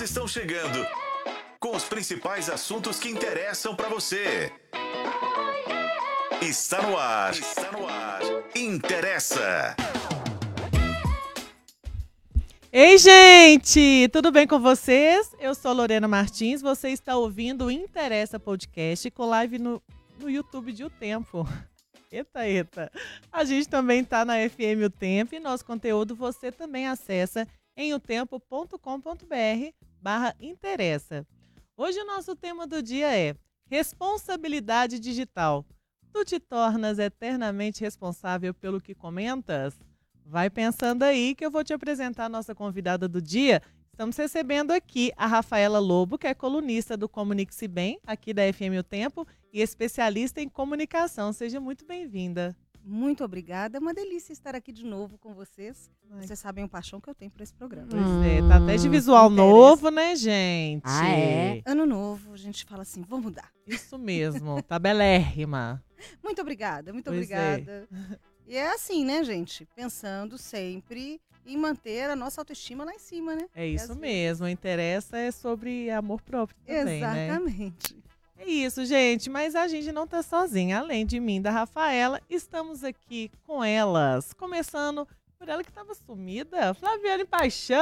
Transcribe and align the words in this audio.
Estão 0.00 0.26
chegando 0.26 0.86
com 1.60 1.76
os 1.76 1.84
principais 1.84 2.48
assuntos 2.48 2.98
que 2.98 3.10
interessam 3.10 3.76
para 3.76 3.88
você. 3.88 4.50
Está 6.40 6.82
no 6.82 6.96
ar. 6.96 7.32
Está 7.32 7.70
no 7.72 7.86
ar. 7.86 8.20
Interessa. 8.54 9.76
Ei, 12.72 12.96
gente! 12.96 14.08
Tudo 14.12 14.32
bem 14.32 14.46
com 14.46 14.58
vocês? 14.58 15.30
Eu 15.38 15.54
sou 15.54 15.74
Lorena 15.74 16.08
Martins. 16.08 16.62
Você 16.62 16.88
está 16.88 17.16
ouvindo 17.16 17.66
o 17.66 17.70
Interessa 17.70 18.40
Podcast 18.40 19.10
com 19.10 19.26
live 19.26 19.58
no, 19.58 19.82
no 20.18 20.30
YouTube 20.30 20.72
de 20.72 20.84
O 20.84 20.90
Tempo. 20.90 21.46
Eita, 22.10 22.46
eita! 22.46 22.92
A 23.32 23.42
gente 23.42 23.68
também 23.68 24.00
está 24.00 24.24
na 24.24 24.34
FM 24.34 24.84
O 24.84 24.90
Tempo 24.90 25.34
e 25.34 25.40
nosso 25.40 25.64
conteúdo 25.64 26.14
você 26.14 26.52
também 26.52 26.86
acessa 26.86 27.46
em 27.76 27.94
otempo.com.br 27.94 28.76
barra 30.00 30.34
interessa. 30.40 31.26
Hoje 31.76 31.98
o 32.00 32.06
nosso 32.06 32.36
tema 32.36 32.66
do 32.66 32.82
dia 32.82 33.16
é 33.16 33.34
responsabilidade 33.66 34.98
digital. 34.98 35.64
Tu 36.12 36.24
te 36.24 36.40
tornas 36.40 36.98
eternamente 36.98 37.80
responsável 37.80 38.52
pelo 38.52 38.80
que 38.80 38.94
comentas? 38.94 39.78
Vai 40.26 40.50
pensando 40.50 41.02
aí 41.02 41.34
que 41.34 41.44
eu 41.44 41.50
vou 41.50 41.64
te 41.64 41.72
apresentar 41.72 42.26
a 42.26 42.28
nossa 42.28 42.54
convidada 42.54 43.08
do 43.08 43.20
dia. 43.20 43.62
Estamos 43.90 44.16
recebendo 44.16 44.70
aqui 44.70 45.12
a 45.16 45.26
Rafaela 45.26 45.78
Lobo, 45.78 46.18
que 46.18 46.26
é 46.26 46.34
colunista 46.34 46.96
do 46.96 47.08
Comunique-se 47.08 47.66
Bem, 47.66 47.98
aqui 48.06 48.32
da 48.32 48.42
FM 48.52 48.78
O 48.78 48.82
Tempo, 48.82 49.26
e 49.52 49.60
especialista 49.60 50.40
em 50.40 50.48
comunicação. 50.48 51.32
Seja 51.32 51.60
muito 51.60 51.84
bem-vinda. 51.84 52.56
Muito 52.84 53.24
obrigada. 53.24 53.78
É 53.78 53.80
uma 53.80 53.94
delícia 53.94 54.32
estar 54.32 54.54
aqui 54.54 54.72
de 54.72 54.84
novo 54.84 55.16
com 55.18 55.32
vocês. 55.34 55.90
Ai. 56.10 56.26
Vocês 56.26 56.38
sabem 56.38 56.64
o 56.64 56.68
paixão 56.68 57.00
que 57.00 57.08
eu 57.08 57.14
tenho 57.14 57.30
por 57.30 57.40
esse 57.40 57.54
programa. 57.54 57.88
Pois 57.90 58.02
hum, 58.02 58.22
é, 58.22 58.48
tá 58.48 58.56
até 58.56 58.76
de 58.76 58.88
visual 58.88 59.30
novo, 59.30 59.90
né, 59.90 60.16
gente? 60.16 60.82
Ah, 60.84 61.08
é? 61.08 61.62
Ano 61.64 61.86
novo, 61.86 62.32
a 62.32 62.36
gente 62.36 62.64
fala 62.64 62.82
assim, 62.82 63.02
vamos 63.02 63.26
mudar. 63.26 63.50
Isso 63.66 63.98
mesmo, 63.98 64.62
tá 64.62 64.78
belérrima. 64.78 65.82
Muito 66.22 66.40
obrigada, 66.40 66.92
muito 66.92 67.04
pois 67.04 67.30
é. 67.30 67.52
obrigada. 67.52 67.88
É. 67.92 68.32
E 68.44 68.56
é 68.56 68.74
assim, 68.74 69.04
né, 69.04 69.22
gente? 69.22 69.66
Pensando 69.74 70.36
sempre 70.36 71.20
em 71.46 71.56
manter 71.56 72.10
a 72.10 72.16
nossa 72.16 72.40
autoestima 72.40 72.84
lá 72.84 72.92
em 72.92 72.98
cima, 72.98 73.34
né? 73.34 73.46
É 73.54 73.66
isso 73.66 73.94
mesmo. 73.94 74.44
Vezes... 74.44 74.52
Interessa 74.58 75.16
é 75.16 75.30
sobre 75.30 75.90
amor 75.90 76.20
próprio 76.22 76.58
também, 76.66 77.00
né? 77.00 77.26
Exatamente. 77.28 77.94
Né? 77.94 78.02
É 78.42 78.50
isso, 78.50 78.84
gente. 78.84 79.30
Mas 79.30 79.54
a 79.54 79.68
gente 79.68 79.92
não 79.92 80.04
tá 80.04 80.20
sozinha. 80.20 80.80
Além 80.80 81.06
de 81.06 81.20
mim, 81.20 81.40
da 81.40 81.50
Rafaela, 81.52 82.20
estamos 82.28 82.82
aqui 82.82 83.30
com 83.46 83.62
elas. 83.62 84.32
Começando 84.32 85.06
por 85.38 85.48
ela 85.48 85.62
que 85.62 85.70
estava 85.70 85.94
sumida, 85.94 86.74
Flaviane 86.74 87.24
Paixão. 87.24 87.78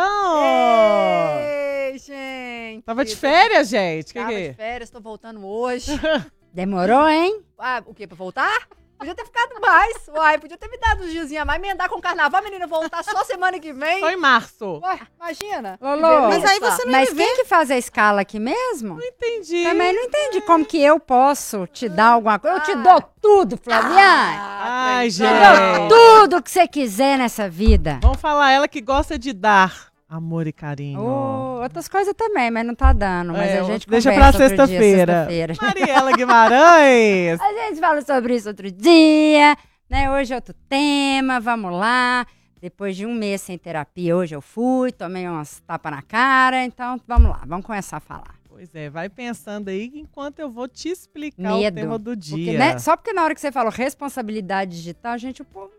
Ei, 1.40 1.98
gente. 1.98 2.82
Tava 2.84 3.04
de 3.06 3.16
férias, 3.16 3.70
gente. 3.70 4.12
Tava 4.12 4.30
que 4.30 4.48
de 4.48 4.54
férias, 4.54 4.90
tô 4.90 5.00
voltando 5.00 5.46
hoje. 5.46 5.92
Demorou, 6.52 7.08
hein? 7.08 7.42
Ah, 7.58 7.82
o 7.86 7.94
quê? 7.94 8.06
Pra 8.06 8.16
voltar? 8.16 8.68
Podia 9.00 9.14
ter 9.14 9.24
ficado 9.24 9.58
mais. 9.62 10.08
Uai, 10.08 10.38
podia 10.38 10.58
ter 10.58 10.68
me 10.68 10.76
dado 10.76 11.04
uns 11.04 11.10
dias 11.10 11.32
a 11.32 11.42
mais, 11.42 11.58
emendar 11.58 11.88
com 11.88 11.96
o 11.96 12.02
carnaval, 12.02 12.42
menina, 12.42 12.66
voltar 12.66 13.02
só 13.02 13.24
semana 13.24 13.58
que 13.58 13.72
vem. 13.72 13.98
Só 13.98 14.10
em 14.10 14.16
março. 14.16 14.78
Ué, 14.84 15.00
imagina. 15.16 15.78
Lolo, 15.80 16.28
mas 16.28 16.44
aí 16.44 16.60
você 16.60 16.84
não 16.84 16.92
Mas 16.92 17.10
quem 17.10 17.36
que 17.36 17.46
faz 17.46 17.70
a 17.70 17.78
escala 17.78 18.20
aqui 18.20 18.38
mesmo? 18.38 18.96
Não 18.96 19.02
entendi. 19.02 19.64
Também 19.64 19.94
não 19.94 20.02
entendi 20.02 20.42
como 20.42 20.66
que 20.66 20.78
eu 20.82 21.00
posso 21.00 21.66
te 21.68 21.88
dar 21.88 22.08
alguma 22.08 22.38
coisa. 22.38 22.58
Eu 22.58 22.62
te 22.62 22.72
ah. 22.72 22.74
dou 22.74 23.02
tudo, 23.22 23.56
Flaviane. 23.56 24.36
Ah, 24.38 24.96
Ai, 24.98 25.08
gente. 25.08 25.32
Te 25.32 25.88
dou 25.88 25.88
tudo 25.88 26.42
que 26.42 26.50
você 26.50 26.68
quiser 26.68 27.16
nessa 27.16 27.48
vida. 27.48 28.00
Vamos 28.02 28.20
falar 28.20 28.50
ela 28.50 28.68
que 28.68 28.82
gosta 28.82 29.18
de 29.18 29.32
dar. 29.32 29.89
Amor 30.10 30.48
e 30.48 30.52
carinho. 30.52 31.00
Oh, 31.00 31.62
outras 31.62 31.86
coisas 31.86 32.12
também, 32.14 32.50
mas 32.50 32.66
não 32.66 32.74
tá 32.74 32.92
dando. 32.92 33.32
Mas 33.32 33.48
é, 33.48 33.60
a 33.60 33.62
gente 33.62 33.88
Deixa 33.88 34.12
pra 34.12 34.32
sexta-feira. 34.32 35.28
Sexta 35.30 35.64
Mariela 35.64 36.10
Guimarães. 36.10 37.38
a 37.40 37.68
gente 37.68 37.78
fala 37.78 38.02
sobre 38.02 38.34
isso 38.34 38.48
outro 38.48 38.68
dia. 38.72 39.56
Né? 39.88 40.10
Hoje 40.10 40.32
é 40.32 40.36
outro 40.36 40.52
tema, 40.68 41.38
vamos 41.38 41.72
lá. 41.72 42.26
Depois 42.60 42.96
de 42.96 43.06
um 43.06 43.14
mês 43.14 43.40
sem 43.40 43.56
terapia, 43.56 44.16
hoje 44.16 44.34
eu 44.34 44.40
fui, 44.40 44.90
tomei 44.90 45.28
umas 45.28 45.60
tapas 45.60 45.92
na 45.92 46.02
cara. 46.02 46.64
Então, 46.64 47.00
vamos 47.06 47.30
lá, 47.30 47.44
vamos 47.46 47.64
começar 47.64 47.98
a 47.98 48.00
falar. 48.00 48.34
Pois 48.48 48.74
é, 48.74 48.90
vai 48.90 49.08
pensando 49.08 49.68
aí 49.68 49.92
enquanto 49.94 50.40
eu 50.40 50.50
vou 50.50 50.66
te 50.66 50.88
explicar 50.88 51.54
Medo. 51.54 51.78
o 51.78 51.80
tema 51.82 51.98
do 52.00 52.16
dia. 52.16 52.36
Porque, 52.36 52.58
né, 52.58 52.78
só 52.80 52.96
porque 52.96 53.12
na 53.12 53.22
hora 53.22 53.32
que 53.32 53.40
você 53.40 53.52
falou 53.52 53.70
responsabilidade 53.70 54.72
digital, 54.72 55.16
gente, 55.16 55.40
o 55.40 55.44
povo 55.44 55.70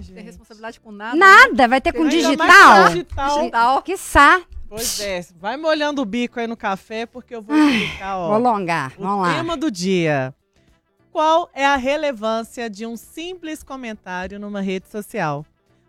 gente. 0.00 0.14
Tem 0.14 0.24
responsabilidade 0.24 0.80
com 0.80 0.90
nada. 0.92 1.16
Nada, 1.16 1.62
né? 1.62 1.68
vai 1.68 1.80
ter 1.80 1.92
com 1.92 2.08
digital. 2.08 2.88
digital. 2.88 3.38
Digital. 3.38 3.82
Quiçá. 3.82 4.42
Pois 4.68 5.00
é, 5.00 5.26
vai 5.36 5.56
molhando 5.56 6.00
o 6.00 6.04
bico 6.04 6.38
aí 6.38 6.46
no 6.46 6.56
café, 6.56 7.04
porque 7.04 7.34
eu 7.34 7.42
vou 7.42 7.56
explicar, 7.56 8.18
ó. 8.18 8.26
Vou 8.28 8.36
alongar, 8.36 8.94
o 8.96 9.02
vamos 9.02 9.26
lá. 9.26 9.34
tema 9.34 9.56
do 9.56 9.68
dia. 9.68 10.32
Qual 11.10 11.50
é 11.52 11.66
a 11.66 11.74
relevância 11.74 12.70
de 12.70 12.86
um 12.86 12.96
simples 12.96 13.64
comentário 13.64 14.38
numa 14.38 14.60
rede 14.60 14.88
social? 14.88 15.44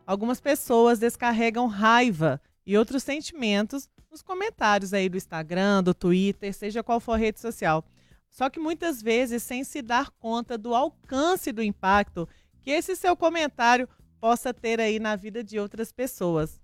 Algumas 0.05 0.41
pessoas 0.41 0.97
descarregam 0.97 1.67
raiva 1.67 2.41
e 2.65 2.75
outros 2.75 3.03
sentimentos 3.03 3.87
nos 4.09 4.23
comentários 4.23 4.93
aí 4.93 5.07
do 5.07 5.15
Instagram, 5.15 5.83
do 5.83 5.93
Twitter, 5.93 6.51
seja 6.51 6.81
qual 6.83 6.99
for 6.99 7.13
a 7.13 7.17
rede 7.17 7.39
social. 7.39 7.85
Só 8.31 8.49
que 8.49 8.59
muitas 8.59 9.01
vezes 9.01 9.43
sem 9.43 9.63
se 9.63 9.81
dar 9.81 10.09
conta 10.09 10.57
do 10.57 10.73
alcance 10.73 11.51
do 11.51 11.61
impacto 11.61 12.27
que 12.61 12.71
esse 12.71 12.95
seu 12.95 13.15
comentário 13.15 13.87
possa 14.21 14.53
ter 14.53 14.79
aí 14.79 14.99
na 14.99 15.15
vida 15.15 15.43
de 15.43 15.59
outras 15.59 15.91
pessoas. 15.91 16.61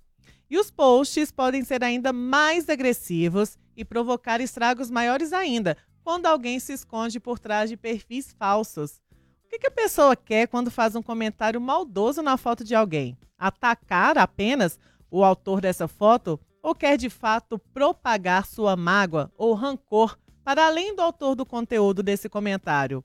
E 0.48 0.60
os 0.60 0.70
posts 0.70 1.32
podem 1.32 1.64
ser 1.64 1.84
ainda 1.84 2.14
mais 2.14 2.70
agressivos 2.70 3.58
e 3.76 3.84
provocar 3.84 4.40
estragos 4.40 4.92
maiores 4.92 5.34
ainda 5.34 5.76
quando 6.04 6.28
alguém 6.28 6.60
se 6.60 6.72
esconde 6.72 7.20
por 7.20 7.40
trás 7.40 7.70
de 7.70 7.76
perfis 7.76 8.34
falsos. 8.38 9.02
O 9.44 9.50
que, 9.50 9.60
que 9.60 9.68
a 9.68 9.72
pessoa 9.72 10.16
quer 10.16 10.48
quando 10.48 10.70
faz 10.70 10.96
um 10.96 11.02
comentário 11.02 11.60
maldoso 11.60 12.22
na 12.22 12.38
foto 12.38 12.64
de 12.64 12.76
alguém? 12.76 13.18
Atacar 13.38 14.18
apenas 14.18 14.80
o 15.10 15.24
autor 15.24 15.60
dessa 15.60 15.88
foto 15.88 16.40
ou 16.62 16.76
quer 16.76 16.96
de 16.96 17.10
fato 17.10 17.58
propagar 17.74 18.46
sua 18.46 18.76
mágoa 18.76 19.32
ou 19.38 19.54
rancor 19.54 20.18
para 20.44 20.66
além 20.66 20.96
do 20.96 21.02
autor 21.02 21.36
do 21.36 21.46
conteúdo 21.46 22.04
desse 22.04 22.30
comentário? 22.30 23.04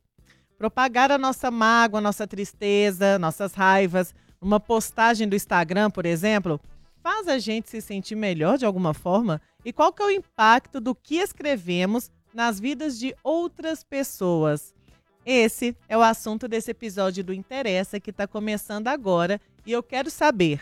Propagar 0.58 1.10
a 1.10 1.18
nossa 1.18 1.50
mágoa, 1.50 2.00
nossa 2.00 2.26
tristeza, 2.26 3.18
nossas 3.18 3.52
raivas, 3.52 4.14
uma 4.42 4.58
postagem 4.58 5.28
do 5.28 5.36
Instagram, 5.36 5.90
por 5.90 6.04
exemplo, 6.04 6.60
faz 7.02 7.28
a 7.28 7.38
gente 7.38 7.70
se 7.70 7.80
sentir 7.80 8.16
melhor 8.16 8.58
de 8.58 8.66
alguma 8.66 8.92
forma? 8.92 9.40
E 9.64 9.72
qual 9.72 9.92
que 9.92 10.02
é 10.02 10.06
o 10.06 10.10
impacto 10.10 10.80
do 10.80 10.94
que 10.94 11.16
escrevemos 11.16 12.10
nas 12.34 12.58
vidas 12.58 12.98
de 12.98 13.14
outras 13.22 13.84
pessoas? 13.84 14.74
Esse 15.24 15.76
é 15.88 15.96
o 15.96 16.02
assunto 16.02 16.48
desse 16.48 16.72
episódio 16.72 17.22
do 17.22 17.32
Interessa 17.32 18.00
que 18.00 18.10
está 18.10 18.26
começando 18.26 18.88
agora 18.88 19.40
e 19.64 19.70
eu 19.70 19.82
quero 19.82 20.10
saber: 20.10 20.60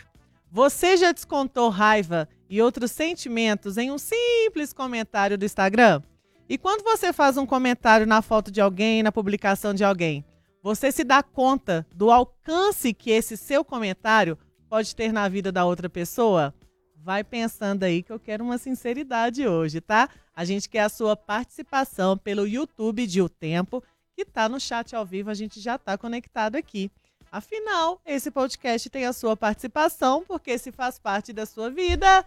você 0.51 0.95
já 0.95 1.11
descontou 1.11 1.69
raiva 1.69 2.29
e 2.47 2.61
outros 2.61 2.91
sentimentos 2.91 3.77
em 3.77 3.89
um 3.89 3.97
simples 3.97 4.71
comentário 4.71 5.37
do 5.37 5.45
Instagram? 5.45 6.03
E 6.47 6.57
quando 6.57 6.83
você 6.83 7.11
faz 7.11 7.37
um 7.37 7.45
comentário 7.45 8.05
na 8.05 8.21
foto 8.21 8.51
de 8.51 8.61
alguém, 8.61 9.01
na 9.01 9.11
publicação 9.11 9.73
de 9.73 9.83
alguém, 9.83 10.23
você 10.61 10.91
se 10.91 11.03
dá 11.03 11.23
conta 11.23 11.85
do 11.93 12.11
alcance 12.11 12.93
que 12.93 13.09
esse 13.09 13.35
seu 13.35 13.65
comentário 13.65 14.37
pode 14.69 14.95
ter 14.95 15.11
na 15.11 15.27
vida 15.27 15.51
da 15.51 15.65
outra 15.65 15.89
pessoa? 15.89 16.53
Vai 16.95 17.23
pensando 17.23 17.83
aí 17.83 18.03
que 18.03 18.11
eu 18.11 18.19
quero 18.19 18.43
uma 18.43 18.59
sinceridade 18.59 19.47
hoje, 19.47 19.81
tá? 19.81 20.07
A 20.35 20.45
gente 20.45 20.69
quer 20.69 20.81
a 20.81 20.89
sua 20.89 21.15
participação 21.15 22.15
pelo 22.15 22.47
YouTube 22.47 23.07
de 23.07 23.21
O 23.21 23.27
Tempo, 23.27 23.83
que 24.15 24.23
tá 24.23 24.47
no 24.47 24.59
chat 24.59 24.95
ao 24.95 25.05
vivo, 25.05 25.31
a 25.31 25.33
gente 25.33 25.59
já 25.59 25.79
tá 25.79 25.97
conectado 25.97 26.55
aqui. 26.55 26.91
Afinal, 27.33 28.01
esse 28.05 28.29
podcast 28.29 28.89
tem 28.89 29.05
a 29.05 29.13
sua 29.13 29.37
participação, 29.37 30.21
porque 30.27 30.57
se 30.57 30.69
faz 30.69 30.99
parte 30.99 31.31
da 31.31 31.45
sua 31.45 31.69
vida, 31.69 32.25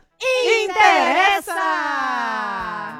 interessa! 0.64 1.52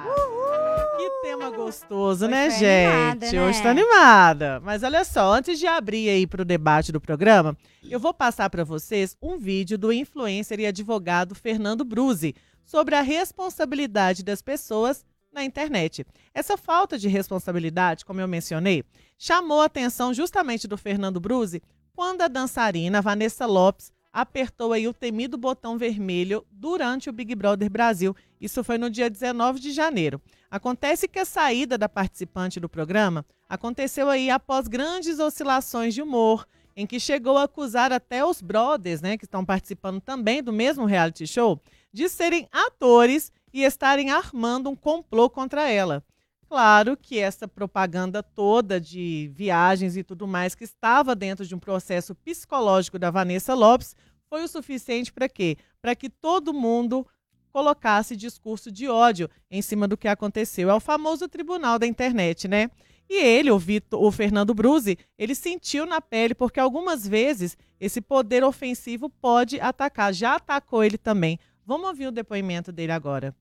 Uhul! 0.05 0.99
Que 0.99 1.11
tema 1.23 1.51
gostoso, 1.51 2.29
né, 2.29 2.51
gente? 2.51 2.93
Animada, 2.93 3.33
né? 3.33 3.49
Hoje 3.49 3.63
tá 3.63 3.71
animada. 3.71 4.61
Mas 4.61 4.83
olha 4.83 5.03
só, 5.03 5.33
antes 5.33 5.59
de 5.59 5.67
abrir 5.67 6.11
aí 6.11 6.27
para 6.27 6.43
o 6.43 6.45
debate 6.45 6.93
do 6.93 7.01
programa, 7.01 7.57
eu 7.83 7.99
vou 7.99 8.13
passar 8.13 8.51
para 8.51 8.65
vocês 8.65 9.17
um 9.23 9.39
vídeo 9.39 9.79
do 9.79 9.91
influencer 9.91 10.61
e 10.61 10.67
advogado 10.67 11.35
Fernando 11.35 11.87
Bruzi 11.87 12.35
sobre 12.67 12.97
a 12.97 13.01
responsabilidade 13.01 14.23
das 14.23 14.43
pessoas 14.43 15.07
na 15.33 15.43
internet. 15.43 16.07
Essa 16.35 16.59
falta 16.59 16.99
de 16.99 17.09
responsabilidade, 17.09 18.05
como 18.05 18.21
eu 18.21 18.29
mencionei, 18.29 18.85
chamou 19.19 19.63
a 19.63 19.67
atenção 19.67 20.13
justamente 20.13 20.69
do 20.69 20.77
Fernando 20.77 21.19
Bruzi 21.19 21.63
quando 21.95 22.23
a 22.23 22.29
dançarina 22.29 23.01
Vanessa 23.01 23.47
Lopes 23.47 23.93
apertou 24.13 24.73
aí 24.73 24.87
o 24.87 24.95
temido 24.95 25.39
botão 25.39 25.79
vermelho 25.79 26.45
durante 26.51 27.09
o 27.09 27.13
Big 27.13 27.35
Brother 27.35 27.71
Brasil. 27.71 28.15
Isso 28.41 28.63
foi 28.63 28.79
no 28.79 28.91
dia 28.91 29.09
19 29.09 29.59
de 29.59 29.73
janeiro. 29.73 30.21
Acontece 30.51 31.09
que 31.09 31.19
a 31.19 31.25
saída 31.25 31.79
da 31.79 31.89
participante 31.89 32.61
do 32.61 32.69
programa 32.69 33.25
aconteceu 33.49 34.09
aí 34.09 34.31
após 34.31 34.69
grandes 34.69 35.19
oscilações 35.19 35.95
de 35.95 36.03
humor, 36.03 36.47
em 36.77 36.87
que 36.87 37.01
chegou 37.01 37.39
a 37.39 37.45
acusar 37.45 37.93
até 37.93 38.25
os 38.25 38.41
brothers, 38.41 39.01
né, 39.01 39.17
que 39.17 39.25
estão 39.25 39.45
participando 39.45 40.01
também 40.01 40.43
do 40.43 40.53
mesmo 40.53 40.85
reality 40.85 41.27
show, 41.27 41.61
de 41.93 42.09
serem 42.09 42.49
atores 42.53 43.33
e 43.53 43.63
estarem 43.63 44.11
armando 44.11 44.69
um 44.69 44.77
complô 44.77 45.31
contra 45.31 45.69
ela. 45.69 46.05
Claro 46.49 46.97
que 46.97 47.19
essa 47.19 47.49
propaganda 47.49 48.23
toda 48.23 48.81
de 48.81 49.31
viagens 49.35 49.97
e 49.97 50.05
tudo 50.05 50.27
mais 50.27 50.55
que 50.55 50.65
estava 50.65 51.15
dentro 51.15 51.45
de 51.47 51.55
um 51.55 51.59
processo 51.59 52.15
psicológico 52.15 52.99
da 52.99 53.11
Vanessa 53.11 53.55
Lopes 53.55 53.97
foi 54.29 54.45
o 54.45 54.49
suficiente 54.49 55.13
para 55.13 55.29
quê? 55.29 55.57
Para 55.81 55.95
que 55.95 56.09
todo 56.09 56.53
mundo 56.53 57.07
colocasse 57.53 58.17
discurso 58.17 58.71
de 58.71 58.89
ódio 58.89 59.31
em 59.49 59.63
cima 59.63 59.87
do 59.87 59.97
que 59.97 60.09
aconteceu. 60.09 60.69
É 60.69 60.75
o 60.75 60.81
famoso 60.81 61.29
tribunal 61.29 61.79
da 61.79 61.87
internet, 61.87 62.49
né? 62.49 62.69
E 63.09 63.23
ele, 63.23 63.51
o, 63.51 63.59
Vitor, 63.59 64.03
o 64.03 64.11
Fernando 64.11 64.55
Bruzi, 64.55 64.99
ele 65.17 65.35
sentiu 65.35 65.87
na 65.87 66.01
pele, 66.01 66.35
porque 66.35 66.59
algumas 66.59 67.07
vezes 67.07 67.57
esse 67.79 68.01
poder 68.01 68.43
ofensivo 68.43 69.09
pode 69.09 69.61
atacar. 69.61 70.13
Já 70.13 70.37
atacou 70.37 70.83
ele 70.83 70.99
também. 70.99 71.39
Vamos 71.65 71.87
ouvir 71.87 72.09
o 72.09 72.13
depoimento 72.13 72.73
dele 72.73 72.93
agora. 72.93 73.35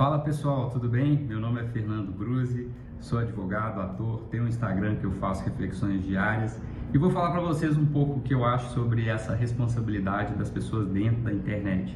Fala 0.00 0.18
pessoal, 0.18 0.70
tudo 0.70 0.88
bem? 0.88 1.14
Meu 1.14 1.38
nome 1.38 1.60
é 1.60 1.64
Fernando 1.66 2.10
Bruzi, 2.10 2.70
sou 3.00 3.18
advogado, 3.18 3.82
ator, 3.82 4.22
tenho 4.30 4.44
um 4.44 4.48
Instagram 4.48 4.96
que 4.96 5.04
eu 5.04 5.10
faço 5.10 5.44
reflexões 5.44 6.02
diárias 6.02 6.58
e 6.90 6.96
vou 6.96 7.10
falar 7.10 7.32
para 7.32 7.42
vocês 7.42 7.76
um 7.76 7.84
pouco 7.84 8.18
o 8.18 8.20
que 8.22 8.32
eu 8.32 8.42
acho 8.42 8.72
sobre 8.72 9.10
essa 9.10 9.34
responsabilidade 9.34 10.32
das 10.36 10.48
pessoas 10.48 10.88
dentro 10.88 11.20
da 11.20 11.30
internet. 11.34 11.94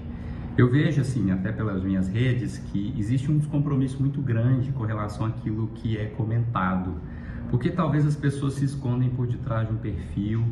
Eu 0.55 0.71
vejo, 0.71 1.01
assim, 1.01 1.31
até 1.31 1.51
pelas 1.51 1.83
minhas 1.83 2.07
redes, 2.07 2.59
que 2.59 2.95
existe 2.99 3.33
um 3.33 3.39
descompromisso 3.39 3.99
muito 3.99 4.21
grande 4.21 4.71
com 4.73 4.85
relação 4.85 5.25
àquilo 5.25 5.69
que 5.69 5.97
é 5.97 6.05
comentado. 6.05 7.01
Porque 7.49 7.71
talvez 7.71 8.07
as 8.07 8.17
pessoas 8.17 8.53
se 8.53 8.67
escondem 8.67 9.09
por 9.09 9.27
detrás 9.27 9.67
de 9.67 9.73
um 9.73 9.79
perfil, 9.79 10.45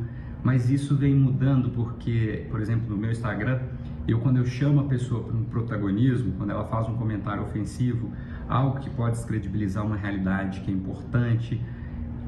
mas 0.43 0.71
isso 0.71 0.97
vem 0.97 1.15
mudando 1.15 1.69
porque, 1.69 2.47
por 2.51 2.63
exemplo, 2.63 2.89
no 2.89 2.97
meu 2.97 3.11
Instagram, 3.11 3.61
eu 4.07 4.19
quando 4.19 4.39
eu 4.39 4.47
chamo 4.47 4.81
a 4.81 4.85
pessoa 4.85 5.23
para 5.23 5.37
um 5.37 5.45
protagonismo, 5.45 6.33
quando 6.37 6.51
ela 6.51 6.65
faz 6.65 6.89
um 6.89 6.95
comentário 6.95 7.43
ofensivo, 7.43 8.11
algo 8.49 8.81
que 8.81 8.91
pode 8.91 9.17
descredibilizar 9.17 9.85
uma 9.85 9.97
realidade 9.97 10.61
que 10.61 10.71
é 10.71 10.75
importante, 10.75 11.61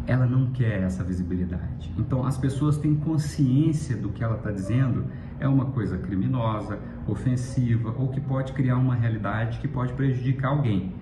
ela 0.07 0.27
não 0.27 0.51
quer 0.53 0.83
essa 0.83 1.03
visibilidade. 1.03 1.93
Então 1.99 2.25
as 2.25 2.37
pessoas 2.37 2.77
têm 2.77 2.95
consciência 2.95 3.97
do 3.97 4.11
que 4.11 4.23
ela 4.23 4.37
está 4.37 4.51
dizendo 4.51 5.07
é 5.41 5.49
uma 5.49 5.67
coisa 5.67 5.99
criminosa, 5.99 6.79
ofensiva 7.09 7.95
ou 7.99 8.09
que 8.09 8.21
pode 8.21 8.53
criar 8.53 8.77
uma 8.77 8.95
realidade 8.95 9.59
que 9.59 9.67
pode 9.67 9.93
prejudicar 9.95 10.49
alguém. 10.49 10.93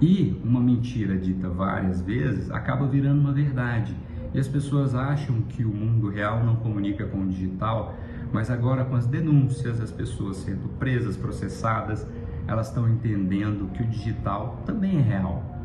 E 0.00 0.40
uma 0.44 0.60
mentira 0.60 1.16
dita 1.16 1.48
várias 1.48 2.00
vezes 2.00 2.50
acaba 2.50 2.86
virando 2.86 3.20
uma 3.20 3.32
verdade. 3.32 3.96
E 4.34 4.38
as 4.38 4.46
pessoas 4.46 4.94
acham 4.94 5.40
que 5.42 5.64
o 5.64 5.72
mundo 5.72 6.08
real 6.08 6.44
não 6.44 6.56
comunica 6.56 7.06
com 7.06 7.22
o 7.22 7.26
digital, 7.26 7.94
mas 8.36 8.50
agora 8.50 8.84
com 8.84 8.94
as 8.94 9.06
denúncias, 9.06 9.80
as 9.80 9.90
pessoas 9.90 10.36
sendo 10.36 10.68
presas, 10.78 11.16
processadas, 11.16 12.06
elas 12.46 12.68
estão 12.68 12.88
entendendo 12.88 13.72
que 13.72 13.82
o 13.82 13.86
digital 13.86 14.62
também 14.64 14.98
é 14.98 15.02
real 15.02 15.56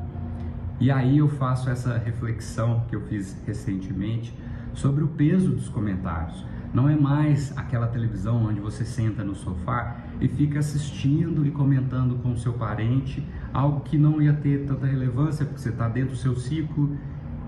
e 0.82 0.90
aí 0.90 1.20
eu 1.20 1.30
faço 1.30 1.70
essa 1.70 1.96
reflexão 1.96 2.84
que 2.90 2.96
eu 2.96 3.02
fiz 3.02 3.38
recentemente 3.46 4.36
sobre 4.74 5.04
o 5.04 5.10
peso 5.10 5.52
dos 5.52 5.70
comentários. 5.70 6.44
Não 6.74 6.90
é 6.90 6.96
mais 6.96 7.56
aquela 7.56 7.86
televisão 7.86 8.46
onde 8.46 8.60
você 8.60 8.84
senta 8.84 9.24
no 9.24 9.36
sofá 9.36 9.98
e 10.20 10.28
fica 10.28 10.58
assistindo 10.58 11.46
e 11.46 11.52
comentando 11.52 12.16
com 12.24 12.32
o 12.32 12.38
seu 12.38 12.54
parente 12.54 13.24
algo 13.54 13.82
que 13.82 13.96
não 13.96 14.20
ia 14.20 14.34
ter 14.34 14.66
tanta 14.66 14.88
relevância 14.88 15.46
porque 15.46 15.62
você 15.62 15.70
está 15.70 15.88
dentro 15.88 16.14
do 16.14 16.18
seu 16.18 16.36
ciclo. 16.36 16.98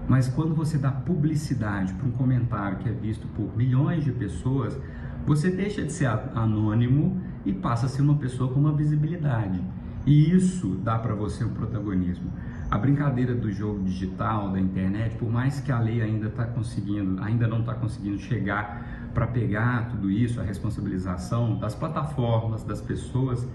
Mas 0.07 0.27
quando 0.27 0.53
você 0.53 0.77
dá 0.77 0.91
publicidade 0.91 1.91
para 1.95 2.07
um 2.07 2.11
comentário 2.11 2.77
que 2.77 2.89
é 2.89 2.91
visto 2.91 3.25
por 3.29 3.57
milhões 3.57 4.03
de 4.03 4.11
pessoas, 4.11 4.79
você 5.25 5.49
deixa 5.49 5.83
de 5.83 5.91
ser 5.93 6.07
anônimo 6.35 7.21
e 7.45 7.53
passa 7.53 7.85
a 7.85 7.89
ser 7.89 8.01
uma 8.01 8.15
pessoa 8.15 8.51
com 8.51 8.59
uma 8.59 8.73
visibilidade. 8.73 9.61
E 10.05 10.31
isso 10.31 10.75
dá 10.83 10.99
para 10.99 11.15
você 11.15 11.45
um 11.45 11.53
protagonismo. 11.53 12.29
A 12.69 12.77
brincadeira 12.77 13.33
do 13.33 13.51
jogo 13.51 13.83
digital, 13.83 14.51
da 14.51 14.59
internet, 14.59 15.15
por 15.15 15.31
mais 15.31 15.59
que 15.61 15.71
a 15.71 15.79
lei 15.79 16.01
ainda 16.01 16.27
está 16.27 16.45
conseguindo, 16.45 17.21
ainda 17.23 17.47
não 17.47 17.59
está 17.59 17.73
conseguindo 17.73 18.17
chegar 18.19 19.09
para 19.13 19.27
pegar 19.27 19.89
tudo 19.89 20.09
isso, 20.09 20.41
a 20.41 20.43
responsabilização 20.43 21.57
das 21.57 21.75
plataformas, 21.75 22.63
das 22.63 22.81
pessoas, 22.81 23.47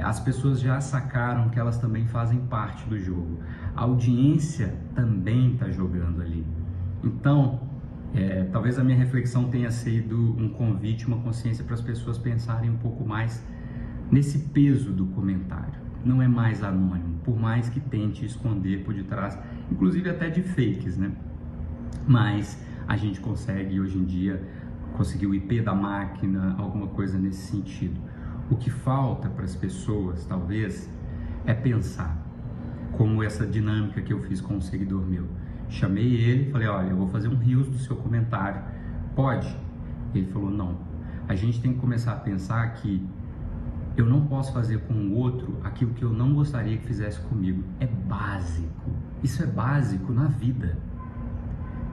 as 0.00 0.20
pessoas 0.20 0.60
já 0.60 0.80
sacaram 0.80 1.48
que 1.48 1.58
elas 1.58 1.78
também 1.78 2.06
fazem 2.06 2.40
parte 2.40 2.86
do 2.88 2.98
jogo. 2.98 3.38
A 3.74 3.82
audiência 3.82 4.74
também 4.94 5.54
está 5.54 5.70
jogando 5.70 6.20
ali. 6.20 6.46
Então, 7.02 7.71
é, 8.14 8.44
talvez 8.44 8.78
a 8.78 8.84
minha 8.84 8.96
reflexão 8.96 9.48
tenha 9.48 9.70
sido 9.70 10.16
um 10.38 10.48
convite, 10.48 11.06
uma 11.06 11.18
consciência 11.18 11.64
para 11.64 11.74
as 11.74 11.80
pessoas 11.80 12.18
pensarem 12.18 12.70
um 12.70 12.76
pouco 12.76 13.04
mais 13.06 13.44
nesse 14.10 14.38
peso 14.38 14.92
do 14.92 15.06
comentário 15.06 15.82
não 16.04 16.20
é 16.20 16.28
mais 16.28 16.62
anônimo, 16.62 17.18
por 17.24 17.38
mais 17.38 17.68
que 17.68 17.80
tente 17.80 18.24
esconder 18.24 18.84
por 18.84 18.94
detrás, 18.94 19.38
inclusive 19.70 20.10
até 20.10 20.28
de 20.28 20.42
fakes, 20.42 20.96
né? 20.96 21.12
Mas 22.06 22.60
a 22.86 22.96
gente 22.96 23.20
consegue 23.20 23.80
hoje 23.80 23.98
em 23.98 24.04
dia 24.04 24.42
conseguir 24.94 25.26
o 25.26 25.34
IP 25.34 25.60
da 25.60 25.74
máquina, 25.74 26.54
alguma 26.58 26.88
coisa 26.88 27.18
nesse 27.18 27.50
sentido. 27.50 28.00
O 28.50 28.56
que 28.56 28.70
falta 28.70 29.28
para 29.28 29.44
as 29.44 29.54
pessoas, 29.54 30.26
talvez, 30.26 30.90
é 31.46 31.54
pensar, 31.54 32.20
como 32.92 33.22
essa 33.22 33.46
dinâmica 33.46 34.02
que 34.02 34.12
eu 34.12 34.20
fiz 34.20 34.40
com 34.40 34.54
um 34.54 34.60
seguidor 34.60 35.06
meu. 35.06 35.26
Chamei 35.72 36.14
ele, 36.14 36.50
falei: 36.50 36.68
"Olha, 36.68 36.90
eu 36.90 36.96
vou 36.96 37.08
fazer 37.08 37.28
um 37.28 37.36
rios 37.36 37.68
do 37.68 37.78
seu 37.78 37.96
comentário. 37.96 38.62
Pode?" 39.16 39.56
Ele 40.14 40.26
falou: 40.26 40.50
"Não. 40.50 40.76
A 41.28 41.34
gente 41.34 41.60
tem 41.60 41.72
que 41.72 41.78
começar 41.78 42.12
a 42.12 42.16
pensar 42.16 42.74
que 42.74 43.06
eu 43.96 44.06
não 44.06 44.26
posso 44.26 44.52
fazer 44.52 44.80
com 44.80 44.94
o 44.94 45.14
outro 45.14 45.58
aquilo 45.62 45.92
que 45.92 46.02
eu 46.02 46.10
não 46.10 46.34
gostaria 46.34 46.76
que 46.76 46.86
fizesse 46.86 47.20
comigo. 47.20 47.62
É 47.78 47.86
básico. 47.86 48.90
Isso 49.22 49.42
é 49.42 49.46
básico 49.46 50.12
na 50.12 50.26
vida. 50.26 50.76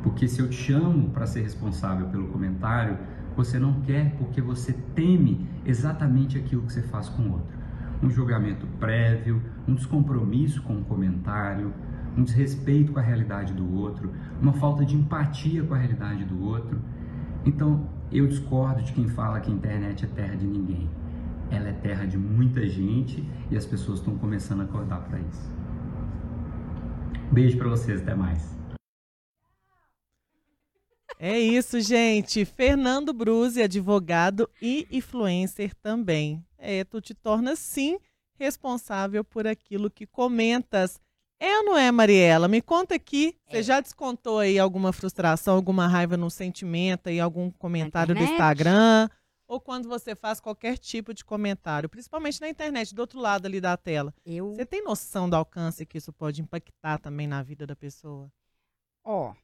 Porque 0.01 0.27
se 0.27 0.39
eu 0.39 0.49
te 0.49 0.55
chamo 0.55 1.09
para 1.09 1.25
ser 1.25 1.41
responsável 1.41 2.07
pelo 2.07 2.27
comentário, 2.27 2.97
você 3.35 3.59
não 3.59 3.81
quer 3.81 4.15
porque 4.17 4.41
você 4.41 4.73
teme 4.95 5.47
exatamente 5.65 6.37
aquilo 6.37 6.63
que 6.63 6.73
você 6.73 6.81
faz 6.81 7.09
com 7.09 7.23
o 7.23 7.31
outro. 7.33 7.57
Um 8.01 8.09
julgamento 8.09 8.65
prévio, 8.79 9.41
um 9.67 9.75
descompromisso 9.75 10.61
com 10.61 10.77
o 10.77 10.83
comentário, 10.85 11.73
um 12.17 12.23
desrespeito 12.23 12.91
com 12.91 12.99
a 12.99 13.03
realidade 13.03 13.53
do 13.53 13.75
outro, 13.75 14.11
uma 14.41 14.53
falta 14.53 14.85
de 14.85 14.95
empatia 14.95 15.63
com 15.63 15.73
a 15.73 15.77
realidade 15.77 16.25
do 16.25 16.43
outro. 16.43 16.79
Então, 17.45 17.89
eu 18.11 18.27
discordo 18.27 18.81
de 18.81 18.91
quem 18.93 19.07
fala 19.07 19.39
que 19.39 19.51
a 19.51 19.53
internet 19.53 20.05
é 20.05 20.07
terra 20.07 20.35
de 20.35 20.45
ninguém 20.45 20.89
ela 21.51 21.69
é 21.69 21.73
terra 21.73 22.05
de 22.05 22.17
muita 22.17 22.67
gente 22.67 23.23
e 23.49 23.57
as 23.57 23.65
pessoas 23.65 23.99
estão 23.99 24.17
começando 24.17 24.61
a 24.61 24.63
acordar 24.63 25.01
para 25.07 25.19
isso. 25.19 25.49
Beijo 27.31 27.57
para 27.57 27.69
vocês, 27.69 28.01
até 28.01 28.15
mais. 28.15 28.57
É 31.17 31.37
isso, 31.37 31.81
gente. 31.81 32.45
Fernando 32.45 33.11
Bruzi, 33.11 33.61
advogado 33.61 34.49
e 34.61 34.87
influencer 34.91 35.75
também. 35.75 36.45
É, 36.57 36.83
tu 36.83 37.01
te 37.01 37.13
torna 37.13 37.55
sim 37.55 37.99
responsável 38.35 39.23
por 39.23 39.45
aquilo 39.45 39.89
que 39.89 40.05
comentas. 40.05 40.99
É 41.39 41.57
ou 41.59 41.63
não 41.63 41.77
é, 41.77 41.91
Mariela? 41.91 42.47
Me 42.47 42.61
conta 42.61 42.95
aqui. 42.95 43.35
É. 43.47 43.51
Você 43.51 43.63
já 43.63 43.79
descontou 43.79 44.39
aí 44.39 44.59
alguma 44.59 44.91
frustração, 44.91 45.55
alguma 45.55 45.87
raiva 45.87 46.17
no 46.17 46.29
sentimento 46.29 47.07
aí, 47.07 47.19
algum 47.19 47.49
comentário 47.51 48.13
do 48.13 48.21
Instagram? 48.21 49.09
ou 49.49 49.59
quando 49.59 49.89
você 49.89 50.15
faz 50.15 50.39
qualquer 50.39 50.77
tipo 50.77 51.11
de 51.11 51.25
comentário, 51.25 51.89
principalmente 51.89 52.39
na 52.39 52.47
internet, 52.47 52.93
do 52.93 52.99
outro 52.99 53.19
lado 53.19 53.47
ali 53.47 53.59
da 53.59 53.75
tela. 53.75 54.13
Eu... 54.23 54.53
Você 54.53 54.63
tem 54.63 54.83
noção 54.83 55.27
do 55.27 55.35
alcance 55.35 55.87
que 55.87 55.97
isso 55.97 56.13
pode 56.13 56.39
impactar 56.39 56.99
também 56.99 57.25
na 57.25 57.41
vida 57.41 57.65
da 57.65 57.75
pessoa? 57.75 58.31
Ó, 59.03 59.31
oh, 59.31 59.35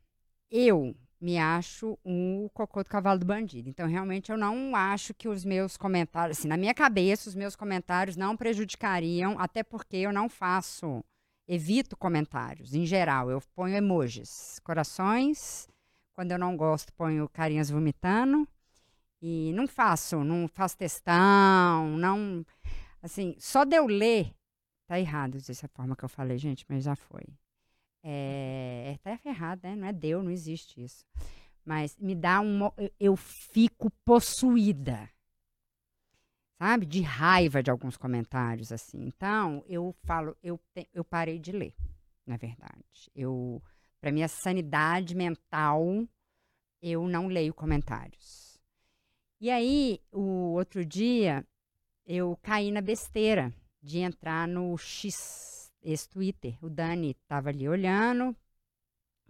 eu 0.52 0.96
me 1.20 1.40
acho 1.40 1.98
um 2.06 2.48
cocô 2.54 2.84
do 2.84 2.90
cavalo 2.90 3.20
do 3.20 3.26
bandido. 3.26 3.68
Então, 3.68 3.88
realmente, 3.88 4.32
eu 4.32 4.38
não 4.38 4.76
acho 4.76 5.12
que 5.12 5.28
os 5.28 5.44
meus 5.44 5.76
comentários, 5.76 6.38
assim, 6.38 6.48
na 6.48 6.56
minha 6.56 6.74
cabeça, 6.76 7.28
os 7.28 7.34
meus 7.34 7.56
comentários 7.56 8.16
não 8.16 8.38
prejudicariam, 8.38 9.40
até 9.40 9.64
porque 9.64 9.98
eu 9.98 10.14
não 10.14 10.30
faço, 10.30 11.04
evito 11.48 11.96
comentários, 11.96 12.74
em 12.74 12.86
geral. 12.86 13.30
Eu 13.30 13.42
ponho 13.56 13.76
emojis, 13.76 14.60
corações. 14.64 15.68
Quando 16.14 16.32
eu 16.32 16.40
não 16.40 16.56
gosto, 16.56 16.94
ponho 16.94 17.28
carinhas 17.30 17.70
vomitando. 17.70 18.48
E 19.22 19.52
não 19.54 19.68
faço, 19.68 20.24
não 20.24 20.48
faço 20.48 20.78
testão, 20.78 21.98
não. 21.98 22.46
Assim, 23.02 23.36
só 23.40 23.64
de 23.64 23.76
eu 23.76 23.88
ler. 23.88 24.34
Tá 24.88 25.00
errado 25.00 25.40
dessa 25.42 25.68
forma 25.70 25.96
que 25.96 26.06
eu 26.06 26.10
falei, 26.10 26.38
gente, 26.38 26.64
mas 26.70 26.84
já 26.84 26.96
foi. 26.96 27.24
É, 28.04 29.00
tá 29.02 29.20
errado, 29.26 29.64
né? 29.64 29.76
Não 29.76 29.88
é 29.88 29.94
Deus, 29.94 30.24
não 30.24 30.30
existe 30.30 30.84
isso. 30.84 31.04
Mas 31.66 31.98
me 31.98 32.14
dá 32.14 32.40
um. 32.40 32.70
Eu 33.00 33.16
fico 33.16 33.90
possuída. 34.06 35.10
Sabe? 36.58 36.86
De 36.86 37.02
raiva 37.02 37.62
de 37.62 37.70
alguns 37.70 37.98
comentários, 37.98 38.72
assim. 38.72 39.04
Então, 39.04 39.64
eu 39.68 39.94
falo, 40.04 40.38
eu, 40.42 40.60
eu 40.94 41.04
parei 41.04 41.38
de 41.38 41.52
ler, 41.52 41.76
na 42.26 42.38
verdade. 42.38 43.12
Eu, 43.14 43.62
para 44.00 44.12
minha 44.12 44.28
sanidade 44.28 45.14
mental, 45.16 46.08
eu 46.82 47.08
não 47.08 47.28
leio 47.28 47.54
comentários. 47.54 48.60
E 49.40 49.50
aí, 49.50 50.00
o 50.12 50.54
outro 50.54 50.86
dia, 50.86 51.46
eu 52.06 52.38
caí 52.42 52.72
na 52.72 52.82
besteira 52.82 53.54
de 53.82 54.00
entrar 54.00 54.48
no 54.48 54.78
X, 54.78 55.72
esse 55.82 56.08
Twitter. 56.08 56.58
O 56.64 56.70
Dani 56.70 57.12
estava 57.12 57.50
ali 57.50 57.68
olhando, 57.68 58.36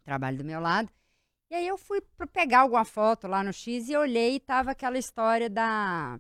trabalho 0.04 0.38
do 0.38 0.46
meu 0.46 0.60
lado. 0.60 0.90
E 1.50 1.56
aí 1.56 1.68
eu 1.68 1.78
fui 1.78 2.02
pegar 2.32 2.62
alguma 2.62 2.86
foto 2.86 3.28
lá 3.28 3.44
no 3.44 3.52
X 3.52 3.90
e 3.90 3.98
olhei 3.98 4.36
e 4.36 4.40
tava 4.40 4.72
aquela 4.72 4.98
história 4.98 5.50
da 5.50 6.20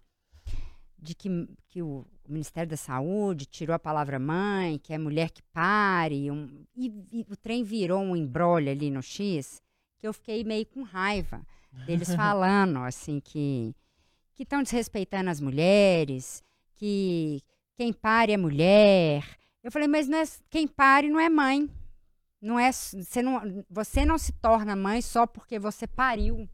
de 1.05 1.15
que, 1.15 1.29
que 1.69 1.81
o 1.81 2.05
Ministério 2.27 2.69
da 2.69 2.77
Saúde 2.77 3.45
tirou 3.45 3.73
a 3.73 3.79
palavra 3.79 4.17
mãe, 4.19 4.79
que 4.79 4.93
é 4.93 4.97
mulher 4.97 5.29
que 5.29 5.43
pare, 5.53 6.31
um, 6.31 6.65
e, 6.75 6.91
e 7.11 7.25
o 7.29 7.35
trem 7.35 7.63
virou 7.63 8.01
um 8.01 8.15
embrolho 8.15 8.69
ali 8.69 8.89
no 8.89 9.01
X, 9.01 9.61
que 9.99 10.07
eu 10.07 10.13
fiquei 10.13 10.43
meio 10.43 10.65
com 10.65 10.81
raiva 10.81 11.45
deles 11.85 12.13
falando 12.15 12.79
assim 12.79 13.19
que 13.19 13.75
que 14.33 14.43
estão 14.43 14.61
desrespeitando 14.61 15.29
as 15.29 15.39
mulheres, 15.39 16.43
que 16.75 17.41
quem 17.75 17.93
pare 17.93 18.33
é 18.33 18.37
mulher. 18.37 19.23
Eu 19.63 19.71
falei, 19.71 19.87
mas 19.87 20.09
é, 20.09 20.23
quem 20.49 20.67
pare 20.67 21.09
não 21.09 21.19
é 21.19 21.29
mãe. 21.29 21.69
Não 22.41 22.59
é, 22.59 22.69
você, 22.71 23.21
não, 23.21 23.65
você 23.69 24.05
não 24.05 24.17
se 24.17 24.33
torna 24.33 24.75
mãe 24.75 25.01
só 25.01 25.25
porque 25.25 25.57
você 25.57 25.87
pariu, 25.87 26.49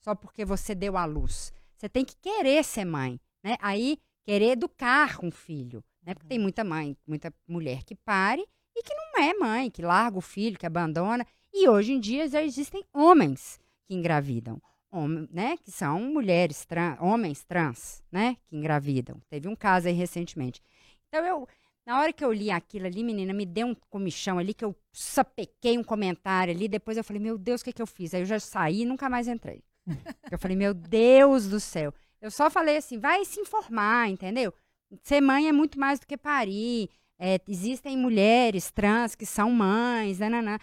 só 0.00 0.12
porque 0.14 0.44
você 0.44 0.74
deu 0.74 0.96
à 0.96 1.04
luz. 1.04 1.52
Você 1.76 1.88
tem 1.88 2.04
que 2.04 2.16
querer 2.16 2.64
ser 2.64 2.84
mãe, 2.84 3.18
né? 3.42 3.56
Aí, 3.60 3.98
querer 4.24 4.52
educar 4.52 5.18
um 5.22 5.30
filho, 5.30 5.82
né? 6.02 6.14
Porque 6.14 6.28
tem 6.28 6.38
muita 6.38 6.64
mãe, 6.64 6.96
muita 7.06 7.32
mulher 7.48 7.82
que 7.84 7.94
pare 7.94 8.46
e 8.76 8.82
que 8.82 8.94
não 8.94 9.22
é 9.22 9.34
mãe, 9.34 9.70
que 9.70 9.82
larga 9.82 10.18
o 10.18 10.22
filho, 10.22 10.58
que 10.58 10.66
abandona. 10.66 11.26
E 11.52 11.68
hoje 11.68 11.92
em 11.92 12.00
dia 12.00 12.28
já 12.28 12.42
existem 12.42 12.84
homens 12.92 13.58
que 13.86 13.94
engravidam, 13.94 14.60
homem, 14.90 15.28
né? 15.32 15.56
Que 15.58 15.70
são 15.70 16.00
mulheres, 16.00 16.64
trans, 16.64 16.96
homens 17.00 17.44
trans, 17.44 18.02
né? 18.10 18.36
Que 18.46 18.56
engravidam. 18.56 19.20
Teve 19.28 19.48
um 19.48 19.56
caso 19.56 19.88
aí 19.88 19.94
recentemente. 19.94 20.62
Então, 21.08 21.24
eu, 21.26 21.48
na 21.84 22.00
hora 22.00 22.12
que 22.12 22.24
eu 22.24 22.32
li 22.32 22.50
aquilo 22.50 22.86
ali, 22.86 23.02
menina, 23.02 23.32
me 23.32 23.44
deu 23.44 23.66
um 23.66 23.74
comichão 23.88 24.38
ali, 24.38 24.54
que 24.54 24.64
eu 24.64 24.76
sapequei 24.92 25.76
um 25.76 25.84
comentário 25.84 26.54
ali. 26.54 26.68
Depois 26.68 26.96
eu 26.96 27.04
falei, 27.04 27.20
meu 27.20 27.36
Deus, 27.36 27.60
o 27.60 27.64
que, 27.64 27.72
que 27.72 27.82
eu 27.82 27.86
fiz? 27.86 28.14
Aí 28.14 28.22
eu 28.22 28.26
já 28.26 28.38
saí 28.38 28.82
e 28.82 28.86
nunca 28.86 29.08
mais 29.08 29.26
entrei. 29.26 29.64
eu 30.30 30.38
falei, 30.38 30.56
meu 30.56 30.72
Deus 30.72 31.48
do 31.48 31.58
céu. 31.58 31.92
Eu 32.20 32.30
só 32.30 32.50
falei 32.50 32.76
assim, 32.76 32.98
vai 32.98 33.24
se 33.24 33.40
informar, 33.40 34.08
entendeu? 34.08 34.52
Ser 35.02 35.20
mãe 35.20 35.48
é 35.48 35.52
muito 35.52 35.78
mais 35.78 35.98
do 35.98 36.06
que 36.06 36.16
parir. 36.16 36.90
É, 37.18 37.38
existem 37.46 37.96
mulheres 37.96 38.70
trans 38.70 39.14
que 39.14 39.26
são 39.26 39.50
mães, 39.50 40.18
nananã. 40.18 40.58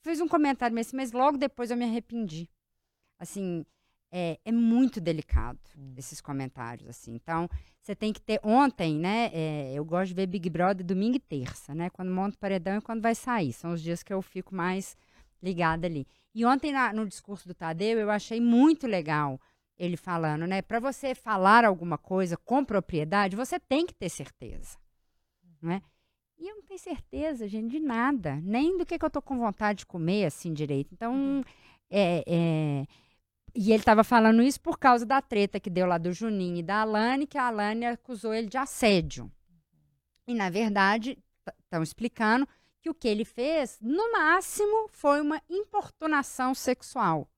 Fiz 0.00 0.20
um 0.20 0.28
comentário 0.28 0.78
assim, 0.78 0.96
mas 0.96 1.12
logo 1.12 1.36
depois 1.36 1.70
eu 1.70 1.76
me 1.76 1.84
arrependi. 1.84 2.48
Assim, 3.18 3.64
é, 4.12 4.38
é 4.44 4.52
muito 4.52 5.00
delicado 5.00 5.58
hum. 5.76 5.94
esses 5.96 6.20
comentários, 6.20 6.88
assim. 6.88 7.14
Então, 7.14 7.48
você 7.80 7.94
tem 7.96 8.12
que 8.12 8.20
ter. 8.20 8.38
Ontem, 8.44 8.98
né? 8.98 9.30
É, 9.32 9.72
eu 9.74 9.84
gosto 9.84 10.08
de 10.08 10.14
ver 10.14 10.26
Big 10.26 10.48
Brother 10.48 10.86
domingo 10.86 11.16
e 11.16 11.20
terça, 11.20 11.74
né? 11.74 11.90
Quando 11.90 12.10
monta 12.12 12.36
o 12.36 12.38
paredão 12.38 12.78
e 12.78 12.80
quando 12.80 13.02
vai 13.02 13.14
sair. 13.14 13.52
São 13.52 13.72
os 13.72 13.82
dias 13.82 14.02
que 14.02 14.12
eu 14.12 14.22
fico 14.22 14.54
mais 14.54 14.96
ligada 15.42 15.86
ali. 15.86 16.06
E 16.34 16.44
ontem, 16.44 16.72
na, 16.72 16.92
no 16.92 17.06
discurso 17.06 17.48
do 17.48 17.54
Tadeu, 17.54 17.98
eu 17.98 18.10
achei 18.10 18.40
muito 18.40 18.86
legal 18.86 19.40
ele 19.78 19.96
falando, 19.96 20.46
né? 20.46 20.62
Para 20.62 20.80
você 20.80 21.14
falar 21.14 21.64
alguma 21.64 21.98
coisa 21.98 22.36
com 22.36 22.64
propriedade, 22.64 23.36
você 23.36 23.58
tem 23.58 23.86
que 23.86 23.94
ter 23.94 24.08
certeza, 24.08 24.78
né? 25.60 25.82
E 26.38 26.48
eu 26.48 26.56
não 26.56 26.62
tenho 26.62 26.80
certeza, 26.80 27.48
gente, 27.48 27.70
de 27.70 27.80
nada, 27.80 28.40
nem 28.42 28.76
do 28.76 28.84
que, 28.84 28.98
que 28.98 29.04
eu 29.04 29.10
tô 29.10 29.22
com 29.22 29.38
vontade 29.38 29.80
de 29.80 29.86
comer 29.86 30.26
assim 30.26 30.52
direito. 30.52 30.92
Então, 30.92 31.14
uhum. 31.14 31.44
é, 31.90 32.24
é 32.26 32.86
e 33.54 33.70
ele 33.70 33.80
estava 33.80 34.02
falando 34.02 34.42
isso 34.42 34.60
por 34.60 34.78
causa 34.78 35.06
da 35.06 35.22
treta 35.22 35.60
que 35.60 35.70
deu 35.70 35.86
lá 35.86 35.96
do 35.96 36.12
Juninho 36.12 36.56
e 36.56 36.62
da 36.62 36.80
Alane, 36.80 37.26
que 37.26 37.38
a 37.38 37.46
Alane 37.46 37.86
acusou 37.86 38.34
ele 38.34 38.48
de 38.48 38.58
assédio. 38.58 39.30
E, 40.26 40.34
na 40.34 40.50
verdade, 40.50 41.16
estão 41.60 41.82
explicando 41.82 42.48
que 42.82 42.90
o 42.90 42.94
que 42.94 43.06
ele 43.06 43.24
fez, 43.24 43.78
no 43.80 44.10
máximo, 44.12 44.88
foi 44.90 45.20
uma 45.20 45.40
importunação 45.48 46.52
sexual. 46.52 47.28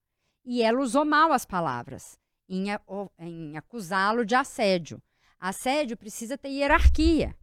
E 0.42 0.62
ela 0.62 0.80
usou 0.80 1.04
mal 1.04 1.32
as 1.32 1.44
palavras 1.44 2.18
em, 2.48 2.66
em 3.18 3.56
acusá-lo 3.56 4.24
de 4.24 4.34
assédio. 4.34 5.02
Assédio 5.38 5.96
precisa 5.96 6.38
ter 6.38 6.48
hierarquia. 6.48 7.36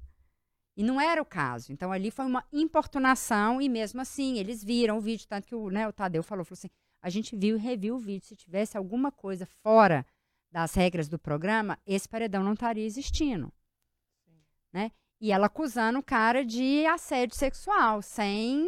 E 0.76 0.84
não 0.84 1.00
era 1.00 1.22
o 1.22 1.26
caso. 1.26 1.72
Então, 1.72 1.92
ali 1.92 2.10
foi 2.10 2.26
uma 2.26 2.44
importunação, 2.52 3.62
e 3.62 3.70
mesmo 3.70 4.02
assim, 4.02 4.40
eles 4.40 4.64
viram 4.64 4.98
o 4.98 5.02
vídeo, 5.02 5.28
tanto 5.28 5.48
que 5.48 5.56
o, 5.56 5.70
né, 5.70 5.88
o 5.88 5.94
Tadeu 5.94 6.24
falou, 6.24 6.44
falou 6.44 6.58
assim: 6.58 6.70
a 7.02 7.10
gente 7.10 7.36
viu 7.36 7.58
e 7.58 7.60
reviu 7.60 7.96
o 7.96 8.00
vídeo. 8.00 8.26
Se 8.26 8.36
tivesse 8.36 8.78
alguma 8.78 9.12
coisa 9.12 9.46
fora 9.46 10.06
das 10.52 10.74
regras 10.74 11.08
do 11.08 11.20
programa, 11.20 11.78
esse 11.86 12.08
paredão 12.08 12.44
não 12.44 12.54
estaria 12.54 12.86
existindo. 12.86 13.52
Né? 14.72 14.92
E 15.20 15.32
ela 15.32 15.48
acusando 15.48 16.00
o 16.00 16.04
cara 16.04 16.44
de 16.44 16.86
assédio 16.86 17.36
sexual, 17.36 18.02
sem 18.02 18.68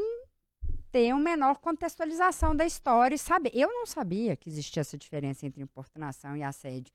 ter 0.95 1.13
uma 1.13 1.21
menor 1.21 1.59
contextualização 1.59 2.55
da 2.55 2.65
história 2.65 3.15
e 3.15 3.19
saber. 3.19 3.51
Eu 3.53 3.67
não 3.67 3.85
sabia 3.85 4.37
que 4.37 4.47
existia 4.47 4.79
essa 4.79 4.97
diferença 4.97 5.45
entre 5.45 5.61
importunação 5.61 6.37
e 6.37 6.41
assédio. 6.41 6.93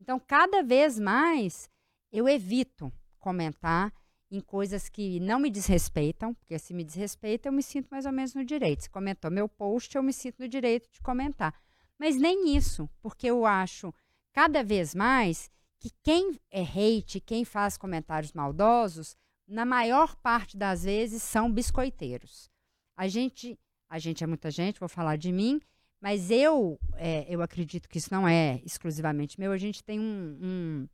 Então, 0.00 0.18
cada 0.18 0.62
vez 0.62 0.98
mais, 0.98 1.68
eu 2.10 2.26
evito 2.26 2.90
comentar 3.18 3.92
em 4.30 4.40
coisas 4.40 4.88
que 4.88 5.20
não 5.20 5.38
me 5.38 5.50
desrespeitam, 5.50 6.32
porque 6.32 6.58
se 6.58 6.72
me 6.72 6.82
desrespeita, 6.82 7.46
eu 7.46 7.52
me 7.52 7.62
sinto 7.62 7.88
mais 7.90 8.06
ou 8.06 8.12
menos 8.12 8.32
no 8.34 8.42
direito. 8.42 8.84
Se 8.84 8.88
comentou 8.88 9.30
meu 9.30 9.46
post, 9.46 9.94
eu 9.94 10.02
me 10.02 10.14
sinto 10.14 10.40
no 10.40 10.48
direito 10.48 10.90
de 10.90 11.02
comentar. 11.02 11.54
Mas 11.98 12.16
nem 12.16 12.56
isso, 12.56 12.88
porque 13.02 13.26
eu 13.26 13.44
acho 13.44 13.92
cada 14.32 14.64
vez 14.64 14.94
mais 14.94 15.50
que 15.78 15.90
quem 16.02 16.40
é 16.50 16.62
hate, 16.62 17.20
quem 17.20 17.44
faz 17.44 17.76
comentários 17.76 18.32
maldosos, 18.32 19.14
na 19.46 19.66
maior 19.66 20.16
parte 20.16 20.56
das 20.56 20.84
vezes 20.84 21.22
são 21.22 21.52
biscoiteiros. 21.52 22.50
A 22.96 23.08
gente, 23.08 23.58
a 23.88 23.98
gente 23.98 24.22
é 24.22 24.26
muita 24.26 24.50
gente, 24.50 24.80
vou 24.80 24.88
falar 24.88 25.16
de 25.16 25.32
mim, 25.32 25.60
mas 26.00 26.30
eu, 26.30 26.78
é, 26.94 27.26
eu 27.28 27.42
acredito 27.42 27.88
que 27.88 27.98
isso 27.98 28.12
não 28.12 28.26
é 28.26 28.60
exclusivamente 28.64 29.38
meu. 29.38 29.52
A 29.52 29.58
gente 29.58 29.82
tem 29.82 30.00
um, 30.00 30.88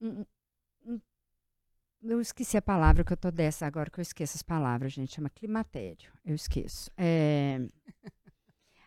um, 0.00 0.04
um 0.10 0.24
eu 2.02 2.20
esqueci 2.20 2.56
a 2.56 2.62
palavra 2.62 3.04
que 3.04 3.12
eu 3.12 3.16
tô 3.16 3.30
dessa 3.30 3.66
agora 3.66 3.90
que 3.90 3.98
eu 3.98 4.02
esqueço 4.02 4.36
as 4.36 4.42
palavras, 4.42 4.92
gente. 4.92 5.14
Chama 5.14 5.28
climatério. 5.28 6.12
Eu 6.24 6.34
esqueço. 6.34 6.90
É... 6.96 7.60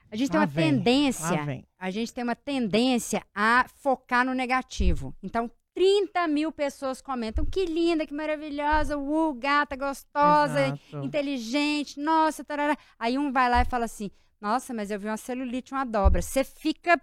A 0.10 0.16
gente 0.16 0.30
tem 0.30 0.40
uma 0.40 0.46
vem, 0.46 0.74
tendência. 0.74 1.66
A 1.80 1.90
gente 1.90 2.14
tem 2.14 2.24
uma 2.24 2.36
tendência 2.36 3.26
a 3.34 3.66
focar 3.70 4.26
no 4.26 4.34
negativo. 4.34 5.16
Então, 5.24 5.50
30 5.74 6.28
mil 6.28 6.52
pessoas 6.52 7.02
comentam. 7.02 7.46
Que 7.46 7.66
linda, 7.66 8.06
que 8.06 8.14
maravilhosa, 8.14 8.98
uh, 8.98 9.34
gata, 9.34 9.76
gostosa, 9.76 10.68
Exato. 10.68 11.06
inteligente, 11.06 12.00
nossa, 12.00 12.44
tarará. 12.44 12.78
Aí 13.00 13.18
um 13.18 13.32
vai 13.32 13.50
lá 13.50 13.62
e 13.62 13.66
fala 13.66 13.86
assim: 13.86 14.12
Nossa, 14.40 14.74
mas 14.74 14.92
eu 14.92 15.00
vi 15.00 15.08
uma 15.08 15.18
celulite, 15.18 15.74
uma 15.74 15.86
dobra. 15.86 16.22
Você 16.22 16.44
fica 16.44 17.00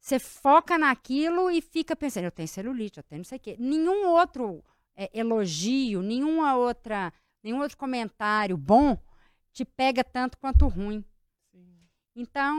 você 0.00 0.18
foca 0.18 0.78
naquilo 0.78 1.50
e 1.50 1.60
fica 1.60 1.94
pensando, 1.94 2.24
eu 2.24 2.30
tenho 2.30 2.48
celulite, 2.48 2.98
eu 2.98 3.04
tenho 3.04 3.20
não 3.20 3.24
sei 3.24 3.36
o 3.36 3.40
quê. 3.40 3.56
Nenhum 3.58 4.08
outro 4.08 4.64
é, 4.96 5.10
elogio, 5.12 6.02
nenhuma 6.02 6.56
outra, 6.56 7.12
nenhum 7.42 7.60
outro 7.60 7.76
comentário 7.76 8.56
bom 8.56 8.98
te 9.52 9.64
pega 9.64 10.02
tanto 10.02 10.38
quanto 10.38 10.66
ruim. 10.66 11.04
Sim. 11.52 11.78
Então, 12.16 12.58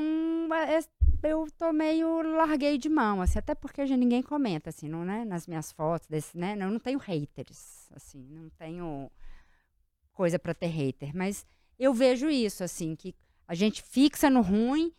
é, 0.54 0.80
eu 1.24 1.48
tô 1.58 1.72
meio 1.72 2.22
larguei 2.22 2.78
de 2.78 2.90
mão, 2.90 3.22
assim, 3.22 3.40
até 3.40 3.56
porque 3.56 3.86
já 3.86 3.96
ninguém 3.98 4.22
comenta, 4.22 4.70
assim, 4.70 4.88
não, 4.88 5.06
né, 5.06 5.26
nas 5.26 5.48
minhas 5.48 5.72
fotos, 5.72 6.08
desse, 6.08 6.38
né, 6.38 6.54
eu 6.60 6.70
não 6.70 6.80
tenho 6.80 7.00
haters, 7.00 7.90
assim, 7.92 8.24
não 8.30 8.50
tenho 8.52 9.12
coisa 10.14 10.38
para 10.38 10.54
ter 10.54 10.68
hater, 10.68 11.16
mas 11.16 11.46
eu 11.80 11.94
vejo 11.94 12.30
isso, 12.30 12.64
assim, 12.64 12.96
que 12.96 13.16
a 13.48 13.56
gente 13.56 13.82
fixa 13.82 14.30
no 14.30 14.42
ruim 14.42 14.94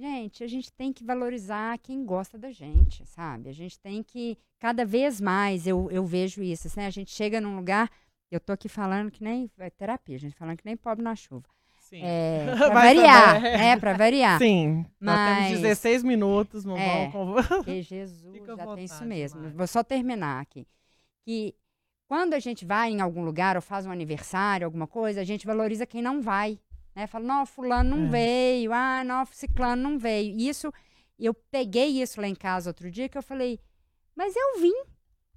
Gente, 0.00 0.42
a 0.42 0.46
gente 0.46 0.72
tem 0.72 0.92
que 0.92 1.04
valorizar 1.04 1.76
quem 1.78 2.04
gosta 2.04 2.38
da 2.38 2.50
gente, 2.50 3.04
sabe? 3.04 3.50
A 3.50 3.52
gente 3.52 3.78
tem 3.78 4.02
que, 4.02 4.38
cada 4.58 4.84
vez 4.84 5.20
mais, 5.20 5.66
eu, 5.66 5.90
eu 5.90 6.06
vejo 6.06 6.42
isso, 6.42 6.68
assim, 6.68 6.80
a 6.80 6.90
gente 6.90 7.10
chega 7.10 7.40
num 7.40 7.56
lugar, 7.56 7.90
eu 8.30 8.40
tô 8.40 8.52
aqui 8.52 8.68
falando 8.68 9.10
que 9.10 9.22
nem, 9.22 9.50
é 9.58 9.68
terapia, 9.68 10.16
a 10.16 10.18
gente 10.18 10.34
falando 10.36 10.56
que 10.56 10.64
nem 10.64 10.76
pobre 10.76 11.04
na 11.04 11.14
chuva. 11.14 11.46
Sim. 11.90 12.02
É, 12.04 12.54
pra 12.56 12.68
variar, 12.68 13.44
é, 13.44 13.76
pra 13.76 13.92
variar. 13.94 14.38
Sim, 14.38 14.86
Mas, 15.00 15.16
nós 15.16 15.48
temos 15.48 15.60
16 15.60 16.02
minutos, 16.04 16.64
não 16.64 16.76
é, 16.76 17.08
vamos... 17.08 17.44
Que 17.66 17.82
Jesus, 17.82 18.32
Fica 18.32 18.56
já 18.56 18.74
tem 18.74 18.84
isso 18.84 19.04
mesmo. 19.04 19.50
Vou 19.50 19.66
só 19.66 19.82
terminar 19.82 20.40
aqui. 20.40 20.66
Que 21.24 21.52
quando 22.06 22.34
a 22.34 22.38
gente 22.38 22.64
vai 22.64 22.90
em 22.90 23.00
algum 23.00 23.24
lugar 23.24 23.56
ou 23.56 23.62
faz 23.62 23.86
um 23.86 23.90
aniversário, 23.90 24.64
alguma 24.64 24.86
coisa, 24.86 25.20
a 25.20 25.24
gente 25.24 25.44
valoriza 25.44 25.84
quem 25.84 26.00
não 26.00 26.22
vai. 26.22 26.60
Né? 26.94 27.08
Fala, 27.08 27.24
não, 27.24 27.44
fulano 27.44 27.96
não 27.96 28.06
é. 28.06 28.08
veio, 28.08 28.72
ah, 28.72 29.02
não, 29.04 29.26
ciclano 29.26 29.82
não 29.82 29.98
veio. 29.98 30.36
Isso, 30.38 30.72
eu 31.18 31.34
peguei 31.34 32.00
isso 32.00 32.20
lá 32.20 32.28
em 32.28 32.34
casa 32.36 32.70
outro 32.70 32.88
dia 32.88 33.08
que 33.08 33.18
eu 33.18 33.22
falei, 33.22 33.58
mas 34.14 34.34
eu 34.36 34.60
vim. 34.60 34.74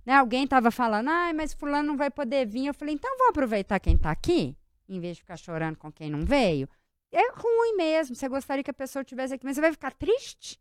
Né? 0.05 0.13
Alguém 0.13 0.43
estava 0.43 0.69
falando, 0.69 1.10
ah, 1.10 1.31
mas 1.33 1.51
fulano 1.53 1.88
não 1.88 1.98
vai 1.98 2.12
poder 2.12 2.45
vir. 2.45 2.67
Eu 2.67 2.74
falei, 2.75 2.93
então 2.93 3.17
vou 3.17 3.29
aproveitar 3.29 3.79
quem 3.79 3.95
está 3.95 4.12
aqui, 4.12 4.55
em 4.87 4.99
vez 4.99 5.15
de 5.15 5.21
ficar 5.21 5.37
chorando 5.37 5.77
com 5.77 5.91
quem 5.91 6.09
não 6.09 6.21
veio. 6.21 6.67
É 7.11 7.31
ruim 7.31 7.75
mesmo. 7.77 8.15
Você 8.15 8.27
gostaria 8.27 8.63
que 8.63 8.71
a 8.71 8.73
pessoa 8.73 9.01
estivesse 9.01 9.33
aqui, 9.33 9.45
mas 9.45 9.55
você 9.55 9.61
vai 9.61 9.71
ficar 9.71 9.93
triste? 9.93 10.59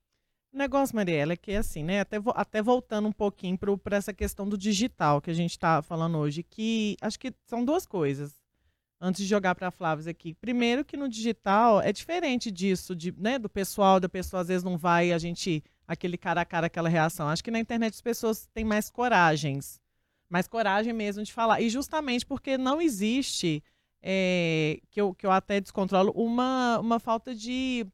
O 0.53 0.59
negócio, 0.59 0.95
Mariela, 0.95 1.33
é 1.33 1.37
que 1.37 1.53
assim, 1.53 1.83
né? 1.83 2.01
Até, 2.01 2.19
até 2.35 2.61
voltando 2.61 3.09
um 3.09 3.13
pouquinho 3.13 3.57
para 3.57 3.97
essa 3.97 4.13
questão 4.13 4.47
do 4.47 4.59
digital 4.59 5.19
que 5.19 5.31
a 5.31 5.35
gente 5.35 5.53
está 5.53 5.81
falando 5.81 6.19
hoje, 6.19 6.43
que 6.43 6.95
acho 7.01 7.19
que 7.19 7.33
são 7.47 7.65
duas 7.65 7.87
coisas. 7.87 8.35
Antes 9.01 9.23
de 9.23 9.27
jogar 9.27 9.55
para 9.55 9.69
a 9.69 9.71
Flávia 9.71 10.11
aqui. 10.11 10.35
Primeiro 10.35 10.85
que 10.85 10.97
no 10.97 11.09
digital 11.09 11.81
é 11.81 11.91
diferente 11.91 12.51
disso, 12.53 12.95
de, 12.95 13.13
né, 13.19 13.37
do 13.39 13.49
pessoal, 13.49 13.99
da 13.99 14.09
pessoa 14.09 14.43
às 14.43 14.49
vezes 14.49 14.63
não 14.63 14.77
vai, 14.77 15.11
a 15.11 15.19
gente, 15.19 15.65
aquele 15.89 16.17
cara 16.17 16.43
a 16.43 16.45
cara, 16.45 16.67
aquela 16.67 16.89
reação. 16.89 17.29
Acho 17.29 17.43
que 17.43 17.51
na 17.51 17.59
internet 17.59 17.95
as 17.95 18.01
pessoas 18.01 18.47
têm 18.55 18.65
mais 18.65 18.91
coragens. 18.91 19.81
Mais 20.29 20.47
coragem 20.47 20.93
mesmo 20.93 21.25
de 21.25 21.33
falar. 21.33 21.61
E 21.63 21.69
justamente 21.71 22.25
porque 22.25 22.57
não 22.57 22.81
existe, 22.81 23.65
é, 24.03 24.81
que, 24.91 25.01
eu, 25.01 25.15
que 25.15 25.25
eu 25.25 25.31
até 25.31 25.61
descontrolo, 25.61 26.13
uma, 26.13 26.79
uma 26.81 26.99
falta 26.99 27.35
de 27.35 27.87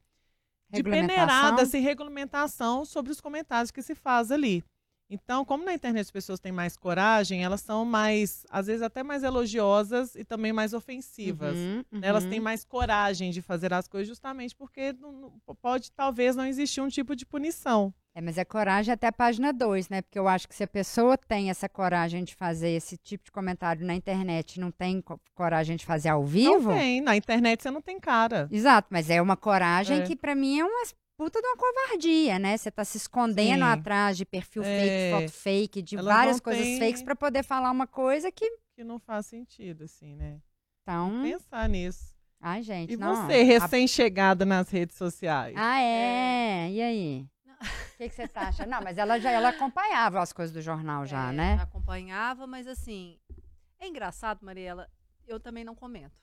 de 0.70 0.82
peneirada, 0.82 1.62
assim, 1.62 1.80
regulamentação 1.80 2.84
sobre 2.84 3.10
os 3.10 3.20
comentários 3.20 3.70
que 3.70 3.80
se 3.80 3.94
faz 3.94 4.30
ali. 4.30 4.62
Então, 5.10 5.44
como 5.44 5.64
na 5.64 5.72
internet 5.72 6.02
as 6.02 6.10
pessoas 6.10 6.38
têm 6.38 6.52
mais 6.52 6.76
coragem, 6.76 7.42
elas 7.42 7.62
são 7.62 7.84
mais, 7.84 8.44
às 8.50 8.66
vezes 8.66 8.82
até 8.82 9.02
mais 9.02 9.22
elogiosas 9.22 10.14
e 10.14 10.22
também 10.24 10.52
mais 10.52 10.74
ofensivas. 10.74 11.56
Uhum, 11.56 11.84
né? 11.90 12.00
Elas 12.02 12.24
uhum. 12.24 12.30
têm 12.30 12.40
mais 12.40 12.64
coragem 12.64 13.30
de 13.30 13.40
fazer 13.40 13.72
as 13.72 13.88
coisas 13.88 14.06
justamente 14.08 14.54
porque 14.54 14.92
não- 15.00 15.12
não- 15.12 15.32
pode 15.62 15.90
talvez 15.92 16.36
não 16.36 16.44
existir 16.46 16.80
um 16.82 16.88
tipo 16.88 17.16
de 17.16 17.24
punição. 17.24 17.92
É, 18.14 18.20
mas 18.20 18.36
é 18.36 18.44
coragem 18.44 18.92
até 18.92 19.06
a 19.06 19.12
página 19.12 19.52
2, 19.52 19.88
né? 19.88 20.02
Porque 20.02 20.18
eu 20.18 20.26
acho 20.26 20.48
que 20.48 20.54
se 20.54 20.64
a 20.64 20.68
pessoa 20.68 21.16
tem 21.16 21.50
essa 21.50 21.68
coragem 21.68 22.24
de 22.24 22.34
fazer 22.34 22.70
esse 22.70 22.96
tipo 22.96 23.24
de 23.24 23.30
comentário 23.30 23.86
na 23.86 23.94
internet 23.94 24.56
e 24.56 24.60
não 24.60 24.70
tem 24.72 25.00
co- 25.00 25.20
coragem 25.34 25.76
de 25.76 25.86
fazer 25.86 26.08
ao 26.08 26.24
vivo. 26.24 26.68
Não 26.70 26.76
tem, 26.76 27.00
na 27.00 27.16
internet 27.16 27.62
você 27.62 27.70
não 27.70 27.80
tem 27.80 28.00
cara. 28.00 28.48
Exato, 28.50 28.88
mas 28.90 29.08
é 29.08 29.22
uma 29.22 29.36
coragem 29.36 30.00
É. 30.00 30.02
que 30.02 30.16
pra 30.16 30.34
mim 30.34 30.58
é 30.58 30.64
uma 30.64 30.82
puta 31.18 31.42
de 31.42 31.46
uma 31.48 31.56
covardia, 31.56 32.38
né? 32.38 32.56
Você 32.56 32.70
tá 32.70 32.84
se 32.84 32.96
escondendo 32.96 33.56
Sim. 33.64 33.70
atrás 33.70 34.16
de 34.16 34.24
perfil 34.24 34.62
É. 34.62 34.78
fake, 34.80 35.10
foto 35.10 35.32
fake, 35.32 35.82
de 35.82 35.96
Elas 35.96 36.14
várias 36.14 36.40
coisas 36.40 36.62
têm- 36.64 36.78
fakes 36.78 37.02
pra 37.02 37.16
poder 37.16 37.42
falar 37.42 37.70
uma 37.72 37.86
coisa 37.88 38.30
que 38.30 38.48
Que 38.76 38.84
não 38.84 39.00
faz 39.00 39.26
sentido, 39.26 39.82
assim, 39.84 40.14
né? 40.14 40.40
então, 40.82 41.20
Pensar 41.22 41.68
nisso. 41.68 42.14
ai 42.40 42.62
gente, 42.62 42.94
E 42.94 42.96
não. 42.96 43.14
você, 43.26 43.32
a- 43.40 43.44
recém-chegada 43.44 44.46
nas 44.46 44.70
redes 44.70 44.96
sociais? 44.96 45.54
Ah, 45.58 45.80
é. 45.80 46.70
E 46.70 46.80
aí? 46.80 47.26
O 47.94 47.98
que 47.98 48.08
que 48.10 48.14
você 48.14 48.28
tá 48.28 48.42
achando? 48.42 48.68
Não, 48.70 48.80
mas 48.80 48.96
ela 48.96 49.18
já 49.18 49.32
ela 49.32 49.48
acompanhava 49.48 50.20
as 50.22 50.32
coisas 50.32 50.54
do 50.54 50.62
jornal 50.62 51.04
já, 51.04 51.30
É, 51.30 51.32
né? 51.32 51.54
Acompanhava, 51.60 52.46
mas 52.46 52.68
assim, 52.68 53.18
é 53.80 53.88
engraçado, 53.88 54.46
Mariela, 54.46 54.88
eu 55.26 55.40
também 55.40 55.64
não 55.64 55.74
comento. 55.74 56.14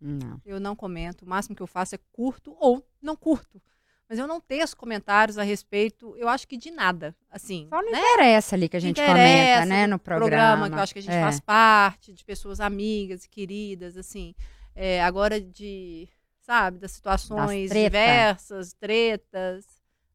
Não. 0.00 0.40
Eu 0.44 0.58
não 0.58 0.74
comento. 0.74 1.24
O 1.24 1.28
máximo 1.28 1.54
que 1.54 1.62
eu 1.62 1.68
faço 1.68 1.94
é 1.94 1.98
curto 2.10 2.56
ou 2.58 2.84
não 3.00 3.14
curto. 3.14 3.62
Mas 4.10 4.18
eu 4.18 4.26
não 4.26 4.40
teço 4.40 4.76
comentários 4.76 5.38
a 5.38 5.44
respeito, 5.44 6.16
eu 6.16 6.28
acho 6.28 6.48
que 6.48 6.56
de 6.56 6.68
nada. 6.72 7.14
Assim, 7.30 7.68
Só 7.70 7.80
não 7.80 7.92
né? 7.92 7.96
interessa 8.00 8.56
ali 8.56 8.68
que 8.68 8.76
a 8.76 8.80
gente 8.80 9.00
comenta, 9.00 9.64
né, 9.64 9.86
no 9.86 10.00
programa. 10.00 10.68
que 10.68 10.74
eu 10.74 10.80
acho 10.80 10.92
que 10.92 10.98
a 10.98 11.02
gente 11.02 11.14
É. 11.14 11.22
faz 11.22 11.38
parte, 11.38 12.12
de 12.12 12.24
pessoas 12.24 12.58
amigas, 12.58 13.24
queridas, 13.24 13.96
assim. 13.96 14.34
É, 14.74 15.00
agora 15.00 15.40
de, 15.40 16.08
sabe, 16.40 16.78
das 16.78 16.90
situações 16.90 17.70
treta. 17.70 17.84
diversas, 17.84 18.72
tretas. 18.72 19.64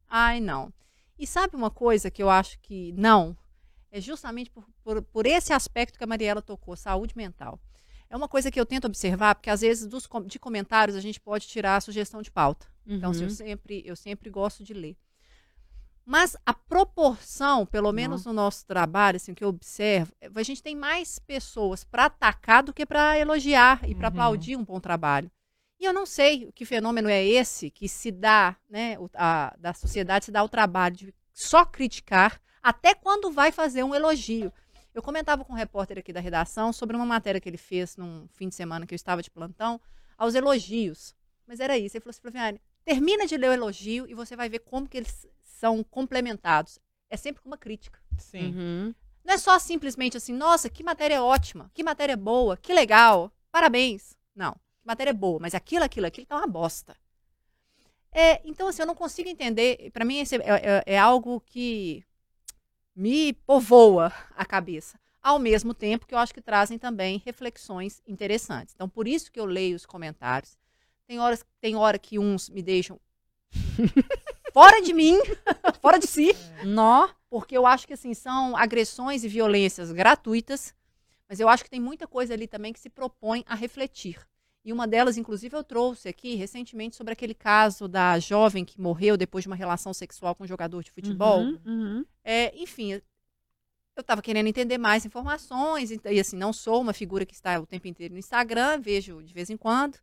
Ai, 0.06 0.40
não. 0.40 0.70
E 1.18 1.26
sabe 1.26 1.56
uma 1.56 1.70
coisa 1.70 2.10
que 2.10 2.22
eu 2.22 2.28
acho 2.28 2.58
que 2.60 2.92
não? 2.92 3.34
É 3.90 3.98
justamente 3.98 4.50
por, 4.50 4.66
por, 4.84 5.00
por 5.00 5.24
esse 5.26 5.54
aspecto 5.54 5.96
que 5.96 6.04
a 6.04 6.06
Mariela 6.06 6.42
tocou, 6.42 6.76
saúde 6.76 7.16
mental. 7.16 7.58
É 8.10 8.16
uma 8.16 8.28
coisa 8.28 8.50
que 8.50 8.60
eu 8.60 8.66
tento 8.66 8.84
observar, 8.84 9.34
porque 9.36 9.48
às 9.48 9.62
vezes 9.62 9.86
dos, 9.86 10.06
de 10.26 10.38
comentários 10.38 10.94
a 10.98 11.00
gente 11.00 11.18
pode 11.18 11.48
tirar 11.48 11.76
a 11.76 11.80
sugestão 11.80 12.20
de 12.20 12.30
pauta. 12.30 12.66
Então, 12.86 13.10
assim, 13.10 13.22
eu, 13.24 13.28
Uhum. 13.28 13.34
sempre, 13.34 13.82
eu 13.84 13.96
sempre 13.96 14.30
gosto 14.30 14.62
de 14.62 14.72
ler. 14.72 14.96
Mas 16.04 16.36
a 16.46 16.54
proporção, 16.54 17.66
pelo 17.66 17.90
menos 17.92 18.24
no 18.24 18.32
nosso 18.32 18.64
trabalho, 18.64 19.16
assim, 19.16 19.34
que 19.34 19.42
eu 19.42 19.48
observo, 19.48 20.12
é, 20.20 20.30
a 20.32 20.42
gente 20.44 20.62
tem 20.62 20.76
mais 20.76 21.18
pessoas 21.18 21.82
para 21.82 22.04
atacar 22.04 22.62
do 22.62 22.72
que 22.72 22.86
para 22.86 23.18
elogiar 23.18 23.80
e 23.88 23.94
para 23.94 24.06
Uhum. 24.06 24.12
aplaudir 24.14 24.56
um 24.56 24.64
bom 24.64 24.78
trabalho. 24.78 25.28
E 25.80 25.84
eu 25.84 25.92
não 25.92 26.06
sei 26.06 26.50
que 26.52 26.64
fenômeno 26.64 27.08
é 27.08 27.24
esse 27.24 27.70
que 27.70 27.88
se 27.88 28.12
dá, 28.12 28.56
né, 28.70 28.96
a- 29.14 29.54
da 29.58 29.74
sociedade 29.74 30.26
se 30.26 30.30
dá 30.30 30.42
o 30.44 30.48
trabalho 30.48 30.96
de 30.96 31.14
só 31.34 31.64
criticar 31.66 32.40
até 32.62 32.94
quando 32.94 33.30
vai 33.32 33.50
fazer 33.50 33.82
um 33.82 33.94
elogio. 33.94 34.52
Eu 34.94 35.02
comentava 35.02 35.44
com 35.44 35.52
um 35.52 35.56
repórter 35.56 35.98
aqui 35.98 36.12
da 36.12 36.20
redação 36.20 36.72
sobre 36.72 36.96
uma 36.96 37.04
matéria 37.04 37.40
que 37.40 37.48
ele 37.48 37.58
fez 37.58 37.96
num 37.96 38.26
fim 38.28 38.48
de 38.48 38.54
semana 38.54 38.86
que 38.86 38.94
eu 38.94 38.96
estava 38.96 39.22
de 39.22 39.30
plantão, 39.30 39.78
aos 40.16 40.34
elogios. 40.34 41.14
Mas 41.46 41.60
era 41.60 41.76
isso. 41.76 41.96
Ele 41.96 42.02
falou 42.02 42.10
assim, 42.10 42.22
Flaviane, 42.22 42.60
termina 42.86 43.26
de 43.26 43.36
ler 43.36 43.50
o 43.50 43.52
elogio 43.52 44.06
e 44.08 44.14
você 44.14 44.36
vai 44.36 44.48
ver 44.48 44.60
como 44.60 44.88
que 44.88 44.96
eles 44.96 45.26
são 45.42 45.82
complementados. 45.82 46.78
É 47.10 47.16
sempre 47.16 47.42
com 47.42 47.48
uma 47.48 47.58
crítica. 47.58 48.00
Sim. 48.16 48.54
Uhum. 48.54 48.94
Não 49.24 49.34
é 49.34 49.38
só 49.38 49.58
simplesmente 49.58 50.16
assim, 50.16 50.32
nossa, 50.32 50.70
que 50.70 50.84
matéria 50.84 51.22
ótima, 51.22 51.68
que 51.74 51.82
matéria 51.82 52.16
boa, 52.16 52.56
que 52.56 52.72
legal, 52.72 53.30
parabéns. 53.50 54.16
Não, 54.34 54.52
que 54.52 54.86
matéria 54.86 55.12
boa, 55.12 55.40
mas 55.40 55.54
aquilo, 55.54 55.84
aquilo, 55.84 56.06
aquilo 56.06 56.26
tá 56.26 56.36
uma 56.36 56.46
bosta. 56.46 56.96
É, 58.12 58.40
então, 58.44 58.68
assim, 58.68 58.82
eu 58.82 58.86
não 58.86 58.94
consigo 58.94 59.28
entender. 59.28 59.90
Para 59.92 60.04
mim, 60.04 60.20
esse 60.20 60.36
é, 60.36 60.38
é- 60.38 60.82
é 60.94 60.98
algo 60.98 61.40
que 61.40 62.04
me 62.94 63.32
povoa 63.32 64.12
a 64.34 64.44
cabeça. 64.44 64.98
Ao 65.20 65.38
mesmo 65.40 65.74
tempo 65.74 66.06
que 66.06 66.14
eu 66.14 66.18
acho 66.18 66.32
que 66.32 66.40
trazem 66.40 66.78
também 66.78 67.20
reflexões 67.26 68.00
interessantes. 68.06 68.72
Então, 68.74 68.88
por 68.88 69.08
isso 69.08 69.30
que 69.30 69.40
eu 69.40 69.44
leio 69.44 69.74
os 69.76 69.84
comentários. 69.84 70.56
Tem 71.06 71.18
horas, 71.18 71.44
tem 71.60 71.76
hora 71.76 71.98
que 71.98 72.18
uns 72.18 72.48
me 72.48 72.62
deixam 72.62 73.00
fora 74.52 74.80
de 74.82 74.92
mim, 74.92 75.18
fora 75.80 75.98
de 75.98 76.06
si 76.06 76.34
Nó. 76.64 77.08
porque 77.30 77.56
eu 77.56 77.66
acho 77.66 77.86
que 77.86 77.92
assim 77.92 78.14
são 78.14 78.56
agressões 78.56 79.22
e 79.22 79.28
violências 79.28 79.92
gratuitas, 79.92 80.74
mas 81.28 81.40
eu 81.40 81.48
acho 81.48 81.64
que 81.64 81.70
tem 81.70 81.80
muita 81.80 82.06
coisa 82.06 82.34
ali 82.34 82.46
também 82.46 82.72
que 82.72 82.80
se 82.80 82.88
propõe 82.88 83.44
a 83.46 83.54
refletir. 83.54 84.18
E 84.64 84.72
uma 84.72 84.84
delas, 84.84 85.16
inclusive, 85.16 85.56
eu 85.56 85.62
trouxe 85.62 86.08
aqui 86.08 86.34
recentemente 86.34 86.96
sobre 86.96 87.12
aquele 87.12 87.34
caso 87.34 87.86
da 87.86 88.18
jovem 88.18 88.64
que 88.64 88.80
morreu 88.80 89.16
depois 89.16 89.44
de 89.44 89.48
uma 89.48 89.54
relação 89.54 89.94
sexual 89.94 90.34
com 90.34 90.42
um 90.42 90.46
jogador 90.46 90.82
de 90.82 90.90
futebol. 90.90 91.42
Uhum, 91.42 91.60
uhum. 91.64 92.04
É, 92.24 92.52
enfim, 92.60 92.94
eu 92.94 93.00
estava 94.00 94.20
querendo 94.20 94.48
entender 94.48 94.76
mais 94.76 95.06
informações, 95.06 95.92
e, 95.92 96.00
e, 96.10 96.18
assim, 96.18 96.36
não 96.36 96.52
sou 96.52 96.80
uma 96.80 96.92
figura 96.92 97.24
que 97.24 97.32
está 97.32 97.60
o 97.60 97.66
tempo 97.66 97.86
inteiro 97.86 98.14
no 98.14 98.18
Instagram, 98.18 98.80
vejo 98.80 99.22
de 99.22 99.32
vez 99.32 99.50
em 99.50 99.56
quando. 99.56 99.98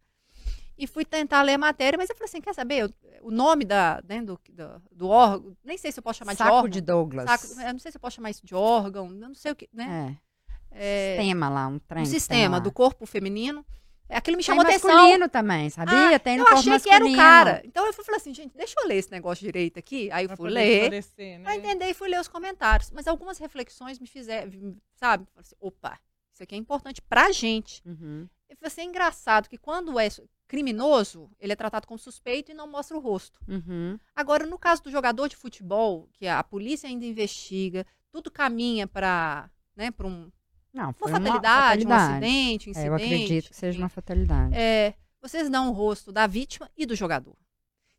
E 0.78 0.88
fui 0.88 1.06
tentar 1.06 1.42
ler 1.44 1.54
a 1.54 1.58
matéria, 1.58 1.98
mas 1.98 2.10
eu 2.10 2.16
falei 2.16 2.28
assim: 2.30 2.42
quer 2.42 2.54
saber? 2.54 2.84
Eu- 2.84 2.94
o 3.22 3.32
nome 3.32 3.64
da, 3.64 4.02
né, 4.08 4.22
do, 4.22 4.38
do, 4.50 4.82
do 4.92 5.08
órgão, 5.08 5.56
nem 5.64 5.78
sei 5.78 5.92
se 5.92 6.00
eu 6.00 6.04
posso 6.04 6.20
chamar 6.20 6.34
de 6.34 6.40
Saco 6.40 6.52
órgão. 6.56 6.70
de 6.70 6.82
Douglas. 6.82 7.26
Saco- 7.30 7.62
eu 7.62 7.72
não 7.74 7.80
sei 7.80 7.92
se 7.92 7.98
eu 7.98 8.02
posso 8.02 8.16
chamar 8.18 8.32
isso 8.32 8.46
de 8.46 8.54
órgão, 8.54 9.06
eu 9.08 9.14
não 9.30 9.34
sei 9.36 9.52
o 9.52 9.56
que, 9.56 9.70
né? 9.72 10.18
É. 10.20 10.34
É, 10.76 11.16
Sistema 11.18 11.50
lá, 11.50 11.68
um 11.68 11.78
trem. 11.80 12.02
um 12.02 12.06
tem 12.06 12.12
sistema 12.12 12.60
do 12.60 12.72
corpo 12.72 13.06
feminino. 13.06 13.64
É, 14.10 14.18
Aquilo 14.18 14.36
me 14.38 14.44
Tem 14.44 14.48
chamou 14.54 14.64
atenção. 14.66 14.92
masculino 14.94 15.30
também, 15.30 15.70
sabia? 15.70 16.16
Ah, 16.16 16.20
tem 16.20 16.36
no 16.38 16.42
eu 16.44 16.46
corpo 16.48 16.60
achei 16.60 16.80
que 16.80 16.90
era 16.90 17.06
o 17.06 17.08
masculino. 17.08 17.18
cara. 17.18 17.62
Então 17.64 17.86
eu 17.86 17.94
fui 17.94 18.04
falei 18.04 18.20
assim, 18.20 18.34
gente, 18.34 18.56
deixa 18.58 18.74
eu 18.80 18.88
ler 18.88 18.96
esse 18.98 19.10
negócio 19.12 19.44
direito 19.46 19.78
aqui. 19.80 20.12
Aí 20.12 20.26
eu 20.26 20.30
Pra 20.30 20.36
fui 20.38 20.50
ler, 20.50 20.90
né? 20.92 21.40
pra 21.44 21.56
entender 21.56 21.86
e 21.90 21.94
fui 21.94 22.10
ler 22.10 22.20
os 22.20 22.28
comentários. 22.28 22.92
Mas 22.92 23.08
algumas 23.08 23.38
reflexões 23.38 24.00
me 24.00 24.08
fizeram, 24.08 24.52
sabe? 24.96 25.26
Falei 25.34 25.42
assim, 25.42 25.56
opa, 25.62 25.98
isso 26.34 26.44
aqui 26.44 26.54
é 26.56 26.58
importante 26.58 27.02
pra 27.02 27.32
gente. 27.32 27.82
Uhum. 27.86 28.28
E 28.50 28.56
foi 28.56 28.68
assim, 28.68 28.84
engraçado 28.84 29.48
que 29.48 29.58
quando 29.58 29.98
é 30.00 30.08
criminoso, 30.54 31.32
ele 31.40 31.52
é 31.52 31.56
tratado 31.56 31.88
como 31.88 31.98
suspeito 31.98 32.52
e 32.52 32.54
não 32.54 32.68
mostra 32.68 32.96
o 32.96 33.00
rosto. 33.00 33.40
Uhum. 33.48 33.98
Agora, 34.16 34.46
no 34.46 34.60
caso 34.60 34.84
do 34.84 34.92
jogador 34.92 35.28
de 35.28 35.36
futebol, 35.36 36.08
que 36.14 36.28
a 36.28 36.44
polícia 36.44 36.88
ainda 36.88 37.04
investiga, 37.08 37.84
tudo 38.12 38.30
caminha 38.30 38.86
para 38.86 39.50
né, 39.76 39.90
pra 39.90 40.06
um, 40.06 40.32
Não, 40.72 40.86
uma 40.86 40.94
fatalidade, 40.94 41.86
um 41.86 41.90
fatalidade. 41.90 42.12
acidente, 42.14 42.70
um 42.70 42.70
É, 42.70 42.72
incidente. 42.72 42.88
eu 42.88 42.94
acredito 42.94 43.50
que 43.50 43.56
seja 43.56 43.80
uma 43.80 43.90
fatalidade. 43.90 44.56
É, 44.56 44.94
vocês 45.20 45.50
dão 45.50 45.70
o 45.70 45.72
rosto 45.72 46.12
da 46.12 46.28
vítima 46.28 46.70
e 46.78 46.86
do 46.86 46.96
jogador. 46.96 47.36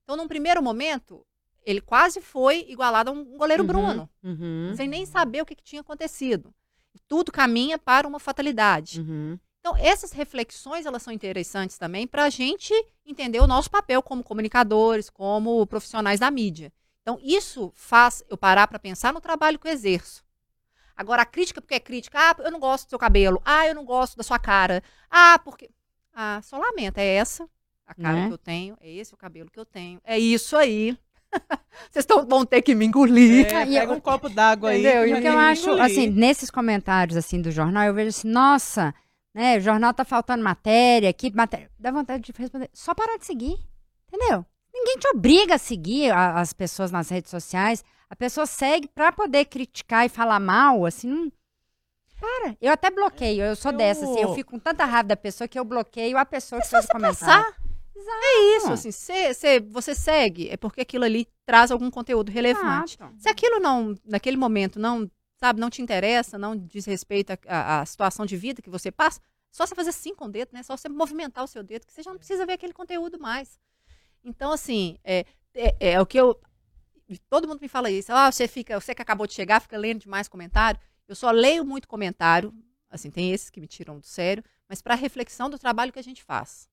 Então, 0.04 0.16
num 0.16 0.28
primeiro 0.28 0.62
momento, 0.62 1.26
ele 1.66 1.80
quase 1.80 2.20
foi 2.20 2.64
igualado 2.68 3.10
a 3.10 3.12
um 3.12 3.36
goleiro 3.36 3.64
Uhum, 3.64 3.66
Bruno, 3.66 4.10
Uhum. 4.22 4.74
sem 4.76 4.86
nem 4.86 5.04
saber 5.04 5.42
o 5.42 5.46
que, 5.46 5.56
que 5.56 5.64
tinha 5.64 5.80
acontecido. 5.80 6.54
Tudo 7.08 7.32
caminha 7.32 7.78
para 7.80 8.06
uma 8.06 8.20
fatalidade. 8.20 9.00
Uhum. 9.00 9.36
Então, 9.66 9.74
essas 9.78 10.12
reflexões, 10.12 10.84
elas 10.84 11.02
são 11.02 11.10
interessantes 11.10 11.78
também 11.78 12.06
para 12.06 12.24
a 12.24 12.28
gente 12.28 12.74
entender 13.06 13.40
o 13.40 13.46
nosso 13.46 13.70
papel 13.70 14.02
como 14.02 14.22
comunicadores, 14.22 15.08
como 15.08 15.66
profissionais 15.66 16.20
da 16.20 16.30
mídia. 16.30 16.70
Então, 17.00 17.18
isso 17.22 17.72
faz 17.74 18.22
eu 18.28 18.36
parar 18.36 18.66
para 18.68 18.78
pensar 18.78 19.10
no 19.14 19.22
trabalho 19.22 19.58
que 19.58 19.66
eu 19.66 19.72
exerço. 19.72 20.22
Agora, 20.94 21.22
a 21.22 21.24
crítica, 21.24 21.62
porque 21.62 21.76
é 21.76 21.80
crítica, 21.80 22.18
ah, 22.20 22.36
eu 22.40 22.50
não 22.50 22.60
gosto 22.60 22.84
do 22.86 22.90
seu 22.90 22.98
cabelo, 22.98 23.40
ah, 23.42 23.66
eu 23.66 23.74
não 23.74 23.86
gosto 23.86 24.18
da 24.18 24.22
sua 24.22 24.38
cara, 24.38 24.82
ah, 25.10 25.38
porque... 25.42 25.70
Ah, 26.12 26.40
só 26.44 26.58
lamenta, 26.58 27.00
é 27.00 27.14
essa 27.14 27.48
a 27.86 27.94
cara 27.94 28.16
Né? 28.16 28.26
que 28.28 28.34
eu 28.34 28.38
tenho, 28.38 28.76
é 28.82 28.90
esse 28.92 29.14
o 29.14 29.16
cabelo 29.16 29.50
que 29.50 29.58
eu 29.58 29.64
tenho, 29.64 29.98
é 30.04 30.18
isso 30.18 30.58
aí. 30.58 30.96
Vocês 31.90 32.04
tão- 32.04 32.26
vão 32.26 32.44
ter 32.44 32.60
que 32.60 32.74
me 32.74 32.84
engolir. 32.84 33.46
É, 33.46 33.62
Ah, 33.62 33.66
pega 33.66 33.92
eu- 33.92 33.96
um 33.96 34.00
copo 34.00 34.28
d'água 34.28 34.70
aí. 34.70 34.80
Entendeu? 34.80 35.06
E 35.08 35.14
o 35.14 35.20
que 35.22 35.26
eu 35.26 35.38
acho, 35.38 35.62
engolir. 35.70 35.82
assim, 35.84 36.06
nesses 36.10 36.50
comentários, 36.50 37.16
assim, 37.16 37.40
do 37.40 37.50
jornal, 37.50 37.84
eu 37.86 37.94
vejo 37.94 38.10
assim, 38.10 38.28
nossa, 38.28 38.94
né, 39.34 39.58
o 39.58 39.60
jornal 39.60 39.92
tá 39.92 40.04
faltando 40.04 40.42
matéria, 40.44 41.12
que 41.12 41.30
matéria. 41.34 41.70
Dá 41.78 41.90
vontade 41.90 42.22
de 42.22 42.32
responder, 42.38 42.70
só 42.72 42.94
parar 42.94 43.18
de 43.18 43.26
seguir, 43.26 43.58
entendeu? 44.08 44.44
ninguém 44.76 44.98
te 44.98 45.06
obriga 45.08 45.54
a 45.54 45.58
seguir 45.58 46.10
a- 46.10 46.40
as 46.40 46.52
pessoas 46.52 46.90
nas 46.90 47.08
redes 47.08 47.30
sociais. 47.30 47.84
A 48.10 48.16
pessoa 48.16 48.44
segue 48.44 48.88
pra 48.88 49.12
poder 49.12 49.44
criticar 49.44 50.04
e 50.04 50.08
falar 50.08 50.40
mal, 50.40 50.84
assim, 50.84 51.08
não... 51.08 51.32
Para. 52.20 52.56
Eu 52.60 52.72
até 52.72 52.90
bloqueio, 52.90 53.42
eu 53.44 53.54
sou 53.56 53.70
Eu- 53.72 53.76
dessa, 53.78 54.04
assim, 54.04 54.20
eu 54.20 54.34
fico 54.34 54.50
com 54.52 54.58
tanta 54.58 54.84
raiva 54.84 55.08
da 55.08 55.16
pessoa 55.16 55.46
que 55.46 55.58
eu 55.58 55.64
bloqueio 55.64 56.16
a 56.18 56.24
pessoa 56.24 56.60
que 56.60 56.66
Se 56.66 56.72
fez 56.72 56.84
o 56.86 56.88
comentário. 56.88 57.44
passar, 57.44 57.56
é 57.96 58.56
isso, 58.56 58.72
assim, 58.72 58.90
cê, 58.90 59.32
cê- 59.32 59.60
você 59.60 59.94
segue, 59.94 60.48
é 60.50 60.56
porque 60.56 60.80
aquilo 60.80 61.04
ali 61.04 61.26
traz 61.46 61.70
algum 61.70 61.90
conteúdo 61.90 62.30
relevante. 62.32 62.96
Exato. 62.96 63.14
Se 63.18 63.28
aquilo 63.28 63.60
não, 63.60 63.94
naquele 64.04 64.36
momento, 64.36 64.78
não, 64.80 65.08
sabe, 65.44 65.60
não 65.60 65.68
te 65.68 65.82
interessa, 65.82 66.38
não 66.38 66.56
diz 66.56 66.86
respeito 66.86 67.30
à- 67.46 67.84
situação 67.84 68.24
de 68.24 68.34
vida 68.34 68.62
que 68.62 68.70
você 68.70 68.90
passa, 68.90 69.20
só 69.52 69.66
você 69.66 69.74
fazer 69.74 69.90
assim 69.90 70.14
com 70.14 70.24
o 70.24 70.28
dedo, 70.28 70.50
né? 70.54 70.62
Só 70.62 70.74
você 70.74 70.88
movimentar 70.88 71.44
o 71.44 71.46
seu 71.46 71.62
dedo, 71.62 71.86
que 71.86 71.92
você 71.92 72.02
já 72.02 72.10
não 72.10 72.18
precisa 72.18 72.46
ver 72.46 72.54
aquele 72.54 72.72
conteúdo 72.72 73.20
mais. 73.20 73.60
Então, 74.24 74.50
assim, 74.52 74.98
é, 75.04 75.26
é, 75.54 75.92
é 75.92 76.00
o 76.00 76.06
que 76.06 76.18
eu. 76.18 76.40
Todo 77.28 77.46
mundo 77.46 77.60
me 77.60 77.68
fala 77.68 77.90
isso. 77.90 78.10
Ah, 78.10 78.32
você 78.32 78.48
fica, 78.48 78.80
você 78.80 78.94
que 78.94 79.02
acabou 79.02 79.26
de 79.26 79.34
chegar, 79.34 79.60
fica 79.60 79.76
lendo 79.76 80.00
demais 80.00 80.26
comentário. 80.26 80.80
Eu 81.06 81.14
só 81.14 81.30
leio 81.30 81.62
muito 81.62 81.86
comentário, 81.86 82.52
assim, 82.90 83.10
tem 83.10 83.30
esses 83.30 83.50
que 83.50 83.60
me 83.60 83.66
tiram 83.66 84.00
do 84.00 84.06
sério, 84.06 84.42
mas 84.66 84.80
para 84.80 84.94
reflexão 84.94 85.50
do 85.50 85.58
trabalho 85.58 85.92
que 85.92 85.98
a 85.98 86.02
gente 86.02 86.22
faz. 86.22 86.70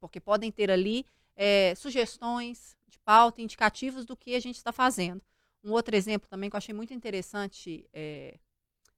Porque 0.00 0.18
podem 0.18 0.50
ter 0.50 0.70
ali 0.70 1.04
é, 1.36 1.74
sugestões 1.74 2.76
de 2.88 2.98
pauta, 2.98 3.42
indicativos 3.42 4.06
do 4.06 4.16
que 4.16 4.34
a 4.34 4.40
gente 4.40 4.56
está 4.56 4.72
fazendo. 4.72 5.22
Um 5.62 5.72
outro 5.72 5.94
exemplo 5.94 6.28
também 6.28 6.48
que 6.48 6.56
eu 6.56 6.58
achei 6.58 6.74
muito 6.74 6.94
interessante 6.94 7.88
é, 7.92 8.38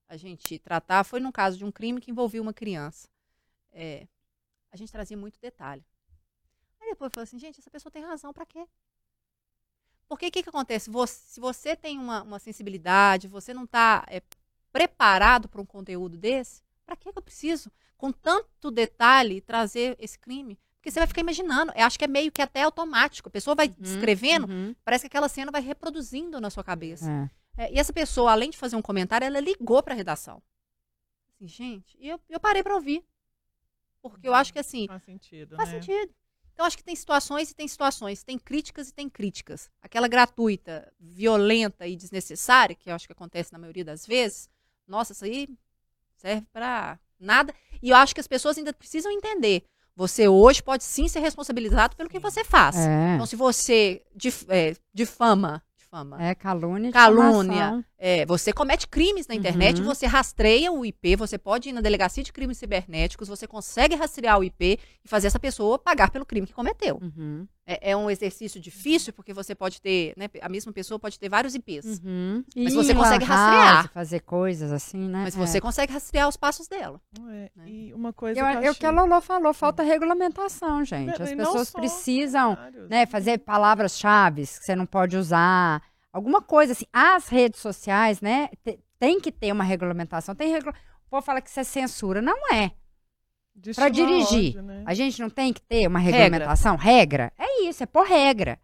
a 0.08 0.16
gente 0.16 0.58
tratar 0.58 1.04
foi 1.04 1.20
no 1.20 1.32
caso 1.32 1.58
de 1.58 1.64
um 1.64 1.72
crime 1.72 2.00
que 2.00 2.10
envolvia 2.10 2.42
uma 2.42 2.54
criança. 2.54 3.08
É, 3.72 4.06
a 4.72 4.76
gente 4.76 4.92
trazia 4.92 5.16
muito 5.16 5.40
detalhe. 5.40 5.84
Aí 6.80 6.90
depois 6.90 7.12
falei 7.12 7.24
assim, 7.24 7.38
gente, 7.38 7.60
essa 7.60 7.70
pessoa 7.70 7.92
tem 7.92 8.04
razão, 8.04 8.32
para 8.32 8.46
quê? 8.46 8.66
Porque 10.08 10.26
o 10.26 10.30
que, 10.30 10.42
que 10.42 10.48
acontece? 10.48 10.90
Você- 10.90 11.20
se 11.26 11.40
você 11.40 11.74
tem 11.74 11.98
uma, 11.98 12.22
uma 12.22 12.38
sensibilidade, 12.38 13.28
você 13.28 13.54
não 13.54 13.64
está 13.64 14.04
preparado 14.72 15.48
para 15.48 15.60
um 15.60 15.66
conteúdo 15.66 16.16
desse, 16.16 16.62
para 16.84 16.96
que 16.96 17.08
eu 17.08 17.12
preciso, 17.14 17.70
com 17.96 18.12
tanto 18.12 18.70
detalhe, 18.70 19.40
trazer 19.40 19.96
esse 19.98 20.18
crime? 20.18 20.58
Porque 20.82 20.90
você 20.90 20.98
vai 20.98 21.06
ficar 21.06 21.20
imaginando. 21.20 21.70
Eu 21.76 21.86
acho 21.86 21.96
que 21.96 22.04
é 22.04 22.08
meio 22.08 22.32
que 22.32 22.42
até 22.42 22.62
automático. 22.62 23.28
A 23.28 23.30
pessoa 23.30 23.54
vai 23.54 23.68
descrevendo, 23.68 24.48
Uhum. 24.50 24.74
parece 24.84 25.02
que 25.02 25.06
aquela 25.06 25.28
cena 25.28 25.52
vai 25.52 25.62
reproduzindo 25.62 26.40
na 26.40 26.50
sua 26.50 26.64
cabeça. 26.64 27.08
É. 27.56 27.66
É, 27.66 27.72
e 27.72 27.78
essa 27.78 27.92
pessoa, 27.92 28.32
além 28.32 28.50
de 28.50 28.58
fazer 28.58 28.74
um 28.74 28.82
comentário, 28.82 29.24
ela 29.24 29.38
ligou 29.38 29.80
para 29.80 29.94
a 29.94 29.96
redação. 29.96 30.42
Assim, 31.28 31.46
gente, 31.46 31.96
e 32.00 32.08
eu, 32.08 32.18
eu 32.28 32.40
parei 32.40 32.64
para 32.64 32.74
ouvir. 32.74 33.04
Porque 34.02 34.26
eu 34.26 34.34
acho 34.34 34.52
que 34.52 34.58
assim, 34.58 34.88
Faz 34.88 35.04
sentido, 35.04 35.54
faz 35.54 35.70
né? 35.70 35.80
sentido. 35.80 36.12
Então, 36.52 36.66
acho 36.66 36.76
que 36.76 36.82
tem 36.82 36.96
situações 36.96 37.50
e 37.52 37.54
tem 37.54 37.68
situações. 37.68 38.24
Tem 38.24 38.36
críticas 38.36 38.88
e 38.88 38.92
tem 38.92 39.08
críticas. 39.08 39.70
Aquela 39.80 40.08
gratuita, 40.08 40.92
violenta 40.98 41.86
e 41.86 41.94
desnecessária, 41.94 42.74
que 42.74 42.90
eu 42.90 42.94
acho 42.94 43.06
que 43.06 43.12
acontece 43.12 43.52
na 43.52 43.58
maioria 43.58 43.84
das 43.84 44.04
vezes, 44.04 44.50
nossa, 44.86 45.12
isso 45.12 45.24
aí 45.24 45.48
serve 46.16 46.44
para 46.52 46.98
nada. 47.20 47.54
E 47.80 47.90
eu 47.90 47.96
acho 47.96 48.12
que 48.14 48.20
as 48.20 48.26
pessoas 48.26 48.58
ainda 48.58 48.72
precisam 48.72 49.12
entender. 49.12 49.64
Você 49.94 50.26
hoje 50.26 50.62
pode 50.62 50.84
sim 50.84 51.06
ser 51.08 51.20
responsabilizado 51.20 51.94
pelo 51.96 52.08
que 52.08 52.18
você 52.18 52.42
faz. 52.44 52.76
É. 52.76 53.14
Então, 53.14 53.26
se 53.26 53.36
você 53.36 54.02
dif, 54.16 54.46
é, 54.48 54.74
difama, 54.94 55.62
difama, 55.76 56.22
É 56.22 56.34
calúnia. 56.34 56.90
Calúnia. 56.90 57.84
é, 57.98 58.24
você 58.24 58.52
comete 58.54 58.88
crimes 58.88 59.26
na 59.28 59.34
internet, 59.34 59.80
Uhum. 59.80 59.84
você 59.86 60.06
rastreia 60.06 60.72
o 60.72 60.84
IP, 60.86 61.14
você 61.16 61.36
pode 61.36 61.68
ir 61.68 61.72
na 61.72 61.82
delegacia 61.82 62.24
de 62.24 62.32
crimes 62.32 62.56
cibernéticos, 62.56 63.28
você 63.28 63.46
consegue 63.46 63.94
rastrear 63.94 64.38
o 64.38 64.44
IP 64.44 64.78
e 65.04 65.08
fazer 65.08 65.26
essa 65.26 65.38
pessoa 65.38 65.78
pagar 65.78 66.10
pelo 66.10 66.24
crime 66.24 66.46
que 66.46 66.54
cometeu. 66.54 66.98
Uhum. 67.02 67.46
É, 67.64 67.92
é 67.92 67.96
um 67.96 68.10
exercício 68.10 68.60
difícil, 68.60 69.12
porque 69.12 69.32
você 69.32 69.54
pode 69.54 69.80
ter, 69.80 70.12
né, 70.16 70.28
a 70.40 70.48
mesma 70.48 70.72
pessoa 70.72 70.98
pode 70.98 71.16
ter 71.16 71.28
vários 71.28 71.54
IPs. 71.54 72.00
Uhum. 72.04 72.42
Mas 72.56 72.72
E 72.72 72.76
você 72.76 72.92
consegue 72.92 73.24
rastrear. 73.24 73.88
Fazer 73.92 74.20
coisas 74.20 74.72
assim, 74.72 74.98
né? 75.08 75.22
Mas 75.22 75.36
É. 75.36 75.38
você 75.38 75.60
consegue 75.60 75.92
rastrear 75.92 76.28
os 76.28 76.36
passos 76.36 76.66
dela. 76.66 77.00
É, 77.30 77.50
né? 77.54 77.64
E 77.68 77.94
uma 77.94 78.12
coisa 78.12 78.40
Eu, 78.40 78.44
que 78.46 78.56
eu 78.56 78.62
eu 78.62 78.74
que 78.74 78.84
a 78.84 78.90
Lolo 78.90 79.20
falou, 79.20 79.54
falta 79.54 79.82
regulamentação, 79.84 80.84
gente. 80.84 81.16
Não, 81.16 81.24
As 81.24 81.30
e 81.30 81.36
pessoas 81.36 81.70
precisam 81.70 82.58
né, 82.90 83.06
fazer 83.06 83.38
palavras-chave 83.38 84.42
que 84.42 84.64
você 84.64 84.74
não 84.74 84.86
pode 84.86 85.16
usar. 85.16 85.80
Alguma 86.12 86.42
coisa 86.42 86.72
assim. 86.72 86.84
As 86.92 87.28
redes 87.28 87.60
sociais, 87.60 88.20
né? 88.20 88.48
te- 88.64 88.78
Tem 88.98 89.20
que 89.20 89.30
ter 89.32 89.52
uma 89.52 89.64
regulamentação. 89.64 90.34
Tem 90.34 90.50
regula... 90.50 90.74
O 91.06 91.10
povo 91.10 91.22
fala 91.22 91.40
que 91.40 91.48
isso 91.50 91.60
é 91.60 91.64
censura. 91.64 92.20
Não 92.22 92.52
é. 92.52 92.72
Destilar 93.54 93.90
dirigir. 93.90 94.50
ódio, 94.50 94.62
né? 94.62 94.82
A 94.86 94.94
gente 94.94 95.20
não 95.20 95.30
tem 95.30 95.52
que 95.52 95.60
ter 95.62 95.86
uma 95.86 95.98
Regra. 95.98 96.20
regulamentação? 96.22 96.76
Regra. 96.76 97.32
É 97.38 97.62
isso, 97.68 97.82
é 97.82 97.86
por 97.86 98.06
regra. 98.06 98.58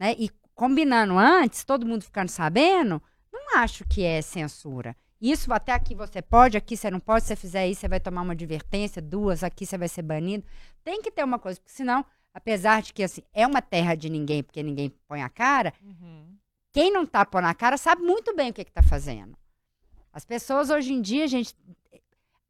Né? 0.00 0.14
E 0.18 0.30
combinando 0.54 1.16
antes, 1.18 1.64
todo 1.64 1.86
mundo 1.86 2.02
ficando 2.02 2.28
sabendo, 2.28 3.00
não 3.32 3.56
acho 3.58 3.84
que 3.84 4.02
é 4.02 4.20
censura. 4.22 4.96
Isso 5.20 5.52
até 5.52 5.72
aqui 5.72 5.94
você 5.94 6.20
pode, 6.20 6.56
aqui 6.56 6.76
você 6.76 6.90
não 6.90 6.98
pode. 6.98 7.22
Se 7.22 7.28
você 7.28 7.36
fizer 7.36 7.68
isso, 7.68 7.80
você 7.82 7.88
vai 7.88 8.00
tomar 8.00 8.22
uma 8.22 8.32
advertência, 8.32 9.00
duas, 9.00 9.44
aqui 9.44 9.64
você 9.64 9.78
vai 9.78 9.86
ser 9.88 10.02
banido. 10.02 10.44
Tem 10.82 11.00
que 11.00 11.10
ter 11.12 11.22
uma 11.24 11.38
coisa, 11.38 11.60
porque 11.60 11.72
senão, 11.72 12.04
apesar 12.34 12.82
de 12.82 12.92
que 12.92 13.04
assim, 13.04 13.22
é 13.32 13.46
uma 13.46 13.62
terra 13.62 13.94
de 13.94 14.10
ninguém, 14.10 14.42
porque 14.42 14.62
ninguém 14.62 14.90
põe 15.06 15.22
a 15.22 15.28
cara, 15.28 15.72
Uhum. 15.80 16.36
quem 16.72 16.90
não 16.92 17.06
tá 17.06 17.24
pondo 17.24 17.46
a 17.46 17.54
cara 17.54 17.76
sabe 17.76 18.02
muito 18.02 18.34
bem 18.34 18.50
o 18.50 18.52
que, 18.52 18.64
que 18.64 18.72
tá 18.72 18.82
fazendo. 18.82 19.36
As 20.12 20.24
pessoas 20.24 20.70
hoje 20.70 20.92
em 20.92 21.00
dia, 21.00 21.28
gente. 21.28 21.54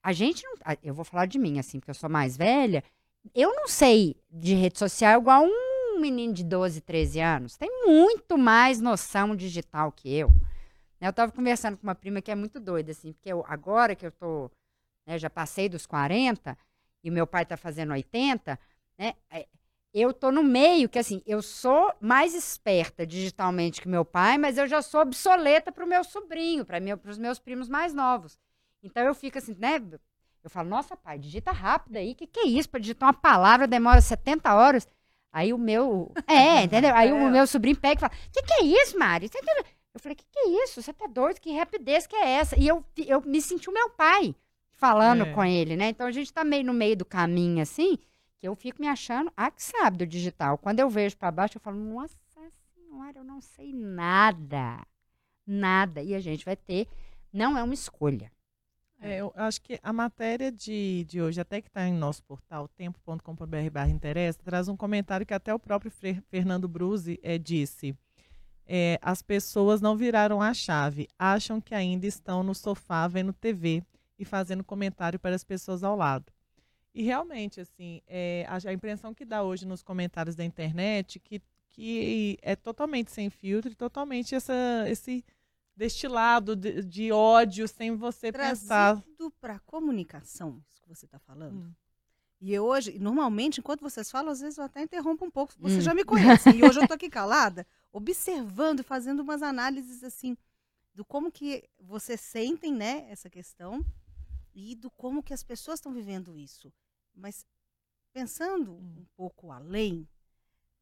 A 0.02 0.12
gente 0.12 0.42
não. 0.44 0.54
Eu 0.82 0.94
vou 0.94 1.04
falar 1.04 1.26
de 1.26 1.38
mim, 1.38 1.58
assim, 1.58 1.78
porque 1.78 1.90
eu 1.90 1.94
sou 1.94 2.10
mais 2.10 2.36
velha. 2.36 2.82
Eu 3.34 3.54
não 3.54 3.68
sei 3.68 4.16
de 4.30 4.54
rede 4.54 4.78
social 4.78 5.20
igual 5.20 5.44
um 5.44 6.00
menino 6.00 6.32
de 6.32 6.42
12, 6.42 6.80
13 6.80 7.20
anos. 7.20 7.56
Tem 7.56 7.70
muito 7.86 8.36
mais 8.36 8.80
noção 8.80 9.36
digital 9.36 9.92
que 9.92 10.12
eu. 10.12 10.28
Né, 11.00 11.08
Eu 11.08 11.12
tava 11.12 11.30
conversando 11.30 11.76
com 11.76 11.84
uma 11.84 11.94
prima 11.94 12.20
que 12.20 12.30
é 12.30 12.34
muito 12.34 12.58
doida, 12.58 12.90
assim, 12.90 13.12
porque 13.12 13.32
eu, 13.32 13.44
agora 13.46 13.94
que 13.94 14.06
eu 14.06 14.10
tô. 14.10 14.50
né, 15.06 15.18
já 15.18 15.30
passei 15.30 15.68
dos 15.68 15.86
40 15.86 16.58
e 17.04 17.10
o 17.10 17.12
meu 17.12 17.26
pai 17.26 17.44
tá 17.46 17.56
fazendo 17.56 17.92
80, 17.92 18.58
né? 18.98 19.14
é, 19.30 19.46
eu 19.94 20.12
tô 20.12 20.30
no 20.32 20.42
meio 20.42 20.88
que 20.88 20.98
assim, 20.98 21.22
eu 21.26 21.42
sou 21.42 21.92
mais 22.00 22.34
esperta 22.34 23.06
digitalmente 23.06 23.80
que 23.80 23.88
meu 23.88 24.04
pai, 24.04 24.38
mas 24.38 24.56
eu 24.56 24.66
já 24.66 24.80
sou 24.80 25.02
obsoleta 25.02 25.70
pro 25.70 25.86
meu 25.86 26.02
sobrinho, 26.02 26.64
para 26.64 26.80
meu, 26.80 26.98
os 27.04 27.18
meus 27.18 27.38
primos 27.38 27.68
mais 27.68 27.92
novos. 27.92 28.38
Então 28.82 29.02
eu 29.04 29.14
fico 29.14 29.38
assim, 29.38 29.54
né? 29.58 29.80
Eu 30.42 30.50
falo, 30.50 30.68
nossa, 30.68 30.96
pai, 30.96 31.18
digita 31.18 31.52
rápido 31.52 31.96
aí. 31.96 32.14
Que 32.14 32.26
que 32.26 32.40
é 32.40 32.46
isso? 32.46 32.68
Para 32.68 32.80
digitar 32.80 33.06
uma 33.08 33.14
palavra 33.14 33.66
demora 33.66 34.00
70 34.00 34.54
horas. 34.54 34.88
Aí 35.32 35.52
o 35.52 35.58
meu. 35.58 36.12
É, 36.26 36.64
entendeu? 36.64 36.94
Aí 36.94 37.12
o 37.12 37.16
meu 37.30 37.46
sobrinho 37.46 37.76
pega 37.76 37.94
e 37.98 38.00
fala: 38.00 38.12
Que 38.32 38.42
que 38.42 38.52
é 38.54 38.64
isso, 38.64 38.98
Mari? 38.98 39.28
Você 39.28 39.38
Eu 39.94 40.00
falei: 40.00 40.16
Que 40.16 40.24
que 40.30 40.38
é 40.38 40.64
isso? 40.64 40.82
Você 40.82 40.92
tá 40.92 41.06
doido? 41.06 41.40
Que 41.40 41.56
rapidez 41.56 42.06
que 42.06 42.16
é 42.16 42.28
essa? 42.32 42.58
E 42.58 42.66
eu, 42.66 42.84
eu 43.06 43.20
me 43.22 43.40
senti 43.40 43.70
o 43.70 43.72
meu 43.72 43.90
pai 43.90 44.34
falando 44.72 45.24
É. 45.24 45.32
com 45.32 45.44
ele, 45.44 45.76
né? 45.76 45.88
Então 45.90 46.06
a 46.06 46.12
gente 46.12 46.32
tá 46.32 46.42
meio 46.44 46.64
no 46.64 46.74
meio 46.74 46.96
do 46.96 47.04
caminho 47.04 47.62
assim 47.62 47.98
que 48.38 48.48
eu 48.48 48.56
fico 48.56 48.80
me 48.82 48.88
achando, 48.88 49.32
ah, 49.36 49.52
que 49.52 49.62
sabe 49.62 49.98
do 49.98 50.04
digital. 50.06 50.58
Quando 50.58 50.80
eu 50.80 50.90
vejo 50.90 51.16
para 51.16 51.30
baixo, 51.30 51.56
eu 51.58 51.60
falo, 51.60 51.76
nossa 51.76 52.16
senhora, 52.74 53.18
eu 53.20 53.22
não 53.22 53.40
sei 53.40 53.72
nada. 53.72 54.84
Nada. 55.46 56.02
E 56.02 56.12
a 56.12 56.18
gente 56.18 56.44
vai 56.44 56.56
ter, 56.56 56.88
não 57.32 57.56
é 57.56 57.62
uma 57.62 57.72
escolha. 57.72 58.32
É, 59.04 59.16
eu 59.20 59.32
acho 59.34 59.60
que 59.60 59.80
a 59.82 59.92
matéria 59.92 60.52
de, 60.52 61.04
de 61.08 61.20
hoje, 61.20 61.40
até 61.40 61.60
que 61.60 61.66
está 61.68 61.86
em 61.88 61.92
nosso 61.92 62.22
portal, 62.22 62.68
tempo.com.br 62.68 63.70
barra 63.72 63.88
interessa, 63.90 64.38
traz 64.44 64.68
um 64.68 64.76
comentário 64.76 65.26
que 65.26 65.34
até 65.34 65.52
o 65.52 65.58
próprio 65.58 65.90
Fre- 65.90 66.22
Fernando 66.30 66.68
Bruzi 66.68 67.18
eh, 67.22 67.36
disse. 67.36 67.96
É, 68.64 68.98
as 69.02 69.20
pessoas 69.20 69.80
não 69.80 69.96
viraram 69.96 70.40
a 70.40 70.54
chave, 70.54 71.08
acham 71.18 71.60
que 71.60 71.74
ainda 71.74 72.06
estão 72.06 72.44
no 72.44 72.54
sofá 72.54 73.08
vendo 73.08 73.32
TV 73.32 73.82
e 74.16 74.24
fazendo 74.24 74.62
comentário 74.62 75.18
para 75.18 75.34
as 75.34 75.42
pessoas 75.42 75.82
ao 75.82 75.96
lado. 75.96 76.26
E 76.94 77.02
realmente, 77.02 77.60
assim, 77.60 78.00
é, 78.06 78.46
a, 78.48 78.70
a 78.70 78.72
impressão 78.72 79.12
que 79.12 79.24
dá 79.24 79.42
hoje 79.42 79.66
nos 79.66 79.82
comentários 79.82 80.36
da 80.36 80.44
internet 80.44 81.18
que, 81.18 81.42
que 81.70 82.38
é 82.40 82.54
totalmente 82.54 83.10
sem 83.10 83.28
filtro 83.30 83.74
totalmente 83.74 84.32
essa, 84.34 84.54
esse 84.86 85.24
destilado 85.76 86.54
de, 86.54 86.82
de 86.82 87.12
ódio 87.12 87.66
sem 87.68 87.96
você 87.96 88.30
pensar. 88.32 88.96
Trazido 88.96 89.30
para 89.40 89.58
comunicação, 89.60 90.62
isso 90.68 90.80
que 90.80 90.88
você 90.88 91.06
está 91.06 91.18
falando. 91.18 91.56
Hum. 91.66 91.72
E 92.40 92.52
eu 92.52 92.64
hoje, 92.64 92.98
normalmente, 92.98 93.60
enquanto 93.60 93.80
vocês 93.82 94.10
falam, 94.10 94.32
às 94.32 94.40
vezes 94.40 94.58
eu 94.58 94.64
até 94.64 94.82
interrompo 94.82 95.24
um 95.24 95.30
pouco. 95.30 95.54
Você 95.58 95.76
Hum. 95.78 95.80
já 95.80 95.94
me 95.94 96.04
conhece. 96.04 96.50
e 96.50 96.64
hoje 96.64 96.80
eu 96.80 96.88
tô 96.88 96.94
aqui 96.94 97.08
calada, 97.08 97.66
observando 97.92 98.80
e 98.80 98.82
fazendo 98.82 99.20
umas 99.20 99.42
análises 99.42 100.02
assim 100.02 100.36
do 100.94 101.04
como 101.04 101.32
que 101.32 101.64
vocês 101.80 102.20
sentem, 102.20 102.74
né, 102.74 103.06
essa 103.10 103.30
questão 103.30 103.82
e 104.54 104.74
do 104.74 104.90
como 104.90 105.22
que 105.22 105.32
as 105.32 105.42
pessoas 105.42 105.78
estão 105.78 105.92
vivendo 105.92 106.36
isso. 106.36 106.70
Mas 107.14 107.46
pensando 108.12 108.74
um 108.74 109.06
pouco 109.16 109.50
além, 109.50 110.06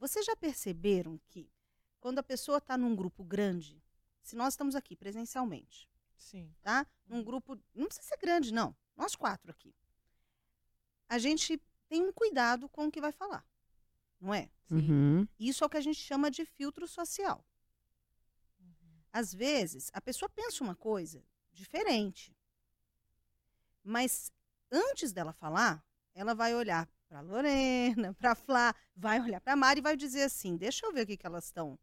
vocês 0.01 0.25
já 0.27 0.35
perceberam 0.35 1.21
que 1.29 1.49
quando 2.01 2.19
a 2.19 2.23
pessoa 2.25 2.59
está 2.59 2.77
num 2.77 2.97
grupo 2.97 3.23
grande, 3.23 3.81
se 4.23 4.37
nós 4.37 4.55
estamos 4.55 4.75
aqui 4.75 4.95
presencialmente, 4.97 5.89
Sim. 6.17 6.55
tá? 6.63 6.87
Num 7.07 7.23
grupo, 7.23 7.59
não 7.75 7.87
precisa 7.87 8.07
ser 8.07 8.19
grande, 8.19 8.53
não. 8.53 8.77
Nós 8.97 9.17
quatro 9.17 9.51
aqui. 9.51 9.75
A 11.09 11.19
gente 11.19 11.61
tem 11.89 12.03
um 12.03 12.13
cuidado 12.13 12.69
com 12.69 12.87
o 12.87 12.91
que 12.91 13.01
vai 13.01 13.13
falar. 13.13 13.45
não 14.21 14.35
é? 14.35 14.51
Uhum. 14.71 15.27
Isso 15.39 15.65
é 15.65 15.67
o 15.67 15.71
que 15.71 15.79
a 15.79 15.81
gente 15.81 15.99
chama 15.99 16.31
de 16.31 16.45
filtro 16.45 16.87
social. 16.87 17.45
Às 19.13 19.35
vezes, 19.35 19.91
a 19.93 20.01
pessoa 20.01 20.29
pensa 20.29 20.63
uma 20.63 20.77
coisa 20.77 21.25
diferente. 21.51 22.37
Mas 23.83 24.31
antes 24.71 25.13
dela 25.13 25.33
falar, 25.33 25.85
ela 26.15 26.35
vai 26.35 26.55
olhar 26.55 26.89
para 27.09 27.21
Lorena, 27.21 28.15
para 28.21 28.35
Flá, 28.35 28.75
vai 28.95 29.21
olhar 29.21 29.41
para 29.41 29.57
Mari 29.57 29.81
e 29.81 29.83
vai 29.83 29.97
dizer 29.97 30.23
assim: 30.23 30.57
"Deixa 30.57 30.87
eu 30.87 30.93
ver 30.93 31.03
o 31.03 31.07
que 31.07 31.17
que 31.17 31.27
elas 31.27 31.47
estão 31.47 31.79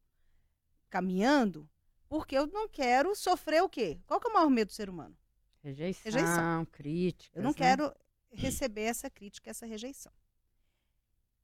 caminhando, 0.89 1.69
porque 2.07 2.37
eu 2.37 2.47
não 2.47 2.67
quero 2.67 3.15
sofrer 3.15 3.61
o 3.63 3.69
quê? 3.69 3.99
Qual 4.05 4.19
que 4.19 4.27
é 4.27 4.29
o 4.29 4.33
maior 4.33 4.49
medo 4.49 4.69
do 4.69 4.73
ser 4.73 4.89
humano? 4.89 5.17
Rejeição, 5.63 6.11
Rejeição. 6.11 6.65
crítica. 6.65 7.39
Eu 7.39 7.43
não 7.43 7.53
quero 7.53 7.93
receber 8.31 8.83
essa 8.83 9.09
crítica, 9.09 9.49
essa 9.49 9.65
rejeição. 9.65 10.11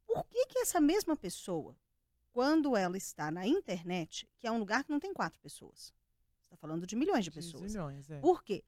Por 0.06 0.26
que 0.26 0.45
que 0.47 0.60
essa 0.60 0.80
mesma 0.80 1.15
pessoa, 1.15 1.76
quando 2.32 2.76
ela 2.78 2.97
está 2.97 3.32
na 3.32 3.47
internet, 3.47 4.30
que 4.38 4.47
é 4.47 4.52
um 4.52 4.60
lugar 4.60 4.84
que 4.84 4.91
não 4.91 4.99
tem 4.99 5.13
quatro 5.13 5.39
pessoas, 5.39 5.93
você 6.38 6.45
está 6.45 6.58
falando 6.58 6.86
de 6.86 6.95
milhões 6.95 7.26
de 7.26 7.32
pessoas. 7.32 7.73
Milhões, 7.73 8.10
é. 8.10 8.19
Por 8.19 8.43
quê? 8.43 8.63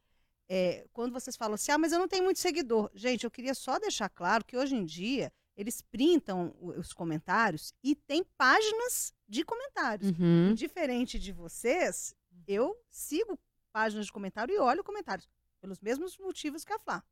É, 0.47 0.87
quando 0.93 1.11
vocês 1.11 1.35
falam 1.35 1.55
assim, 1.55 1.71
ah, 1.71 1.77
mas 1.77 1.91
eu 1.91 1.99
não 1.99 2.07
tenho 2.07 2.23
muito 2.23 2.39
seguidor. 2.39 2.91
Gente, 2.93 3.23
eu 3.23 3.31
queria 3.31 3.55
só 3.55 3.79
deixar 3.79 4.09
claro 4.09 4.45
que 4.45 4.57
hoje 4.57 4.75
em 4.75 4.85
dia 4.85 5.31
eles 5.55 5.81
printam 5.81 6.53
os 6.59 6.91
comentários 6.91 7.73
e 7.81 7.95
tem 7.95 8.23
páginas 8.37 9.13
de 9.27 9.43
comentários. 9.43 10.11
Uhum. 10.11 10.53
Diferente 10.53 11.19
de 11.19 11.31
vocês, 11.31 12.15
eu 12.47 12.79
sigo 12.89 13.39
páginas 13.71 14.05
de 14.05 14.11
comentário 14.11 14.53
e 14.53 14.59
olho 14.59 14.83
comentários, 14.83 15.29
pelos 15.59 15.79
mesmos 15.79 16.17
motivos 16.17 16.63
que 16.63 16.73
a 16.73 16.79
Flá. 16.79 17.03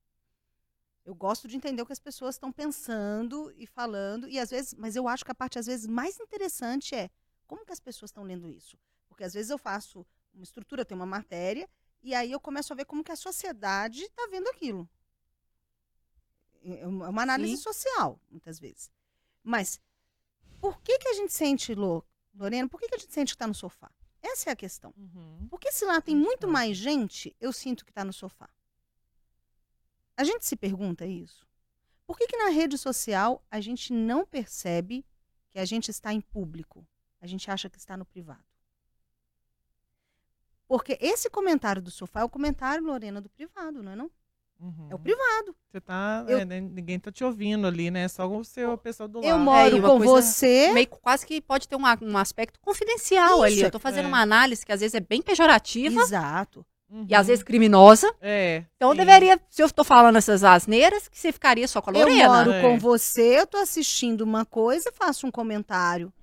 Eu 1.03 1.13
gosto 1.13 1.47
de 1.47 1.57
entender 1.57 1.81
o 1.81 1.85
que 1.85 1.91
as 1.91 1.99
pessoas 1.99 2.35
estão 2.35 2.51
pensando 2.51 3.51
e 3.57 3.67
falando, 3.67 4.29
e 4.29 4.39
às 4.39 4.51
vezes, 4.51 4.73
mas 4.73 4.95
eu 4.95 5.07
acho 5.07 5.25
que 5.25 5.31
a 5.31 5.35
parte 5.35 5.59
às 5.59 5.65
vezes 5.65 5.85
mais 5.85 6.17
interessante 6.19 6.95
é 6.95 7.09
como 7.45 7.65
que 7.65 7.73
as 7.73 7.79
pessoas 7.79 8.09
estão 8.09 8.23
lendo 8.23 8.49
isso. 8.49 8.77
Porque 9.07 9.23
às 9.23 9.33
vezes 9.33 9.49
eu 9.49 9.57
faço 9.57 10.05
uma 10.33 10.43
estrutura, 10.43 10.85
tenho 10.85 10.99
uma 10.99 11.05
matéria, 11.05 11.69
e 12.01 12.15
aí 12.15 12.31
eu 12.31 12.39
começo 12.39 12.71
a 12.71 12.75
ver 12.75 12.85
como 12.85 13.03
que 13.03 13.11
a 13.11 13.15
sociedade 13.15 14.03
está 14.03 14.27
vendo 14.27 14.47
aquilo. 14.47 14.89
É 16.63 16.87
uma 16.87 17.07
é 17.07 17.09
uma 17.09 17.21
análise 17.21 17.57
Sim. 17.57 17.63
social, 17.63 18.19
muitas 18.31 18.57
vezes. 18.57 18.89
Mas 19.43 19.81
por 20.63 20.79
que, 20.79 20.97
que 20.97 21.09
a 21.09 21.13
gente 21.13 21.33
sente, 21.33 21.75
Lô, 21.75 22.01
Lorena, 22.33 22.69
por 22.69 22.79
que, 22.79 22.87
que 22.87 22.95
a 22.95 22.97
gente 22.97 23.11
sente 23.11 23.33
que 23.33 23.35
está 23.35 23.45
no 23.45 23.53
sofá? 23.53 23.91
Essa 24.21 24.49
é 24.49 24.53
a 24.53 24.55
questão. 24.55 24.93
Uhum. 24.95 25.45
Porque 25.49 25.69
se 25.73 25.83
lá 25.83 25.99
tem 25.99 26.15
Muito 26.15 26.43
fácil. 26.43 26.53
mais 26.53 26.77
gente, 26.77 27.35
eu 27.37 27.51
sinto 27.51 27.83
que 27.83 27.91
está 27.91 28.05
no 28.05 28.13
sofá. 28.13 28.49
A 30.15 30.23
gente 30.23 30.45
se 30.45 30.55
pergunta 30.55 31.05
isso. 31.05 31.45
Por 32.07 32.17
que, 32.17 32.27
que 32.27 32.37
na 32.37 32.47
rede 32.47 32.77
social 32.77 33.45
a 33.51 33.59
gente 33.59 33.91
não 33.91 34.25
percebe 34.25 35.05
que 35.51 35.59
a 35.59 35.65
gente 35.65 35.91
está 35.91 36.13
em 36.13 36.21
público? 36.21 36.87
A 37.19 37.27
gente 37.27 37.51
acha 37.51 37.69
que 37.69 37.77
está 37.77 37.97
no 37.97 38.05
privado. 38.05 38.45
Porque 40.65 40.97
esse 41.01 41.29
comentário 41.29 41.81
do 41.81 41.91
sofá 41.91 42.21
é 42.21 42.23
o 42.23 42.29
comentário, 42.29 42.85
Lorena, 42.85 43.19
do 43.19 43.29
privado, 43.29 43.83
não 43.83 43.91
é 43.91 43.97
não? 43.97 44.09
Uhum. 44.63 44.87
É 44.89 44.95
o 44.95 44.99
privado. 44.99 45.53
Você 45.69 45.81
tá. 45.81 46.23
Eu- 46.25 46.37
é, 46.39 46.45
né, 46.45 46.61
ninguém 46.61 46.97
tá 46.97 47.11
te 47.11 47.21
ouvindo 47.23 47.67
ali, 47.67 47.91
né? 47.91 48.07
Só 48.07 48.25
o 48.25 48.43
seu 48.45 48.71
a 48.71 48.77
pessoa 48.77 49.09
do 49.09 49.19
lado. 49.19 49.27
Eu 49.27 49.35
É, 49.35 49.39
moro 49.39 49.77
uma 49.77 49.89
com 49.89 49.99
você. 49.99 50.71
Meio 50.73 50.87
quase 50.87 51.25
que 51.27 51.41
pode 51.41 51.67
ter 51.67 51.75
um, 51.75 51.81
um 52.01 52.17
aspecto 52.17 52.57
confidencial 52.61 53.43
ali. 53.43 53.55
Isso, 53.55 53.65
Eu 53.65 53.71
tô 53.71 53.79
fazendo 53.79 54.05
é. 54.05 54.07
uma 54.07 54.21
análise 54.21 54.65
que 54.65 54.71
às 54.71 54.79
vezes 54.79 54.95
é 54.95 55.01
bem 55.01 55.21
pejorativa 55.21 55.99
Exato. 56.01 56.65
Uhum. 56.89 57.05
e 57.09 57.13
às 57.13 57.27
vezes 57.27 57.43
criminosa. 57.43 58.09
É. 58.21 58.63
Então 58.77 58.91
sim. 58.91 58.97
deveria, 58.97 59.37
se 59.49 59.61
eu 59.61 59.69
tô 59.69 59.83
falando 59.83 60.15
essas 60.15 60.45
asneiras, 60.45 61.09
que 61.09 61.19
você 61.19 61.33
ficaria 61.33 61.67
só 61.67 61.81
com 61.81 61.89
a 61.89 61.93
Eu 61.93 61.99
Lorena. 62.07 62.29
moro 62.29 62.51
É. 62.53 62.61
com 62.61 62.79
você, 62.79 63.39
eu 63.39 63.45
tô 63.47 63.57
assistindo 63.57 64.21
uma 64.21 64.45
coisa, 64.45 64.91
faço 64.93 65.27
um 65.27 65.31
comentário. 65.31 66.13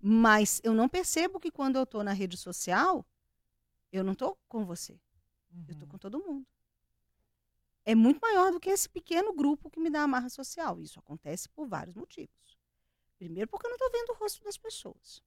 Mas 0.00 0.60
eu 0.64 0.74
não 0.74 0.88
percebo 0.88 1.38
que 1.40 1.50
quando 1.50 1.76
eu 1.76 1.86
tô 1.86 2.02
na 2.02 2.12
rede 2.12 2.36
social, 2.36 3.06
eu 3.92 4.02
não 4.04 4.14
tô 4.14 4.36
com 4.48 4.64
você. 4.64 4.92
Eu 5.68 5.74
tô 5.76 5.84
Uhum. 5.84 5.88
com 5.92 5.98
todo 5.98 6.18
mundo. 6.18 6.44
É 7.84 7.94
muito 7.94 8.20
maior 8.20 8.52
do 8.52 8.60
que 8.60 8.70
esse 8.70 8.88
pequeno 8.88 9.32
grupo 9.32 9.70
que 9.70 9.80
me 9.80 9.90
dá 9.90 10.02
amarra 10.02 10.28
social. 10.28 10.80
Isso 10.80 10.98
acontece 10.98 11.48
por 11.48 11.66
vários 11.66 11.96
motivos. 11.96 12.58
Primeiro, 13.18 13.48
porque 13.48 13.66
eu 13.66 13.70
não 13.70 13.76
estou 13.76 13.90
vendo 13.90 14.10
o 14.10 14.14
rosto 14.14 14.42
das 14.44 14.56
pessoas. 14.56 15.22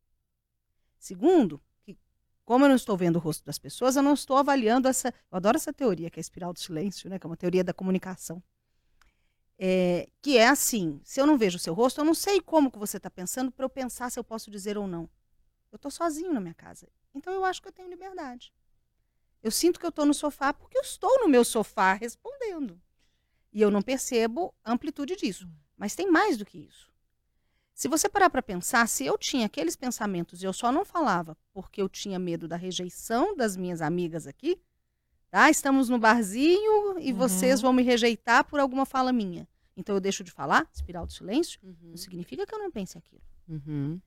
Segundo, 0.97 1.61
que 1.83 1.97
como 2.45 2.65
eu 2.65 2.69
não 2.69 2.75
estou 2.75 2.97
vendo 2.97 3.17
o 3.17 3.19
rosto 3.19 3.45
das 3.45 3.57
pessoas, 3.57 3.95
eu 3.95 4.03
não 4.03 4.13
estou 4.13 4.37
avaliando 4.37 4.87
essa. 4.87 5.09
Eu 5.31 5.37
adoro 5.37 5.57
essa 5.57 5.73
teoria, 5.73 6.09
que 6.09 6.19
é 6.19 6.21
a 6.21 6.27
espiral 6.27 6.53
do 6.53 6.59
silêncio, 6.59 7.09
né? 7.09 7.19
Que 7.19 7.25
é 7.25 7.29
uma 7.29 7.37
teoria 7.37 7.63
da 7.63 7.73
comunicação. 7.73 8.41
É, 9.57 10.09
que 10.21 10.37
é 10.37 10.47
assim: 10.47 10.99
se 11.03 11.19
eu 11.19 11.25
não 11.25 11.37
vejo 11.37 11.57
o 11.57 11.59
seu 11.59 11.73
rosto, 11.73 12.01
eu 12.01 12.05
não 12.05 12.13
sei 12.13 12.41
como 12.41 12.71
que 12.71 12.77
você 12.77 12.97
está 12.97 13.09
pensando 13.09 13.51
para 13.51 13.65
eu 13.65 13.69
pensar 13.69 14.09
se 14.09 14.19
eu 14.19 14.23
posso 14.23 14.49
dizer 14.49 14.77
ou 14.77 14.87
não. 14.87 15.09
Eu 15.71 15.77
estou 15.77 15.91
sozinho 15.91 16.33
na 16.33 16.39
minha 16.39 16.53
casa. 16.53 16.87
Então 17.13 17.33
eu 17.33 17.43
acho 17.45 17.61
que 17.61 17.67
eu 17.67 17.71
tenho 17.71 17.89
liberdade. 17.89 18.53
Eu 19.45 19.51
sinto 19.51 19.79
que 19.79 19.85
eu 19.85 19.89
estou 19.91 20.07
no 20.07 20.13
sofá 20.13 20.51
porque 20.51 20.75
eu 20.75 20.81
estou 20.81 21.19
no 21.19 21.27
meu 21.27 21.45
sofá 21.45 21.93
respondendo. 21.93 22.81
E 23.53 23.61
eu 23.61 23.69
não 23.69 23.79
percebo 23.83 24.51
a 24.63 24.71
amplitude 24.71 25.15
disso. 25.15 25.47
Mas 25.77 25.93
tem 25.93 26.09
mais 26.09 26.35
do 26.35 26.43
que 26.43 26.57
isso. 26.57 26.91
Se 27.71 27.87
você 27.87 28.09
parar 28.09 28.31
para 28.31 28.41
pensar, 28.41 28.87
se 28.87 29.05
eu 29.05 29.19
tinha 29.19 29.45
aqueles 29.45 29.75
pensamentos 29.75 30.41
e 30.41 30.45
eu 30.47 30.51
só 30.51 30.71
não 30.71 30.83
falava 30.83 31.37
porque 31.53 31.79
eu 31.79 31.87
tinha 31.87 32.17
medo 32.17 32.47
da 32.47 32.55
rejeição 32.55 33.35
das 33.35 33.55
minhas 33.55 33.83
amigas 33.83 34.25
aqui, 34.25 34.59
tá? 35.29 35.47
Estamos 35.47 35.89
no 35.89 35.99
barzinho 35.99 36.97
e 36.97 37.11
Uhum. 37.11 37.17
vocês 37.19 37.61
vão 37.61 37.71
me 37.71 37.83
rejeitar 37.83 38.45
por 38.45 38.59
alguma 38.59 38.83
fala 38.83 39.13
minha. 39.13 39.47
Então 39.77 39.93
eu 39.95 40.01
deixo 40.01 40.23
de 40.23 40.31
falar, 40.31 40.67
espiral 40.73 41.05
do 41.05 41.13
silêncio, 41.13 41.59
Uhum. 41.61 41.75
não 41.91 41.97
significa 41.97 42.47
que 42.47 42.55
eu 42.55 42.59
não 42.59 42.71
pense 42.71 42.97
aquilo. 42.97 43.21
Uhum. 43.47 44.01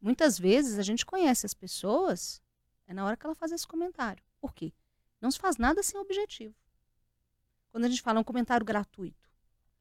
Muitas 0.00 0.40
vezes 0.40 0.76
a 0.76 0.82
gente 0.82 1.06
conhece 1.06 1.46
as 1.46 1.54
pessoas 1.54 2.42
é 2.88 2.92
na 2.92 3.04
hora 3.06 3.16
que 3.16 3.24
ela 3.24 3.34
faz 3.36 3.52
esse 3.52 3.68
comentário. 3.68 4.24
Por 4.42 4.52
quê? 4.52 4.72
Não 5.20 5.30
se 5.30 5.38
faz 5.38 5.56
nada 5.56 5.82
sem 5.84 5.98
objetivo. 6.00 6.54
Quando 7.70 7.84
a 7.84 7.88
gente 7.88 8.02
fala 8.02 8.18
um 8.20 8.24
comentário 8.24 8.66
gratuito, 8.66 9.30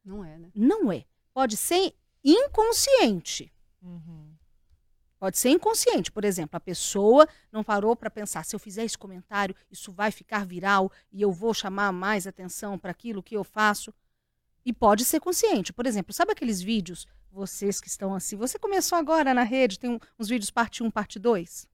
Não 0.06 0.24
é, 0.24 0.38
né? 0.38 0.52
não 0.56 0.92
é. 0.92 1.04
Pode 1.34 1.58
ser 1.58 1.94
inconsciente. 2.24 3.52
Uhum. 3.82 4.32
Pode 5.20 5.38
ser 5.38 5.50
inconsciente. 5.50 6.12
Por 6.12 6.24
exemplo, 6.24 6.56
a 6.58 6.60
pessoa 6.60 7.28
não 7.52 7.64
parou 7.64 7.96
para 7.96 8.10
pensar: 8.10 8.44
se 8.46 8.56
eu 8.56 8.60
fizer 8.60 8.84
esse 8.86 8.98
comentário, 8.98 9.56
isso 9.70 9.92
vai 9.92 10.12
ficar 10.12 10.46
viral 10.46 10.92
e 11.12 11.22
eu 11.22 11.32
vou 11.32 11.54
chamar 11.54 11.92
mais 11.92 12.26
atenção 12.28 12.78
para 12.78 12.92
aquilo 12.92 13.22
que 13.24 13.36
eu 13.36 13.44
faço. 13.44 13.94
E 14.64 14.72
pode 14.72 15.04
ser 15.06 15.20
consciente. 15.20 15.74
Por 15.74 15.86
exemplo, 15.88 16.14
sabe 16.14 16.32
aqueles 16.34 16.62
vídeos, 16.62 17.08
vocês 17.32 17.82
que 17.82 17.88
estão 17.88 18.14
assim, 18.14 18.36
você 18.36 18.60
começou 18.60 18.96
agora 18.98 19.34
na 19.34 19.42
rede, 19.44 19.80
tem 19.80 19.90
um- 19.90 20.00
uns 20.20 20.28
vídeos 20.30 20.52
parte 20.52 20.84
1, 20.84 20.92
parte 20.92 21.18
2? 21.20 21.68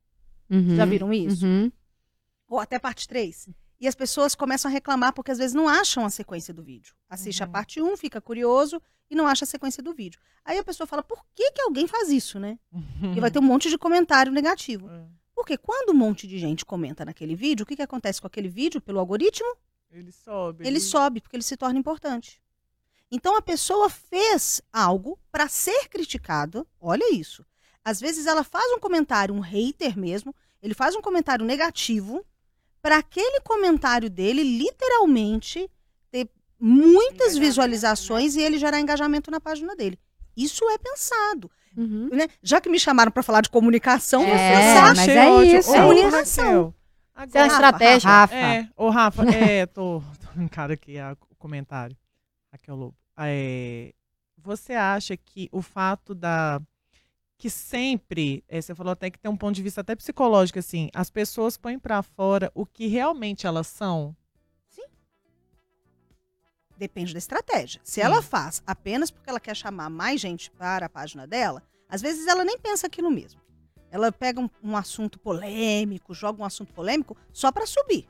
Já 0.50 0.84
Uhum. 0.86 0.90
viram 0.90 1.14
isso? 1.14 1.46
Uhum. 1.46 1.70
Ou 2.48 2.60
até 2.60 2.80
parte 2.80 3.08
3. 3.08 3.50
E 3.80 3.88
as 3.88 3.94
pessoas 3.96 4.34
começam 4.34 4.70
a 4.70 4.74
reclamar 4.74 5.14
porque 5.14 5.32
às 5.32 5.38
vezes 5.38 5.54
não 5.54 5.68
acham 5.68 6.04
a 6.06 6.10
sequência 6.10 6.54
do 6.54 6.64
vídeo. 6.64 6.96
Assiste 7.10 7.44
a 7.44 7.46
Uhum. 7.46 7.52
parte 7.52 7.82
1, 7.82 7.96
fica 7.98 8.20
curioso 8.20 8.82
e 9.10 9.16
não 9.16 9.28
acha 9.28 9.44
a 9.46 9.48
sequência 9.48 9.84
do 9.84 9.94
vídeo. 9.94 10.20
Aí 10.44 10.58
a 10.58 10.64
pessoa 10.64 10.88
fala: 10.88 11.04
por 11.04 11.24
que, 11.36 11.52
que 11.52 11.62
alguém 11.62 11.88
faz 11.88 12.10
isso, 12.10 12.40
né? 12.40 12.58
E 13.18 13.20
vai 13.20 13.30
ter 13.30 13.40
um 13.40 13.44
monte 13.44 13.70
de 13.70 13.78
comentário 13.78 14.32
negativo. 14.32 14.90
É. 14.90 15.06
Porque 15.36 15.56
quando 15.58 15.92
um 15.92 15.94
monte 15.98 16.28
de 16.28 16.40
gente 16.40 16.66
comenta 16.66 17.06
naquele 17.06 17.36
vídeo, 17.36 17.64
o 17.64 17.66
que, 17.68 17.76
que 17.76 17.82
acontece 17.84 18.20
com 18.20 18.26
aquele 18.26 18.50
vídeo 18.50 18.82
pelo 18.82 18.98
algoritmo? 19.00 19.56
Ele 19.92 20.12
sobe. 20.12 20.68
Ele 20.68 20.80
sobe, 20.80 21.22
porque 21.22 21.36
ele 21.36 21.44
se 21.44 21.56
torna 21.56 21.78
importante. 21.78 22.42
Então 23.12 23.38
a 23.38 23.42
pessoa 23.42 23.90
fez 23.90 24.62
algo 24.74 25.18
para 25.32 25.48
ser 25.48 25.88
criticado. 25.90 26.68
Olha 26.82 27.14
isso. 27.14 27.46
Às 27.86 28.02
vezes 28.02 28.26
ela 28.26 28.44
faz 28.44 28.70
um 28.74 28.80
comentário, 28.80 29.34
um 29.34 29.40
hater 29.40 29.98
mesmo, 29.98 30.36
ele 30.62 30.74
faz 30.74 30.96
um 30.96 31.02
comentário 31.02 31.46
negativo 31.46 32.26
para 32.82 32.98
aquele 32.98 33.42
comentário 33.42 34.10
dele 34.10 34.44
literalmente 34.44 35.70
ter 36.12 36.30
muitas 36.60 37.12
Engajamento, 37.34 37.40
visualizações 37.40 38.36
e 38.36 38.42
ele 38.42 38.58
gerar 38.58 38.80
engajamento 38.80 39.30
na 39.32 39.40
página 39.40 39.76
dele. 39.76 40.00
Isso 40.36 40.64
é 40.70 40.78
pensado, 40.78 41.50
Uhum. 41.76 42.10
né? 42.12 42.28
Já 42.42 42.62
que 42.62 42.70
me 42.70 42.80
chamaram 42.80 43.12
para 43.12 43.24
falar 43.24 43.42
de 43.42 43.50
comunicação, 43.50 44.24
É, 44.24 44.56
pensar. 44.56 44.96
mas 44.96 45.08
é 45.10 45.58
isso. 45.58 45.72
Ô, 45.72 45.74
Comunicação. 45.76 46.74
Isso 47.28 47.38
é 47.38 47.42
uma 47.42 47.46
agora- 47.46 47.48
estratégia. 47.48 48.10
Rafa. 48.10 48.36
É, 48.36 48.70
ô 48.76 48.90
Rafa, 48.90 49.24
é, 49.62 49.66
tô, 49.66 50.02
tô 50.22 50.32
brincando 50.36 50.74
aqui 50.74 51.00
a- 51.00 51.18
o 51.30 51.36
comentário. 51.36 51.98
Raquel 52.52 52.76
Lobo. 52.76 52.96
É, 53.20 53.92
você 54.38 54.74
acha 54.74 55.18
que 55.18 55.50
o 55.52 55.62
fato 55.62 56.14
da. 56.14 56.62
Que 57.38 57.50
sempre, 57.50 58.44
é, 58.48 58.60
você 58.60 58.74
falou 58.74 58.92
até 58.92 59.12
que 59.12 59.20
tem 59.20 59.30
um 59.30 59.38
ponto 59.38 59.56
de 59.56 59.62
vista 59.62 59.82
até 59.82 59.96
psicológico, 59.96 60.58
assim, 60.58 60.90
as 60.94 61.10
pessoas 61.10 61.56
põem 61.56 61.78
pra 61.78 62.02
fora 62.02 62.52
o 62.56 62.66
que 62.66 62.88
realmente 62.88 63.46
elas 63.46 63.68
são? 63.68 64.16
Depende 66.78 67.12
da 67.12 67.18
estratégia. 67.18 67.82
Se 67.84 67.96
Sim. 67.96 68.02
ela 68.02 68.22
faz 68.22 68.62
apenas 68.66 69.10
porque 69.10 69.30
ela 69.30 69.40
quer 69.40 69.56
chamar 69.56 69.90
mais 69.90 70.22
gente 70.22 70.52
para 70.52 70.86
a 70.86 70.90
página 70.90 71.26
dela, 71.26 71.64
às 71.90 72.02
vezes 72.02 72.28
ela 72.28 72.46
nem 72.46 72.58
pensa 72.58 72.86
aquilo 72.86 73.10
mesmo. 73.10 73.42
Ela 73.90 74.12
pega 74.12 74.40
um, 74.40 74.50
um 74.62 74.78
assunto 74.78 75.18
polêmico, 75.18 76.14
joga 76.14 76.42
um 76.42 76.46
assunto 76.46 76.74
polêmico 76.74 77.18
só 77.34 77.52
para 77.52 77.66
subir. 77.66 78.08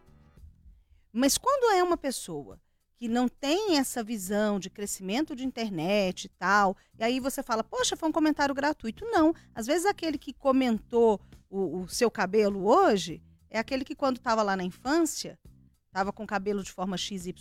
Mas 1.13 1.37
quando 1.37 1.73
é 1.75 1.83
uma 1.83 1.97
pessoa 1.97 2.59
que 2.97 3.07
não 3.07 3.27
tem 3.29 3.77
essa 3.77 4.03
visão 4.03 4.59
de 4.59 4.71
crescimento 4.71 5.35
de 5.35 5.45
internet 5.45 6.25
e 6.25 6.29
tal, 6.29 6.75
e 6.97 7.03
aí 7.03 7.19
você 7.19 7.43
fala, 7.43 7.63
poxa, 7.63 7.95
foi 7.95 8.09
um 8.09 8.11
comentário 8.11 8.55
gratuito. 8.55 9.05
Não. 9.05 9.33
Às 9.53 9.67
vezes 9.67 9.85
aquele 9.85 10.17
que 10.17 10.33
comentou 10.33 11.21
o, 11.47 11.81
o 11.81 11.87
seu 11.87 12.09
cabelo 12.09 12.65
hoje 12.65 13.21
é 13.51 13.59
aquele 13.59 13.85
que 13.85 13.95
quando 13.95 14.17
estava 14.17 14.41
lá 14.41 14.57
na 14.57 14.63
infância, 14.63 15.39
estava 15.85 16.11
com 16.11 16.25
cabelo 16.25 16.63
de 16.63 16.71
forma 16.71 16.97
XYZ 16.97 17.35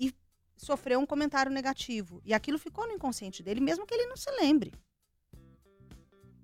e 0.00 0.12
sofreu 0.56 0.98
um 0.98 1.06
comentário 1.06 1.52
negativo. 1.52 2.22
E 2.24 2.32
aquilo 2.32 2.58
ficou 2.58 2.86
no 2.86 2.94
inconsciente 2.94 3.42
dele, 3.42 3.60
mesmo 3.60 3.86
que 3.86 3.92
ele 3.92 4.06
não 4.06 4.16
se 4.16 4.30
lembre. 4.30 4.72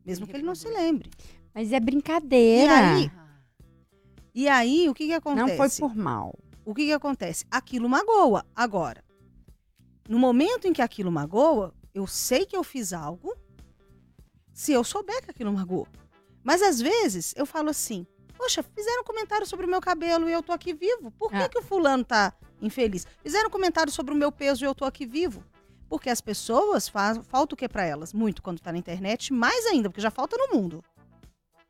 Mesmo 0.05 0.27
que 0.27 0.37
ele 0.37 0.43
não 0.43 0.55
se 0.55 0.69
lembre. 0.69 1.11
Mas 1.55 1.73
é 1.73 1.77
E 1.77 1.81
brincadeira. 1.81 2.95
aí, 2.95 3.11
e 4.35 4.49
aí 4.49 4.89
o 4.89 4.95
que, 4.95 5.07
que 5.07 5.13
acontece? 5.15 5.49
Não 5.49 5.57
foi 5.57 5.69
por 5.79 5.97
mal. 5.97 6.39
O 6.71 6.75
que, 6.75 6.87
que 6.87 6.93
acontece? 6.93 7.45
Aquilo 7.51 7.89
magoa. 7.89 8.45
Agora, 8.55 9.03
no 10.09 10.19
momento 10.19 10.67
em 10.67 10.73
que 10.73 10.83
aquilo 10.83 11.11
magoa, 11.11 11.75
eu 11.95 12.07
sei 12.07 12.45
que 12.47 12.57
eu 12.57 12.63
fiz 12.65 12.93
algo 12.93 13.35
se 14.53 14.73
eu 14.73 14.85
souber 14.85 15.23
que 15.25 15.31
aquilo 15.31 15.53
magoou. 15.53 15.87
Mas 16.43 16.63
às 16.63 16.81
vezes 16.81 17.35
eu 17.37 17.45
falo 17.47 17.69
assim: 17.71 18.07
Poxa, 18.37 18.63
fizeram 18.63 19.05
comentário 19.05 19.47
sobre 19.47 19.67
o 19.67 19.69
meu 19.69 19.81
cabelo 19.81 20.29
e 20.29 20.33
eu 20.33 20.43
tô 20.43 20.53
aqui 20.53 20.73
vivo. 20.73 21.11
Por 21.13 21.31
que, 21.31 21.37
Ah. 21.37 21.49
que 21.49 21.59
o 21.59 21.63
fulano 21.63 22.05
tá 22.05 22.33
infeliz? 22.61 23.07
Fizeram 23.23 23.51
comentário 23.51 23.93
sobre 23.93 24.15
o 24.15 24.17
meu 24.17 24.33
peso 24.33 24.65
e 24.65 24.67
eu 24.67 24.75
tô 24.75 24.85
aqui 24.85 25.05
vivo. 25.07 25.45
Porque 25.89 26.09
as 26.09 26.21
pessoas 26.21 26.89
fazem. 26.89 27.23
Falta 27.23 27.55
o 27.55 27.59
que 27.59 27.69
pra 27.69 27.85
elas? 27.85 28.13
Muito 28.15 28.43
quando 28.43 28.61
tá 28.61 28.71
na 28.73 28.79
internet, 28.79 29.33
mais 29.33 29.67
ainda, 29.67 29.91
porque 29.91 30.01
já 30.01 30.11
falta 30.11 30.37
no 30.37 30.57
mundo. 30.57 30.85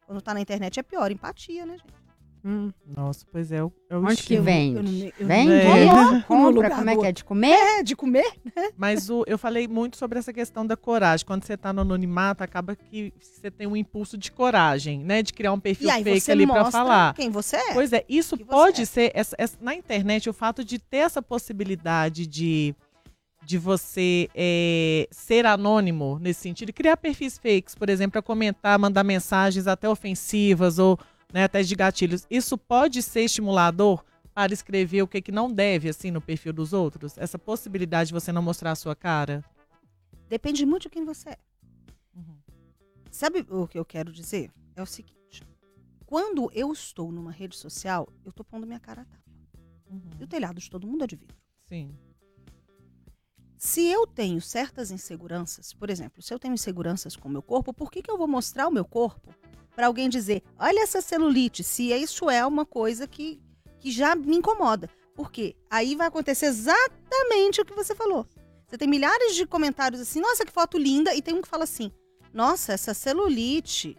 Quando 0.06 0.20
tá 0.20 0.34
na 0.34 0.40
internet 0.40 0.78
é 0.78 0.82
pior, 0.82 1.10
empatia, 1.10 1.64
né, 1.64 1.78
gente? 1.78 1.99
Hum, 2.44 2.70
Nossa, 2.86 3.26
pois 3.30 3.52
é. 3.52 3.62
o- 3.62 3.70
é 3.90 3.96
o 3.96 4.00
Onde 4.00 4.14
que 4.16 4.20
estilo. 4.22 4.44
vende? 4.44 4.76
eu 4.76 4.82
não 4.82 4.92
eu 5.18 5.26
Vende? 5.26 6.14
no 6.14 6.22
Compra? 6.24 6.50
lugar 6.50 6.70
Como 6.70 6.90
é 6.90 6.96
que 6.96 7.06
é? 7.06 7.12
De 7.12 7.24
comer? 7.24 7.50
É, 7.52 7.82
de 7.82 7.94
comer? 7.96 8.32
Mas 8.78 9.10
o, 9.10 9.24
eu 9.26 9.36
falei 9.36 9.68
muito 9.68 9.96
sobre 9.98 10.18
essa 10.18 10.32
questão 10.32 10.66
da 10.66 10.76
coragem. 10.76 11.26
Quando 11.26 11.44
você 11.44 11.56
tá 11.56 11.72
no 11.72 11.82
anonimato, 11.82 12.42
acaba 12.42 12.74
que 12.74 13.12
você 13.20 13.50
tem 13.50 13.66
um 13.66 13.76
impulso 13.76 14.16
de 14.16 14.32
coragem, 14.32 15.00
né? 15.04 15.22
De 15.22 15.32
criar 15.34 15.52
um 15.52 15.60
perfil 15.60 15.88
E 15.88 15.90
aí 15.90 16.02
fake 16.02 16.20
você 16.20 16.32
ali 16.32 16.46
pra 16.46 16.70
falar. 16.70 17.14
quem 17.14 17.28
você 17.30 17.56
é. 17.56 17.74
Pois 17.74 17.92
é, 17.92 18.04
isso 18.08 18.36
que 18.38 18.44
pode 18.44 18.82
é. 18.82 18.84
ser. 18.86 19.10
essa- 19.14 19.36
essa- 19.38 19.58
na 19.60 19.74
internet, 19.74 20.28
o 20.30 20.32
fato 20.32 20.64
de 20.64 20.78
ter 20.78 20.98
essa 20.98 21.20
possibilidade 21.20 22.26
de, 22.26 22.74
de 23.44 23.58
você 23.58 24.28
é, 24.34 25.06
ser 25.10 25.44
anônimo 25.44 26.18
nesse 26.20 26.40
sentido, 26.40 26.72
criar 26.72 26.96
perfis 26.96 27.36
fakes, 27.38 27.74
por 27.74 27.88
exemplo, 27.90 28.12
para 28.12 28.22
comentar, 28.22 28.78
mandar 28.78 29.04
mensagens 29.04 29.66
até 29.66 29.88
ofensivas 29.88 30.78
ou 30.78 30.98
né, 31.32 31.44
até 31.44 31.62
de 31.62 31.74
gatilhos. 31.74 32.26
Isso 32.30 32.56
pode 32.56 33.02
ser 33.02 33.22
estimulador 33.22 34.04
para 34.34 34.52
escrever 34.52 35.02
o 35.02 35.08
que, 35.08 35.20
que 35.20 35.32
não 35.32 35.52
deve, 35.52 35.88
assim, 35.88 36.10
no 36.10 36.20
perfil 36.20 36.52
dos 36.52 36.72
outros? 36.72 37.18
Essa 37.18 37.38
possibilidade 37.38 38.08
de 38.08 38.14
você 38.14 38.32
não 38.32 38.42
mostrar 38.42 38.72
a 38.72 38.76
sua 38.76 38.94
cara? 38.94 39.44
Depende 40.28 40.64
muito 40.64 40.84
de 40.84 40.90
quem 40.90 41.04
você 41.04 41.30
é. 41.30 41.38
Uhum. 42.14 42.38
Sabe 43.10 43.44
o 43.48 43.66
que 43.66 43.78
eu 43.78 43.84
quero 43.84 44.12
dizer? 44.12 44.50
É 44.76 44.82
o 44.82 44.86
seguinte: 44.86 45.42
quando 46.06 46.50
eu 46.54 46.72
estou 46.72 47.10
numa 47.10 47.32
rede 47.32 47.56
social, 47.56 48.08
eu 48.24 48.32
tô 48.32 48.44
pondo 48.44 48.66
minha 48.66 48.80
cara 48.80 49.02
a 49.02 49.04
tapa. 49.04 49.24
Uhum. 49.90 50.00
E 50.20 50.24
o 50.24 50.28
telhado 50.28 50.60
de 50.60 50.70
todo 50.70 50.86
mundo 50.86 51.04
é 51.04 51.06
de 51.06 51.16
vidro. 51.16 51.36
Sim. 51.66 51.90
Se 53.56 53.84
eu 53.86 54.06
tenho 54.06 54.40
certas 54.40 54.90
inseguranças, 54.90 55.74
por 55.74 55.90
exemplo, 55.90 56.22
se 56.22 56.32
eu 56.32 56.38
tenho 56.38 56.54
inseguranças 56.54 57.14
com 57.14 57.28
o 57.28 57.30
meu 57.30 57.42
corpo, 57.42 57.74
por 57.74 57.90
que, 57.90 58.00
que 58.00 58.10
eu 58.10 58.16
vou 58.16 58.26
mostrar 58.26 58.66
o 58.66 58.70
meu 58.70 58.86
corpo 58.86 59.34
para 59.80 59.86
alguém 59.86 60.10
dizer, 60.10 60.42
olha 60.58 60.80
essa 60.80 61.00
celulite, 61.00 61.64
se 61.64 61.90
isso 61.90 62.28
é 62.28 62.44
uma 62.44 62.66
coisa 62.66 63.06
que, 63.06 63.40
que 63.78 63.90
já 63.90 64.14
me 64.14 64.36
incomoda? 64.36 64.90
Porque 65.14 65.56
aí 65.70 65.96
vai 65.96 66.06
acontecer 66.06 66.44
exatamente 66.46 67.62
o 67.62 67.64
que 67.64 67.72
você 67.72 67.94
falou. 67.94 68.26
Você 68.68 68.76
tem 68.76 68.86
milhares 68.86 69.34
de 69.34 69.46
comentários 69.46 69.98
assim, 69.98 70.20
nossa, 70.20 70.44
que 70.44 70.52
foto 70.52 70.76
linda, 70.76 71.14
e 71.14 71.22
tem 71.22 71.32
um 71.32 71.40
que 71.40 71.48
fala 71.48 71.64
assim, 71.64 71.90
nossa, 72.30 72.74
essa 72.74 72.92
celulite, 72.92 73.96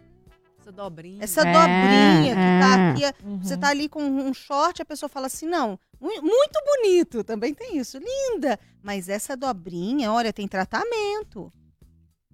Essa 0.60 0.70
dobrinha. 0.70 1.24
essa 1.24 1.40
É, 1.40 1.52
dobrinha 1.52 2.34
que 2.36 2.60
tá 2.60 2.78
é. 2.78 2.90
aqui, 3.10 3.24
Uhum. 3.26 3.42
você 3.42 3.56
tá 3.56 3.68
ali 3.70 3.88
com 3.88 4.04
um 4.04 4.32
short, 4.32 4.80
a 4.80 4.84
pessoa 4.84 5.08
fala 5.08 5.26
assim: 5.26 5.46
não, 5.46 5.76
mu- 6.00 6.22
muito 6.22 6.60
bonito, 6.64 7.24
também 7.24 7.52
tem 7.52 7.76
isso, 7.76 7.98
linda. 7.98 8.56
Mas 8.80 9.08
essa 9.08 9.36
dobrinha, 9.36 10.12
olha, 10.12 10.32
tem 10.32 10.46
tratamento. 10.46 11.52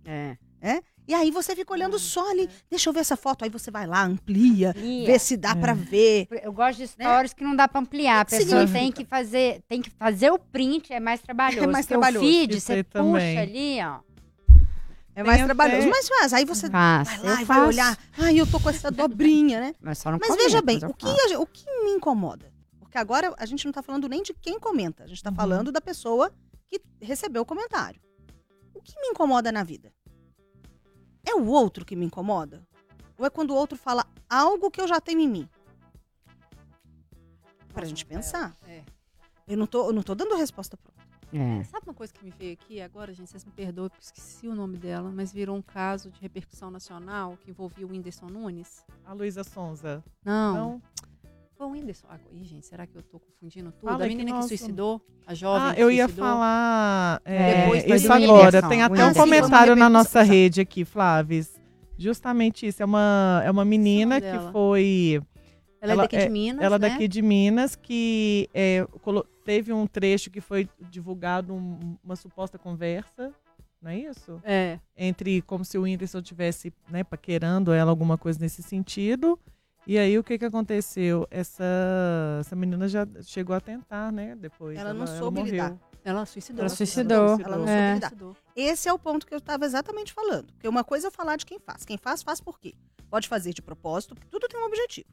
É. 0.04 0.36
E 1.08 1.14
aí 1.14 1.30
você 1.30 1.56
fica 1.56 1.72
olhando 1.72 1.96
Ah, 1.96 1.98
só 1.98 2.30
ali, 2.30 2.44
é. 2.44 2.48
deixa 2.68 2.90
eu 2.90 2.92
ver 2.92 3.00
essa 3.00 3.16
foto. 3.16 3.42
Aí 3.42 3.48
você 3.50 3.70
vai 3.70 3.86
lá, 3.86 4.04
amplia, 4.04 4.72
Lia, 4.76 5.06
vê 5.06 5.18
se 5.18 5.38
dá 5.38 5.52
É. 5.52 5.54
pra 5.54 5.72
ver. 5.72 6.28
Eu 6.42 6.52
gosto 6.52 6.78
de 6.78 6.86
stories 6.86 7.32
que 7.32 7.42
não 7.42 7.56
dá 7.56 7.66
pra 7.66 7.80
ampliar. 7.80 8.20
A 8.20 8.24
pessoa 8.26 8.66
significa? 8.66 8.78
tem 8.78 8.92
que 8.92 9.04
fazer, 9.06 9.62
tem 9.66 9.80
que 9.80 9.88
fazer 9.90 10.30
o 10.30 10.38
print, 10.38 10.92
é 10.92 11.00
mais 11.00 11.20
trabalhoso. 11.22 11.66
mais 11.72 11.86
Porque 11.86 11.94
trabalhoso. 11.94 12.24
O 12.24 12.28
feed, 12.28 12.60
você 12.60 12.72
aí 12.74 12.84
puxa 12.84 13.02
também. 13.02 13.38
ali, 13.38 13.78
ó. 13.82 14.00
É 15.14 15.24
mais 15.24 15.42
trabalhoso, 15.44 15.80
até- 15.80 15.90
mas 15.90 16.08
faz. 16.08 16.32
Aí 16.32 16.44
você 16.44 16.68
Faço, 16.70 17.10
vai 17.10 17.18
eu 17.18 17.24
lá 17.24 17.32
e 17.32 17.44
vai 17.44 17.56
faço. 17.56 17.68
olhar. 17.68 17.98
Ai, 18.18 18.38
eu 18.40 18.46
tô 18.46 18.60
com 18.60 18.70
essa 18.70 18.90
dobrinha, 18.90 19.60
né? 19.60 19.74
Mas 19.82 19.98
só 19.98 20.12
não 20.12 20.18
Mas 20.20 20.36
veja 20.36 20.62
bem, 20.62 20.76
o 20.84 20.92
que, 20.94 21.06
a 21.34 21.40
o 21.40 21.46
que 21.46 21.64
me 21.84 21.90
incomoda? 21.90 22.52
Porque 22.78 22.96
agora 22.98 23.34
a 23.36 23.44
gente 23.46 23.64
não 23.64 23.72
tá 23.72 23.82
falando 23.82 24.08
nem 24.08 24.22
de 24.22 24.32
quem 24.32 24.60
comenta, 24.60 25.02
a 25.02 25.06
gente 25.08 25.20
tá 25.22 25.30
Uhum. 25.30 25.36
falando 25.36 25.72
da 25.72 25.80
pessoa 25.80 26.30
que 26.68 26.80
recebeu 27.00 27.42
o 27.42 27.44
comentário. 27.46 28.00
O 28.74 28.80
que 28.80 28.94
me 29.00 29.08
incomoda 29.08 29.50
na 29.50 29.64
vida? 29.64 29.92
É 31.28 31.34
o 31.34 31.46
outro 31.46 31.84
que 31.84 31.94
me 31.94 32.06
incomoda? 32.06 32.66
Ou 33.18 33.26
é 33.26 33.30
quando 33.30 33.50
o 33.50 33.54
outro 33.54 33.76
fala 33.76 34.06
algo 34.30 34.70
que 34.70 34.80
eu 34.80 34.88
já 34.88 34.98
tenho 34.98 35.20
em 35.20 35.28
mim? 35.28 35.48
Pra 37.74 37.84
gente 37.84 38.06
pensar. 38.06 38.56
é. 38.66 38.82
Eu 39.46 39.56
não 39.56 39.66
tô, 39.66 39.86
eu 39.88 39.92
não 39.92 40.02
tô 40.02 40.14
dando 40.14 40.36
resposta 40.36 40.76
pronta. 40.76 40.98
É. 41.32 41.62
Sabe 41.64 41.86
uma 41.86 41.94
coisa 41.94 42.12
que 42.12 42.24
me 42.24 42.30
veio 42.30 42.52
aqui 42.54 42.80
agora, 42.80 43.12
gente? 43.12 43.30
Vocês 43.30 43.44
me 43.44 43.50
perdoem 43.50 43.88
porque 43.90 44.04
esqueci 44.04 44.48
o 44.48 44.54
nome 44.54 44.76
dela, 44.78 45.10
mas 45.10 45.32
virou 45.32 45.56
um 45.56 45.62
caso 45.62 46.10
de 46.10 46.20
repercussão 46.20 46.70
nacional 46.70 47.36
que 47.42 47.50
envolvia 47.50 47.86
o 47.86 47.90
Whindersson 47.90 48.26
Nunes. 48.26 48.84
A 49.04 49.12
Luísa 49.12 49.44
Sonza. 49.44 50.02
Não, 50.24 50.54
Não. 50.54 50.82
Foi 51.58 51.66
o 51.66 51.70
Whindersson. 51.70 52.06
Ah, 52.08 52.18
ih, 52.32 52.44
gente, 52.44 52.64
será 52.66 52.86
que 52.86 52.96
eu 52.96 53.02
tô 53.02 53.18
confundindo 53.18 53.72
tudo? 53.72 53.90
Fala 53.90 54.04
a 54.04 54.06
aí 54.06 54.10
que 54.12 54.16
menina 54.16 54.38
que, 54.38 54.46
suicidou, 54.46 55.02
a 55.26 55.34
jovem 55.34 55.68
Ah, 55.70 55.74
eu 55.76 55.90
ia 55.90 56.04
suicidou. 56.04 56.24
falar 56.24 57.20
é, 57.24 57.62
Depois 57.62 58.02
isso 58.02 58.12
agora. 58.12 58.68
Tem 58.68 58.82
até 58.82 59.04
um 59.04 59.12
comentário 59.12 59.74
na 59.74 59.90
nossa 59.90 60.22
rede 60.22 60.60
aqui, 60.60 60.84
Flávio. 60.84 61.44
Justamente 61.98 62.64
isso. 62.66 62.80
É 62.80 62.86
uma, 62.86 63.42
é 63.44 63.50
uma 63.50 63.64
menina 63.64 64.20
que 64.20 64.52
foi. 64.52 65.20
Ela, 65.80 65.92
ela 65.92 66.02
é 66.02 66.04
daqui 66.04 66.16
é- 66.16 66.24
de 66.26 66.30
Minas, 66.30 66.64
ela 66.64 66.78
né? 66.78 66.88
daqui 66.88 67.08
de 67.08 67.22
Minas, 67.22 67.76
que 67.76 68.48
é, 68.54 68.86
teve 69.44 69.72
um 69.72 69.86
trecho 69.86 70.30
que 70.30 70.40
foi 70.40 70.68
divulgado, 70.90 71.52
um- 71.54 71.96
uma 72.02 72.16
suposta 72.16 72.58
conversa, 72.58 73.32
não 73.80 73.90
é 73.92 73.98
isso? 73.98 74.40
É. 74.44 74.78
Entre 74.96 75.40
como 75.42 75.64
se 75.64 75.78
o 75.78 75.82
Whindersson 75.82 76.20
tivesse 76.20 76.72
né, 76.88 77.04
paquerando 77.04 77.72
ela, 77.72 77.90
alguma 77.90 78.16
coisa 78.18 78.38
nesse 78.40 78.60
sentido. 78.62 79.38
E 79.88 79.96
aí 79.96 80.18
o 80.18 80.22
que, 80.22 80.38
que 80.38 80.44
aconteceu? 80.44 81.26
Essa, 81.30 81.64
essa 82.40 82.54
menina 82.54 82.86
já 82.86 83.06
chegou 83.22 83.56
a 83.56 83.60
tentar, 83.60 84.12
né? 84.12 84.36
Depois. 84.36 84.78
Ela 84.78 84.92
não 84.92 85.06
soube 85.06 85.38
morreu. 85.38 85.52
lidar. 85.52 85.78
Ela 86.04 86.26
suicidou. 86.26 86.60
Ela 86.60 86.68
suicidou. 86.68 87.40
Ela 87.40 87.56
não 87.56 87.66
É. 87.66 87.78
soube 87.78 87.94
lidar. 87.94 88.08
Suicidou. 88.10 88.36
Esse 88.54 88.86
é 88.86 88.92
o 88.92 88.98
ponto 88.98 89.26
que 89.26 89.32
eu 89.32 89.38
estava 89.38 89.64
exatamente 89.64 90.12
falando. 90.12 90.52
Porque 90.52 90.68
uma 90.68 90.84
coisa 90.84 91.08
é 91.08 91.10
falar 91.10 91.36
de 91.36 91.46
quem 91.46 91.58
faz. 91.58 91.86
Quem 91.86 91.96
faz, 91.96 92.22
faz 92.22 92.38
por 92.38 92.60
quê? 92.60 92.74
Pode 93.08 93.26
fazer 93.28 93.54
de 93.54 93.62
propósito, 93.62 94.14
porque 94.14 94.28
tudo 94.30 94.46
tem 94.46 94.60
um 94.60 94.66
objetivo. 94.66 95.08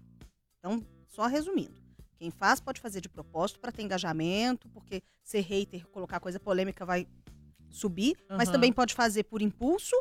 Então, 0.60 0.86
só 1.08 1.26
resumindo. 1.26 1.82
Quem 2.18 2.30
faz 2.30 2.60
pode 2.60 2.82
fazer 2.82 3.00
de 3.00 3.08
propósito 3.08 3.62
para 3.62 3.72
ter 3.72 3.82
engajamento, 3.82 4.68
porque 4.70 5.02
ser 5.24 5.40
hater, 5.40 5.88
colocar 5.88 6.20
coisa 6.20 6.38
polêmica 6.38 6.86
vai 6.86 7.08
subir, 7.70 8.18
mas 8.30 8.50
Aham. 8.50 8.52
também 8.52 8.74
pode 8.74 8.94
fazer 8.94 9.24
por 9.24 9.42
impulso, 9.42 9.96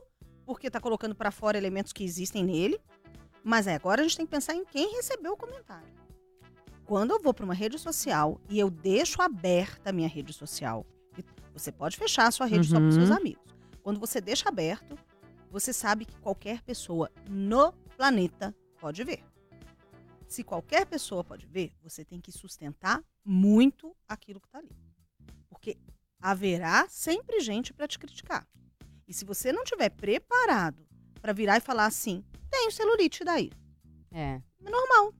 porque 0.44 0.68
tá 0.68 0.80
colocando 0.80 1.14
para 1.14 1.30
fora 1.30 1.56
elementos 1.56 1.92
que 1.92 2.02
existem 2.02 2.42
nele. 2.42 2.80
Mas 3.44 3.66
é, 3.66 3.74
agora 3.74 4.00
a 4.00 4.04
gente 4.04 4.16
tem 4.16 4.24
que 4.26 4.30
pensar 4.30 4.54
em 4.54 4.64
quem 4.64 4.96
recebeu 4.96 5.34
o 5.34 5.36
comentário. 5.36 5.86
Quando 6.86 7.12
eu 7.12 7.20
vou 7.20 7.32
para 7.34 7.44
uma 7.44 7.54
rede 7.54 7.78
social 7.78 8.40
e 8.48 8.58
eu 8.58 8.70
deixo 8.70 9.20
aberta 9.22 9.90
a 9.90 9.92
minha 9.92 10.08
rede 10.08 10.32
social, 10.32 10.84
você 11.52 11.70
pode 11.70 11.96
fechar 11.96 12.26
a 12.26 12.30
sua 12.30 12.46
rede 12.46 12.66
só 12.68 12.80
para 12.80 12.90
seus 12.90 13.10
Uhum. 13.10 13.16
amigos. 13.16 13.54
Quando 13.82 14.00
você 14.00 14.20
deixa 14.20 14.48
aberto, 14.48 14.98
você 15.50 15.72
sabe 15.72 16.04
que 16.04 16.16
qualquer 16.18 16.62
pessoa 16.62 17.10
no 17.28 17.72
planeta 17.96 18.54
pode 18.80 19.04
ver. 19.04 19.22
Se 20.26 20.42
qualquer 20.42 20.86
pessoa 20.86 21.22
pode 21.22 21.46
ver, 21.46 21.72
você 21.82 22.04
tem 22.04 22.20
que 22.20 22.32
sustentar 22.32 23.04
muito 23.24 23.94
aquilo 24.08 24.40
que 24.40 24.48
está 24.48 24.58
ali. 24.58 24.70
Porque 25.48 25.76
haverá 26.20 26.86
sempre 26.88 27.40
gente 27.40 27.72
para 27.72 27.86
te 27.86 27.98
criticar. 27.98 28.46
E 29.06 29.12
se 29.14 29.24
você 29.24 29.52
não 29.52 29.64
tiver 29.64 29.90
preparado 29.90 30.84
para 31.24 31.32
virar 31.32 31.56
e 31.56 31.60
falar 31.60 31.86
assim, 31.86 32.22
tenho 32.50 32.70
celulite 32.70 33.24
daí, 33.24 33.50
É. 34.12 34.42
é 34.62 34.70
normal, 34.70 35.10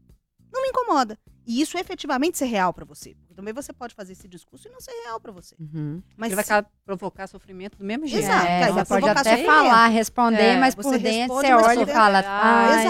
não 0.53 0.61
me 0.61 0.69
incomoda. 0.69 1.19
E 1.47 1.63
isso 1.63 1.79
efetivamente 1.79 2.37
ser 2.37 2.45
real 2.45 2.75
para 2.75 2.85
você. 2.85 3.15
Porque 3.15 3.33
também 3.33 3.55
você 3.55 3.73
pode 3.73 3.95
fazer 3.95 4.13
esse 4.13 4.29
discurso 4.29 4.69
e 4.69 4.71
não 4.71 4.81
ser 4.83 4.91
real 5.03 5.19
para 5.19 5.33
você. 5.33 5.55
Uhum. 5.59 6.03
Mas 6.15 6.29
Ele 6.33 6.43
vai 6.43 6.45
se- 6.63 6.69
provocar 6.85 7.27
sofrimento 7.27 7.79
do 7.79 7.85
mesmo 7.87 8.07
jeito. 8.07 8.23
Exato, 8.23 8.47
É, 8.47 8.67
você 8.67 8.73
vai 8.73 8.85
pode 8.85 9.09
até 9.09 9.23
sofrimento. 9.31 9.47
falar, 9.47 9.87
responder, 9.89 10.43
É, 10.43 10.57
mas 10.59 10.75
você 10.75 10.83
por 10.91 10.99
dentro 10.99 11.37
responde, 11.37 11.47
você 11.47 11.53
olha 11.71 11.83
e 11.83 11.87
fala, 11.87 12.21
dentro- 12.21 12.33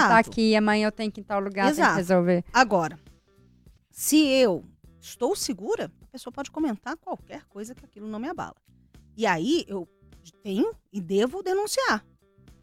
ah, 0.01 0.09
tá 0.09 0.19
aqui, 0.19 0.57
amanhã 0.57 0.89
eu 0.89 0.93
tenho 0.93 1.12
que 1.12 1.21
ir 1.21 1.23
em 1.23 1.25
tal 1.25 1.39
lugar, 1.39 1.71
Exato. 1.71 1.91
que 1.93 1.97
resolver. 1.99 2.45
Agora, 2.53 2.99
se 3.93 4.17
eu 4.27 4.65
estou 5.01 5.37
segura, 5.37 5.91
a 6.03 6.07
pessoa 6.09 6.33
pode 6.33 6.51
comentar 6.51 6.97
qualquer 6.97 7.45
coisa 7.47 7.77
que 7.77 7.85
aquilo 7.85 8.09
não 8.09 8.19
me 8.19 8.29
abala. 8.29 8.57
E 9.17 9.25
aí 9.25 9.65
eu 9.69 9.89
tenho 10.43 10.75
e 10.93 11.01
devo 11.01 11.43
denunciar 11.45 12.05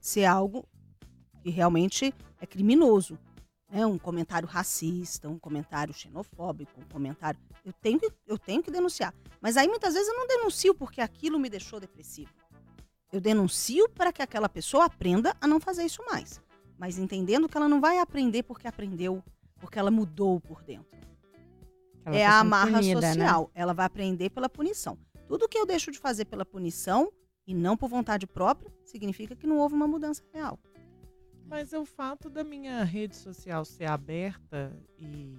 se 0.02 0.22
é 0.22 0.28
algo 0.28 0.68
que 1.42 1.52
realmente 1.52 2.14
é 2.42 2.46
criminoso. 2.46 3.18
Né? 3.72 3.86
Um 3.86 3.98
comentário 3.98 4.48
racista, 4.48 5.30
um 5.30 5.38
comentário 5.38 5.94
xenofóbico, 5.94 6.82
um 6.82 6.92
comentário. 6.92 7.40
Eu 7.64 7.72
tenho, 7.72 8.00
que, 8.00 8.12
eu 8.28 8.38
tenho 8.38 8.64
que 8.64 8.72
denunciar. 8.72 9.14
Mas 9.40 9.56
aí 9.56 9.68
muitas 9.68 9.94
vezes 9.94 10.10
eu 10.10 10.18
não 10.18 10.28
denuncio 10.28 10.74
porque 10.74 11.00
aquilo 11.00 11.40
me 11.40 11.50
deixou 11.50 11.80
depressivo. 11.80 12.34
Eu 13.14 13.22
denuncio 13.22 13.88
para 13.90 14.12
que 14.12 14.22
aquela 14.22 14.50
pessoa 14.50 14.86
aprenda 14.86 15.36
a 15.40 15.48
não 15.48 15.60
fazer 15.60 15.86
isso 15.86 16.04
mais. 16.10 16.42
Mas 16.78 16.98
entendendo 16.98 17.48
que 17.48 17.56
ela 17.56 17.70
não 17.70 17.80
vai 17.80 18.00
aprender 18.00 18.44
porque 18.44 18.68
aprendeu, 18.68 19.24
porque 19.60 19.78
ela 19.78 19.92
mudou 19.92 20.40
por 20.42 20.64
dentro. 20.64 21.00
Ela 22.04 22.18
é 22.18 22.26
tá 22.26 22.32
a 22.32 22.40
amarra 22.40 22.80
punida, 22.80 23.02
né? 23.02 23.14
social. 23.14 23.52
Ela 23.54 23.74
vai 23.74 23.86
aprender 23.86 24.32
pela 24.32 24.50
punição. 24.50 24.98
Tudo 25.28 25.48
que 25.48 25.58
eu 25.58 25.66
deixo 25.66 25.92
de 25.92 26.00
fazer 26.00 26.26
pela 26.26 26.44
punição 26.44 27.12
e 27.48 27.54
não 27.54 27.76
por 27.78 27.90
vontade 27.90 28.26
própria, 28.28 28.72
significa 28.86 29.36
que 29.36 29.48
não 29.48 29.58
houve 29.58 29.76
uma 29.76 29.88
mudança 29.88 30.22
real. 30.34 30.60
Mas 31.48 31.74
é 31.74 31.80
o 31.80 31.86
fato 31.86 32.30
da 32.30 32.44
minha 32.44 32.84
rede 32.84 33.16
social 33.16 33.66
ser 33.66 33.86
aberta 33.86 34.72
e, 34.98 35.38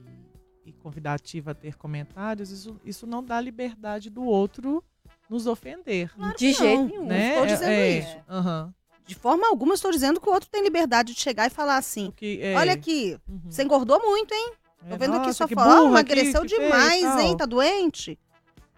e 0.66 0.72
convidativa 0.72 1.52
a 1.52 1.54
ter 1.54 1.76
comentários, 1.76 2.50
isso, 2.50 2.78
isso 2.84 3.06
não 3.06 3.24
dá 3.24 3.40
liberdade 3.40 4.10
do 4.10 4.22
outro 4.24 4.84
nos 5.30 5.46
ofender. 5.46 6.12
Claro 6.14 6.32
De 6.36 6.38
que 6.38 6.52
jeito 6.52 6.78
não. 6.80 6.86
nenhum. 6.86 7.00
Não 7.02 7.08
né? 7.08 7.30
estou 7.32 7.46
dizendo 7.46 7.70
É, 7.70 7.88
é, 7.90 7.98
isso. 7.98 8.16
aham. 8.28 8.74
De 9.06 9.14
forma 9.16 9.48
alguma, 9.48 9.72
eu 9.72 9.74
estou 9.74 9.90
dizendo 9.90 10.20
que 10.20 10.28
o 10.28 10.32
outro 10.32 10.48
tem 10.50 10.62
liberdade 10.62 11.12
de 11.14 11.20
chegar 11.20 11.46
e 11.46 11.50
falar 11.50 11.76
assim: 11.76 12.06
Porque, 12.06 12.38
é, 12.40 12.54
olha 12.56 12.72
aqui, 12.72 13.18
uhum. 13.28 13.40
você 13.50 13.62
engordou 13.64 14.00
muito, 14.00 14.32
hein? 14.32 14.52
Tô 14.88 14.94
É, 14.94 14.98
vendo 14.98 15.14
aqui 15.16 15.32
sua 15.32 15.48
que 15.48 15.54
foto, 15.54 15.66
burra 15.68 15.88
emagreceu 15.88 16.42
que- 16.42 16.48
que 16.48 16.56
fez, 16.56 16.70
demais, 16.72 17.20
hein? 17.20 17.36
Tá 17.36 17.44
doente? 17.46 18.18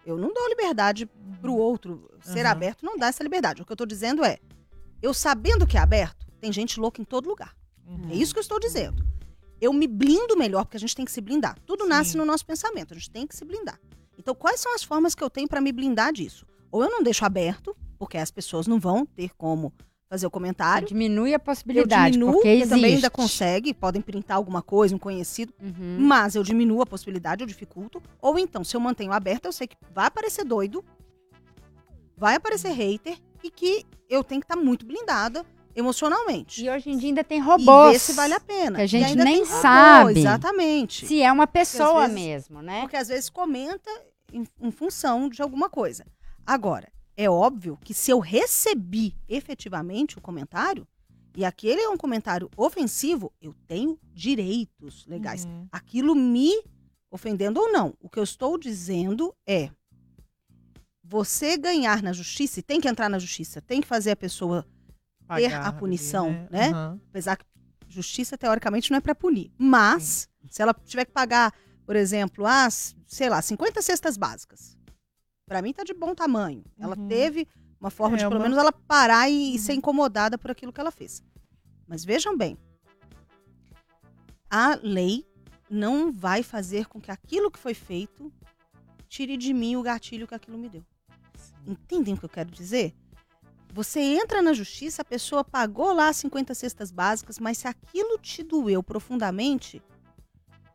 Eu 0.05 0.17
não 0.17 0.33
dou 0.33 0.47
liberdade 0.47 1.09
pro 1.41 1.55
outro. 1.55 2.09
Ser 2.21 2.45
Aham. 2.45 2.51
aberto 2.51 2.85
não 2.85 2.97
dá 2.97 3.07
essa 3.07 3.23
liberdade. 3.23 3.61
O 3.61 3.65
que 3.65 3.71
eu 3.71 3.75
tô 3.75 3.85
dizendo 3.85 4.23
é: 4.23 4.37
eu 5.01 5.13
sabendo 5.13 5.65
que 5.65 5.77
é 5.77 5.79
aberto, 5.79 6.27
tem 6.39 6.51
gente 6.53 6.79
louca 6.79 7.01
em 7.01 7.05
todo 7.05 7.27
lugar. 7.27 7.55
Uhum. 7.87 8.11
É 8.11 8.15
isso 8.15 8.33
que 8.33 8.39
eu 8.39 8.41
estou 8.41 8.59
dizendo. 8.59 9.03
Eu 9.59 9.73
me 9.73 9.87
blindo 9.87 10.37
melhor, 10.37 10.65
porque 10.65 10.77
a 10.77 10.79
gente 10.79 10.95
tem 10.95 11.05
que 11.05 11.11
se 11.11 11.21
blindar. 11.21 11.57
Tudo 11.65 11.83
Sim. 11.83 11.89
nasce 11.89 12.17
no 12.17 12.25
nosso 12.25 12.45
pensamento, 12.45 12.93
a 12.93 12.97
gente 12.97 13.09
tem 13.09 13.25
que 13.25 13.35
se 13.35 13.43
blindar. 13.43 13.79
Então, 14.17 14.35
quais 14.35 14.59
são 14.59 14.75
as 14.75 14.83
formas 14.83 15.15
que 15.15 15.23
eu 15.23 15.29
tenho 15.29 15.47
para 15.47 15.61
me 15.61 15.71
blindar 15.71 16.13
disso? 16.13 16.45
Ou 16.71 16.83
eu 16.83 16.89
não 16.89 17.01
deixo 17.01 17.25
aberto, 17.25 17.75
porque 17.97 18.17
as 18.17 18.31
pessoas 18.31 18.67
não 18.67 18.79
vão 18.79 19.05
ter 19.05 19.31
como 19.37 19.73
fazer 20.15 20.25
o 20.27 20.31
comentário. 20.31 20.87
Diminui 20.87 21.33
a 21.33 21.35
Eu 21.35 21.39
possibilidade, 21.39 22.13
diminuo, 22.13 22.33
porque 22.33 22.47
existe. 22.47 22.69
também 22.69 22.95
ainda 22.95 23.09
consegue, 23.09 23.73
podem 23.73 24.01
printar 24.01 24.37
alguma 24.37 24.61
coisa, 24.61 24.95
um 24.95 24.99
conhecido, 24.99 25.53
Uhum. 25.61 25.97
mas 25.99 26.35
eu 26.35 26.43
diminuo 26.43 26.81
a 26.81 26.85
possibilidade, 26.85 27.43
eu 27.43 27.47
dificulto. 27.47 28.01
Ou 28.21 28.39
então, 28.39 28.63
se 28.63 28.75
eu 28.75 28.79
mantenho 28.79 29.11
aberto, 29.11 29.45
eu 29.45 29.51
sei 29.51 29.67
que 29.67 29.75
vai 29.93 30.07
aparecer 30.07 30.43
doido, 30.45 30.83
vai 32.17 32.35
aparecer 32.35 32.71
hater 32.71 33.17
e 33.43 33.49
que 33.51 33.85
eu 34.09 34.23
tenho 34.23 34.41
que 34.41 34.45
estar 34.45 34.55
muito 34.55 34.85
blindada 34.85 35.45
emocionalmente. 35.75 36.63
E 36.63 36.69
hoje 36.69 36.89
em 36.89 36.97
dia 36.97 37.09
ainda 37.09 37.23
tem 37.23 37.39
E 37.39 37.41
robôs. 37.41 37.91
ver 37.93 37.99
se 37.99 38.13
vale 38.13 38.33
a 38.33 38.39
pena. 38.39 38.77
que 38.77 38.81
a 38.81 38.85
E 38.85 38.87
gente 38.87 39.15
nem 39.15 39.39
robô, 39.43 39.61
sabe. 39.61 40.19
Exatamente. 40.19 41.05
Se 41.05 41.21
é 41.21 41.31
uma 41.31 41.45
pessoa 41.45 42.07
vezes- 42.07 42.15
mesmo, 42.15 42.61
né? 42.61 42.81
Porque 42.81 42.95
às 42.95 43.09
vezes 43.09 43.29
comenta 43.29 43.89
em, 44.31 44.45
em 44.61 44.71
função 44.71 45.27
de 45.27 45.41
alguma 45.41 45.69
coisa. 45.69 46.05
Agora, 46.47 46.87
é 47.17 47.29
óbvio 47.29 47.77
que 47.83 47.93
se 47.93 48.11
eu 48.11 48.19
recebi 48.19 49.15
efetivamente 49.27 50.17
o 50.17 50.21
comentário, 50.21 50.87
e 51.35 51.43
aquele 51.43 51.81
é 51.81 51.89
um 51.89 51.97
comentário 51.97 52.49
ofensivo, 52.55 53.31
eu 53.41 53.53
tenho 53.67 53.99
direitos 54.13 55.05
legais. 55.05 55.45
Uhum. 55.45 55.67
Aquilo 55.71 56.15
me 56.15 56.63
ofendendo 57.11 57.59
ou 57.59 57.71
não. 57.71 57.93
O 57.99 58.09
que 58.09 58.17
eu 58.17 58.23
estou 58.23 58.57
dizendo 58.57 59.35
é: 59.45 59.69
você 61.03 61.57
ganhar 61.57 62.01
na 62.01 62.13
justiça, 62.13 62.59
e 62.59 62.63
tem 62.63 62.79
que 62.79 62.87
entrar 62.87 63.09
na 63.09 63.19
justiça, 63.19 63.61
tem 63.61 63.81
que 63.81 63.87
fazer 63.87 64.11
a 64.11 64.15
pessoa, 64.15 64.65
ter 65.35 65.53
a 65.53 65.59
Pagar 65.59 65.79
punição, 65.79 66.47
né? 66.49 66.69
Aham. 66.69 67.01
apesar 67.09 67.35
que 67.35 67.45
justiça 67.87 68.37
teoricamente 68.37 68.89
não 68.91 68.97
é 68.97 69.01
para 69.01 69.15
punir, 69.15 69.51
mas 69.57 70.27
se 70.49 70.61
ela 70.61 70.73
tiver 70.73 71.05
que 71.05 71.11
pagar, 71.11 71.53
por 71.85 71.95
exemplo, 71.95 72.45
as, 72.45 72.95
sei 73.05 73.29
lá, 73.29 73.41
50 73.41 73.81
cestas 73.81 74.17
básicas, 74.17 74.74
para 75.45 75.61
mim 75.61 75.73
tá 75.73 75.83
de 75.83 75.93
bom 75.93 76.13
tamanho. 76.15 76.63
Ela 76.79 76.97
Uhum. 76.97 77.07
teve 77.07 77.47
uma 77.79 77.89
forma 77.89 78.15
É, 78.15 78.19
de 78.19 78.23
pelo 78.25 78.35
uma- 78.37 78.43
menos 78.43 78.57
ela 78.57 78.71
parar 78.71 79.29
e, 79.29 79.51
Uhum. 79.53 79.57
ser 79.57 79.73
incomodada 79.73 80.37
por 80.37 80.51
aquilo 80.51 80.73
que 80.73 80.79
ela 80.81 80.91
fez. 80.91 81.23
Mas 81.87 82.03
vejam 82.03 82.35
bem, 82.35 82.57
a 84.49 84.77
lei 84.81 85.25
não 85.69 86.11
vai 86.11 86.41
fazer 86.43 86.87
com 86.87 86.99
que 86.99 87.11
aquilo 87.11 87.51
que 87.51 87.59
foi 87.59 87.73
feito 87.73 88.31
tire 89.07 89.37
de 89.37 89.53
mim 89.53 89.75
o 89.75 89.83
gatilho 89.83 90.27
que 90.27 90.35
aquilo 90.35 90.57
me 90.57 90.69
deu. 90.69 90.83
Entendem 91.65 92.13
o 92.13 92.17
que 92.17 92.25
eu 92.25 92.29
quero 92.29 92.49
dizer? 92.51 92.93
Você 93.73 93.99
entra 93.99 94.41
na 94.41 94.53
justiça, 94.53 95.01
a 95.01 95.05
pessoa 95.05 95.43
pagou 95.43 95.91
lá 95.93 96.11
50 96.13 96.55
cestas 96.55 96.91
básicas, 96.91 97.39
mas 97.39 97.57
se 97.57 97.67
aquilo 97.67 98.17
te 98.19 98.41
doeu 98.41 98.81
profundamente, 98.81 99.81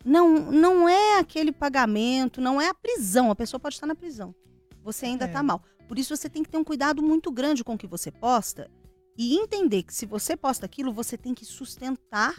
não, 0.05 0.51
não 0.51 0.89
é 0.89 1.19
aquele 1.19 1.51
pagamento, 1.51 2.41
não 2.41 2.61
é 2.61 2.69
a 2.69 2.75
prisão. 2.75 3.31
A 3.31 3.35
pessoa 3.37 3.59
pode 3.59 3.77
estar 3.77 3.87
na 3.87 3.95
prisão. 3.95 4.35
Você 4.83 5.07
ainda 5.07 5.25
É. 5.25 5.29
está 5.29 5.43
mal. 5.43 5.63
Por 5.89 5.99
isso 5.99 6.17
você 6.17 6.29
tem 6.29 6.43
que 6.43 6.49
ter 6.49 6.57
um 6.59 6.65
cuidado 6.65 7.03
muito 7.03 7.31
grande 7.33 7.65
com 7.65 7.75
o 7.75 7.79
que 7.79 7.87
você 7.87 8.11
posta 8.11 8.71
e 9.19 9.37
entender 9.37 9.83
que 9.83 9.95
se 9.95 10.07
você 10.07 10.37
posta 10.37 10.65
aquilo, 10.67 10.93
você 10.93 11.17
tem 11.19 11.35
que 11.35 11.45
sustentar 11.45 12.35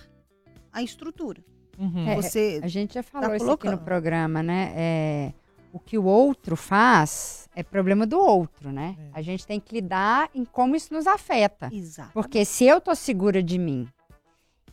a 0.71 0.81
estrutura. 0.81 1.43
Uhum. 1.77 2.07
É, 2.07 2.15
Você 2.15 2.59
A 2.63 2.67
gente 2.67 2.93
já 2.93 3.03
falou 3.03 3.29
Tá 3.29 3.37
isso 3.37 3.51
aqui 3.51 3.69
no 3.69 3.77
programa, 3.77 4.41
né? 4.43 4.71
É, 4.75 5.33
o 5.73 5.79
que 5.79 5.97
o 5.97 6.03
outro 6.05 6.55
faz 6.55 7.49
é 7.55 7.63
problema 7.63 8.05
do 8.05 8.19
outro, 8.19 8.71
né? 8.71 8.95
É. 8.99 9.09
A 9.13 9.21
gente 9.21 9.45
tem 9.47 9.59
que 9.59 9.73
lidar 9.75 10.29
em 10.33 10.45
como 10.45 10.75
isso 10.75 10.93
nos 10.93 11.07
afeta. 11.07 11.69
Exato. 11.73 12.11
Porque 12.13 12.45
se 12.45 12.65
eu 12.65 12.79
tô 12.79 12.93
segura 12.95 13.41
de 13.41 13.57
mim 13.57 13.87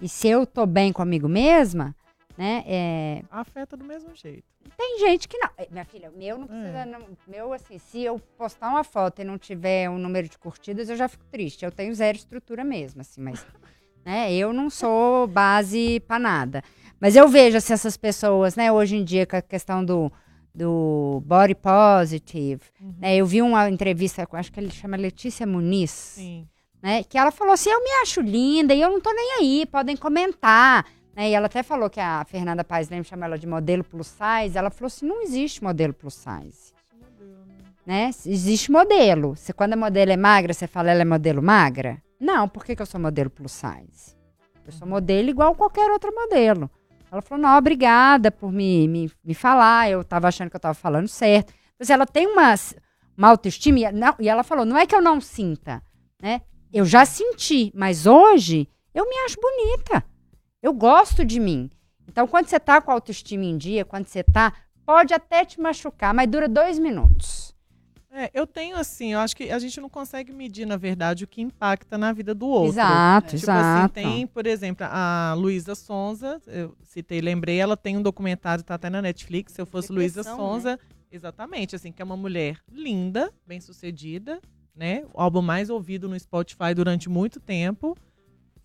e 0.01 0.09
se 0.09 0.29
eu 0.29 0.47
tô 0.47 0.66
bem 0.66 0.93
comigo 0.93 1.29
mesma, 1.29 1.95
né? 2.39 2.62
é, 2.66 3.22
Afeta 3.30 3.76
do 3.76 3.84
mesmo 3.84 4.14
jeito. 4.14 4.45
tem 4.76 4.99
gente 5.01 5.26
que 5.28 5.36
não. 5.36 5.51
Minha 5.70 5.84
filha, 5.84 6.09
o 6.11 6.16
meu 6.16 6.39
não 6.39 6.47
precisa. 6.47 6.78
É. 6.78 6.84
não- 6.86 7.01
meu, 7.26 7.53
assim, 7.53 7.78
se 7.78 8.01
eu 8.03 8.18
postar 8.39 8.68
uma 8.70 8.84
foto 8.84 9.20
e 9.20 9.24
não 9.24 9.36
tiver 9.36 9.91
um 9.91 9.99
número 9.99 10.28
de 10.28 10.39
curtidas, 10.39 10.89
eu 10.89 10.97
já 10.97 11.09
fico 11.09 11.24
triste. 11.26 11.64
Eu 11.64 11.72
tenho 11.72 11.93
zero 11.95 12.16
estrutura 12.16 12.62
mesmo, 12.64 13.01
assim, 13.01 13.20
mas. 13.20 13.45
né, 14.07 14.32
eu 14.32 14.53
não 14.53 14.70
sou 14.70 15.26
base 15.26 16.01
pra 16.07 16.18
nada. 16.18 16.62
Mas 17.01 17.14
eu 17.16 17.28
vejo 17.28 17.57
assim, 17.59 17.72
essas 17.72 17.97
pessoas, 17.97 18.55
né, 18.57 18.70
hoje 18.72 18.97
em 18.97 19.05
dia, 19.05 19.26
com 19.26 19.36
a 19.36 19.43
questão 19.43 19.84
do, 19.84 20.11
do 20.55 21.22
body 21.26 21.55
positive. 21.55 22.62
Uhum. 22.80 22.95
Né, 22.99 23.16
eu 23.16 23.26
vi 23.26 23.43
uma 23.43 23.68
entrevista, 23.68 24.26
com- 24.26 24.36
acho 24.36 24.53
que 24.53 24.61
ele 24.61 24.70
chama 24.70 24.97
Letícia 24.97 25.47
Muniz 25.47 25.91
Sim. 25.91 26.49
né? 26.82 27.03
Que 27.05 27.18
ela 27.18 27.30
falou 27.30 27.53
assim: 27.55 27.70
eu 27.70 27.82
me 27.82 27.91
acho 28.03 28.20
linda 28.20 28.74
e 28.74 28.80
eu 28.80 28.91
não 28.91 29.01
tô 29.01 29.12
nem 29.12 29.32
aí, 29.41 29.66
podem 29.66 29.97
comentar. 29.97 30.86
Né? 31.19 31.31
E 31.31 31.35
ela 31.35 31.47
até 31.47 31.64
falou 31.64 31.91
que 31.91 31.99
a 31.99 32.25
Fernanda 32.25 32.62
Paes 32.62 32.89
Leme 32.89 33.03
chama 33.03 33.27
ela 33.27 33.37
de 33.37 33.47
modelo 33.47 33.83
plus 33.83 34.07
size. 34.07 34.57
Ela 34.57 34.71
falou 34.71 34.87
assim: 34.87 35.05
não 35.05 35.21
existe 35.21 35.64
modelo 35.64 35.93
plus 35.93 36.14
size. 36.14 36.73
Né? 37.85 38.11
Existe 38.25 38.71
modelo. 38.71 39.35
Se 39.35 39.53
quando 39.53 39.73
a 39.73 39.77
modelo 39.77 40.12
é 40.12 40.16
magra, 40.16 40.55
você 40.55 40.69
fala 40.69 40.93
ela 40.93 41.03
é 41.03 41.05
modelo 41.05 41.43
magra? 41.43 42.01
Não, 42.21 42.49
por 42.49 42.64
que, 42.64 42.77
que 42.77 42.83
eu 42.83 42.87
sou 42.87 43.01
modelo 43.01 43.29
plus 43.29 43.51
size? 43.51 44.16
Eu 44.64 44.73
sou 44.73 44.87
modelo 44.87 45.29
igual 45.29 45.57
qualquer 45.57 45.91
outro 45.91 46.14
modelo. 46.14 46.71
Ela 47.11 47.21
falou: 47.21 47.43
não, 47.43 47.59
obrigada 47.59 48.31
por 48.31 48.53
me, 48.53 48.87
me, 48.87 49.11
me 49.25 49.35
falar. 49.35 49.91
Eu 49.91 50.05
tava 50.05 50.29
achando 50.29 50.51
que 50.51 50.57
eu 50.57 50.61
tava 50.61 50.75
falando 50.75 51.09
certo. 51.09 51.53
Mas 51.77 51.91
ela 51.91 52.07
tem 52.07 52.29
uma, 52.29 52.55
uma 53.16 53.29
autoestima. 53.29 53.81
E, 53.81 53.91
não, 53.91 54.14
e 54.21 54.29
ela 54.29 54.45
falou: 54.45 54.64
não 54.64 54.79
é 54.79 54.87
que 54.87 54.95
eu 54.95 55.03
não 55.03 55.21
sinta, 55.21 55.83
né? 56.23 56.43
Eu 56.73 56.85
já 56.85 57.05
senti, 57.05 57.73
mas 57.75 58.07
hoje 58.07 58.69
eu 58.95 59.09
me 59.09 59.16
acho 59.25 59.37
bonita. 59.41 60.05
Eu 60.63 60.73
gosto 60.73 61.25
de 61.25 61.39
mim. 61.39 61.71
Então, 62.09 62.27
quando 62.27 62.49
você 62.49 62.59
tá 62.59 62.81
com 62.81 62.91
a 62.91 62.95
autoestima 62.95 63.45
em 63.45 63.57
dia, 63.57 63.85
quando 63.85 64.07
você 64.07 64.25
tá, 64.25 64.53
pode 64.85 65.15
até 65.15 65.45
te 65.45 65.61
machucar, 65.61 66.13
mas 66.13 66.29
dura 66.29 66.49
dois 66.49 66.79
minutos. 66.79 67.55
É, 68.11 68.31
eu 68.33 68.47
tenho 68.47 68.77
assim, 68.77 69.13
eu 69.13 69.21
acho 69.21 69.37
que 69.37 69.51
a 69.51 69.59
gente 69.59 69.81
não 69.81 69.89
consegue 69.89 70.33
medir, 70.33 70.67
na 70.67 70.77
verdade, 70.77 71.25
o 71.25 71.27
que 71.27 71.43
impacta 71.43 71.99
na 71.99 72.13
vida 72.13 72.35
do 72.35 72.49
outro. 72.49 72.73
Exato, 72.73 73.37
Tipo 73.37 73.51
assim, 73.53 73.89
tem, 73.93 74.27
por 74.27 74.47
exemplo, 74.47 74.87
a 74.91 75.35
Luísa 75.37 75.75
Sonza, 75.75 76.41
eu 76.47 76.75
citei, 76.83 77.21
lembrei, 77.21 77.59
ela 77.59 77.77
tem 77.77 77.97
um 77.97 78.03
documentário, 78.03 78.65
tá 78.65 78.75
até 78.75 78.89
na 78.89 79.03
Netflix, 79.03 79.53
se 79.53 79.61
eu 79.61 79.67
fosse 79.67 79.93
Luísa 79.93 80.23
Depressão, 80.23 80.37
Sonza, 80.37 80.81
exatamente, 81.13 81.77
assim, 81.77 81.93
que 81.93 82.01
é 82.01 82.05
uma 82.05 82.17
mulher 82.17 82.59
linda, 82.73 83.31
bem-sucedida, 83.47 84.41
né? 84.75 85.05
O 85.13 85.21
álbum 85.21 85.43
mais 85.43 85.69
ouvido 85.69 86.09
no 86.09 86.19
Spotify 86.19 86.73
durante 86.75 87.11
muito 87.11 87.39
tempo, 87.39 87.97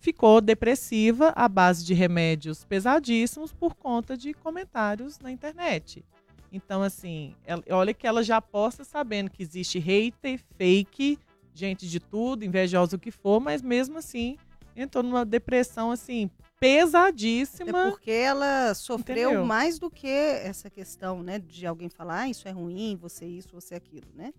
ficou 0.04 0.38
depressiva 0.38 1.32
à 1.34 1.48
base 1.48 1.82
de 1.82 1.94
remédios 1.94 2.62
pesadíssimos 2.62 3.54
por 3.54 3.74
conta 3.74 4.18
de 4.18 4.34
comentários 4.34 5.18
na 5.18 5.32
internet. 5.32 6.04
Então, 6.52 6.82
assim, 6.82 7.34
ela- 7.46 7.62
olha 7.70 7.94
que 7.94 8.06
ela 8.06 8.22
já 8.22 8.38
posta 8.38 8.84
sabendo 8.84 9.30
que 9.30 9.42
existe 9.42 9.78
hater, 9.78 10.38
fake, 10.58 11.18
gente 11.54 11.88
de 11.88 11.98
tudo, 11.98 12.44
invejosa 12.44 12.96
o 12.96 12.98
que 12.98 13.10
for, 13.10 13.40
mas 13.40 13.62
mesmo 13.62 13.96
assim 13.96 14.36
entrou 14.76 15.02
numa 15.02 15.24
depressão, 15.24 15.90
assim, 15.90 16.28
pesadíssima. 16.60 17.86
É 17.86 17.90
porque 17.90 18.10
ela 18.10 18.74
sofreu 18.74 19.30
Entendeu? 19.30 19.44
mais 19.46 19.78
do 19.78 19.90
que 19.90 20.06
essa 20.06 20.68
questão, 20.68 21.22
né? 21.22 21.38
De 21.38 21.66
alguém 21.66 21.88
falar, 21.88 22.20
ah, 22.22 22.28
isso 22.28 22.46
é 22.46 22.50
ruim, 22.50 22.94
você 23.00 23.24
isso, 23.24 23.48
você 23.52 23.74
aquilo, 23.74 24.08
né? 24.14 24.34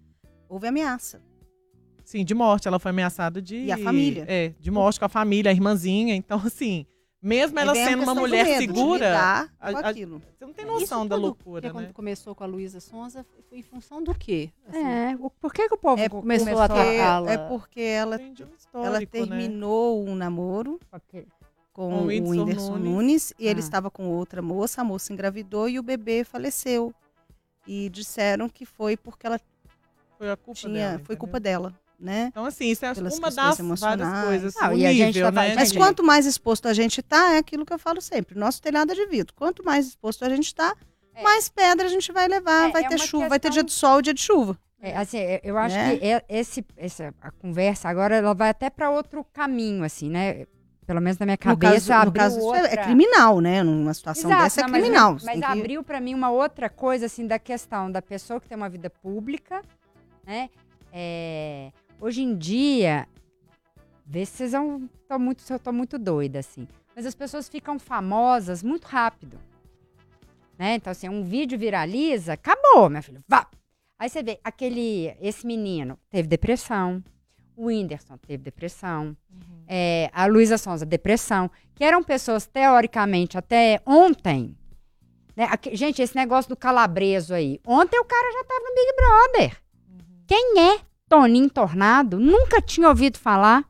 Houve 0.47 0.68
ameaça. 0.68 1.24
Sim, 2.06 2.24
de 2.24 2.34
morte. 2.34 2.68
Ela 2.68 2.80
foi 2.80 2.91
ameaçada 2.91 3.41
de. 3.41 3.58
E 3.58 3.72
a 3.72 3.78
família? 3.78 4.26
É, 4.28 4.53
de 4.60 4.72
morte 4.72 4.99
com 4.99 5.06
a 5.06 5.10
família, 5.10 5.49
a 5.51 5.53
irmãzinha. 5.53 6.16
Então, 6.16 6.39
assim, 6.45 6.86
mesmo 7.22 7.58
ela 7.60 7.72
Aí 7.74 7.80
vem 7.80 7.84
a 7.88 7.89
sendo 7.89 8.03
uma 8.03 8.14
mulher 8.16 8.45
medo 8.45 8.60
de 8.74 8.80
segura, 8.80 9.08
lidar 9.08 9.53
a- 9.60 9.70
a- 9.72 9.89
aquilo. 9.89 10.22
você 10.38 10.45
não 10.45 10.53
tem 10.53 10.66
Isso 10.66 10.74
noção 10.80 11.08
da 11.08 11.16
loucura, 11.16 11.62
que 11.62 11.68
né? 11.68 11.74
quando 11.74 11.91
começou 11.93 12.36
com 12.36 12.43
a 12.43 12.47
Luísa 12.47 12.80
Sonza, 12.80 13.26
foi 13.49 13.58
em 13.58 13.64
função 13.64 14.03
do 14.03 14.14
quê? 14.14 14.51
Assim, 14.68 14.78
É, 14.86 15.18
por 15.41 15.51
que, 15.51 15.68
que 15.68 15.74
o 15.74 15.78
povo 15.78 15.99
É, 16.01 16.08
co- 16.08 16.22
começou 16.22 16.45
começou 16.45 16.64
a 16.64 16.68
Porque, 16.70 16.82
atacá-la. 16.82 17.32
é 17.32 17.38
porque 17.49 17.82
ela, 17.82 18.20
um 18.74 18.84
ela 18.86 18.99
né? 18.99 19.06
terminou 19.08 20.06
um 20.08 20.14
namoro 20.16 20.80
Ok. 20.91 21.26
com, 21.74 21.89
Com 21.89 22.01
o 22.03 22.06
Whindersson 22.06 22.30
Whindersson 22.41 22.72
Nunes. 22.78 22.91
Nunes, 22.91 23.34
e 23.39 23.47
ele 23.47 23.60
Ah. 23.60 23.64
estava 23.64 23.89
com 23.89 24.08
outra 24.08 24.41
moça, 24.43 24.82
a 24.82 24.84
moça 24.84 25.12
engravidou 25.12 25.68
e 25.68 25.80
o 25.80 25.84
bebê 25.84 26.24
faleceu. 26.24 26.93
E 27.68 27.89
disseram 27.89 28.47
que 28.47 28.64
foi 28.66 28.95
porque 28.95 29.26
ela 29.26 29.39
Foi 30.20 30.30
a 30.30 30.38
culpa 30.38 30.60
tinha, 30.60 30.74
dela. 30.74 30.91
foi 30.91 30.99
entendeu? 31.01 31.18
culpa 31.18 31.39
dela, 31.39 31.74
né? 32.00 32.28
Então, 32.32 32.46
assim, 32.46 32.66
isso 32.70 32.86
é 32.86 32.93
Pelas 32.93 33.18
uma 33.18 33.28
das 33.28 33.36
várias 33.36 33.60
emocionais. 33.60 34.26
coisas. 34.26 34.54
Não, 34.56 34.70
o 34.74 34.78
e 34.78 34.86
a 34.86 34.91
gente 34.93 35.20
tá 35.20 35.32
né? 35.32 35.56
Mas 35.56 35.72
quanto 35.72 36.04
mais 36.04 36.26
exposto 36.26 36.68
a 36.68 36.74
gente 36.74 37.02
tá, 37.02 37.34
é 37.34 37.38
aquilo 37.38 37.66
que 37.66 37.74
eu 37.74 37.80
falo 37.80 38.02
sempre. 38.02 38.38
Nosso 38.38 38.62
telhado 38.62 38.91
é 38.91 38.96
de 38.96 39.06
vidro. 39.08 39.34
Quanto 39.36 39.64
mais 39.64 39.88
exposto 39.88 40.24
a 40.26 40.30
gente 40.30 40.54
tá, 40.54 40.76
É. 41.14 41.24
mais 41.24 41.48
pedra 41.50 41.86
a 41.86 41.89
gente 41.89 42.12
vai 42.12 42.28
levar. 42.28 42.70
É, 42.70 42.72
vai 42.72 42.84
é 42.86 42.88
ter 42.89 43.00
chuva, 43.00 43.30
vai 43.30 43.39
ter 43.39 43.50
dia 43.50 43.64
questão- 43.64 43.66
de 43.66 43.72
sol 43.74 44.02
dia 44.02 44.14
de 44.14 44.22
chuva. 44.22 44.58
É, 44.82 44.96
assim, 44.98 45.18
é, 45.18 45.41
eu 45.43 45.58
acho 45.58 45.76
Né? 45.76 45.98
que 45.98 46.06
é- 46.06 46.26
esse, 46.30 46.64
essa 46.78 47.14
a 47.22 47.32
conversa 47.32 47.89
agora 47.89 48.16
ela 48.18 48.34
vai 48.36 48.50
até 48.50 48.70
para 48.70 48.89
outro 48.91 49.26
caminho, 49.34 49.84
assim, 49.84 50.10
né? 50.10 50.46
Pelo 50.86 51.02
menos 51.02 51.18
na 51.18 51.26
minha 51.26 51.34
No 51.43 51.58
cabeça, 51.58 51.88
caso, 51.93 52.06
no 52.06 52.12
caso 52.12 52.38
isso 52.38 52.54
é- 52.54 52.74
é 52.76 52.78
criminal, 52.78 53.41
né? 53.41 53.64
Numa 53.64 53.91
situação 53.96 54.30
Exato, 54.30 54.43
dessa 54.43 54.62
é 54.62 54.64
não, 54.64 54.70
mas- 54.70 54.82
criminal. 54.82 55.18
Mas, 55.24 55.39
que- 55.39 55.43
abriu 55.46 55.84
para 55.84 56.00
mim 56.00 56.14
uma 56.14 56.30
outra 56.30 56.70
coisa, 56.70 57.08
assim, 57.08 57.26
da 57.26 57.39
questão 57.39 57.89
da 57.91 58.04
pessoa 58.04 58.39
que 58.39 58.48
tem 58.48 58.56
uma 58.56 58.70
vida 58.70 58.88
pública, 58.88 59.64
né? 60.24 60.50
É, 60.93 61.72
hoje 62.00 62.22
em 62.24 62.36
dia, 62.38 63.08
vê 64.06 64.26
se 64.26 64.38
vocês 64.50 64.54
muito, 65.20 65.41
se 65.41 65.54
eu 65.54 65.60
tô 65.60 65.72
muito 65.72 65.98
doida, 65.98 66.39
assim. 66.39 66.68
Mas 66.96 67.06
as 67.06 67.16
pessoas 67.16 67.50
ficam 67.50 67.78
famosas 67.78 68.64
muito 68.64 68.86
rápido. 68.86 69.38
Né? 70.58 70.76
Então, 70.76 70.91
assim, 70.91 71.10
um 71.10 71.24
vídeo 71.24 71.60
viraliza, 71.60 72.34
acabou, 72.34 72.89
minha 72.89 73.02
filha. 73.02 73.22
Vá! 73.28 73.48
Aí 74.00 74.10
você 74.10 74.22
vê, 74.24 74.39
aquele. 74.43 75.16
Esse 75.22 75.46
menino 75.46 75.98
teve 76.10 76.28
depressão. 76.28 77.04
O 77.56 77.68
Whindersson 77.68 78.18
teve 78.18 78.43
depressão. 78.43 79.16
é, 79.68 80.10
a 80.14 80.26
Luísa 80.28 80.58
Sonza, 80.58 80.86
depressão. 80.86 81.50
Que 81.74 81.84
eram 81.84 82.04
pessoas, 82.04 82.46
teoricamente, 82.46 83.38
até 83.38 83.82
ontem. 83.86 84.56
né? 85.36 85.46
Aque- 85.50 85.76
Gente, 85.76 86.02
esse 86.02 86.16
negócio 86.16 86.48
do 86.50 86.56
calabreso 86.56 87.34
aí. 87.34 87.60
Ontem 87.66 88.00
o 88.00 88.06
cara 88.06 88.32
já 88.32 88.43
tava 88.46 88.62
no 88.62 88.76
Big 88.76 88.96
Brother. 88.96 89.62
Quem 90.28 90.60
é 90.60 90.80
Toninho 91.16 91.49
Tornado? 91.49 92.20
Nunca 92.20 92.61
tinha 92.61 92.89
ouvido 92.89 93.18
falar. 93.18 93.63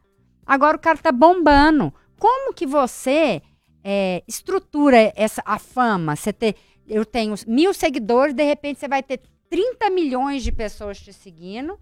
Agora 0.44 0.78
o 0.78 0.80
cara 0.80 0.98
tá 0.98 1.12
bombando. 1.12 1.94
Como 2.18 2.52
que 2.52 2.66
você 2.66 3.40
é, 3.84 4.24
estrutura 4.28 5.14
essa, 5.16 5.44
a 5.46 5.60
fama? 5.60 6.16
Você 6.16 6.34
ter, 6.34 6.56
eu 6.88 7.06
tenho 7.06 7.36
mil 7.46 7.72
seguidores, 7.72 8.34
de 8.34 8.44
repente 8.44 8.80
você 8.80 8.88
vai 8.88 9.04
ter 9.04 9.22
30 9.48 9.92
milhões 9.92 10.44
de 10.44 10.52
pessoas 10.52 11.00
te 11.00 11.14
seguindo. 11.14 11.80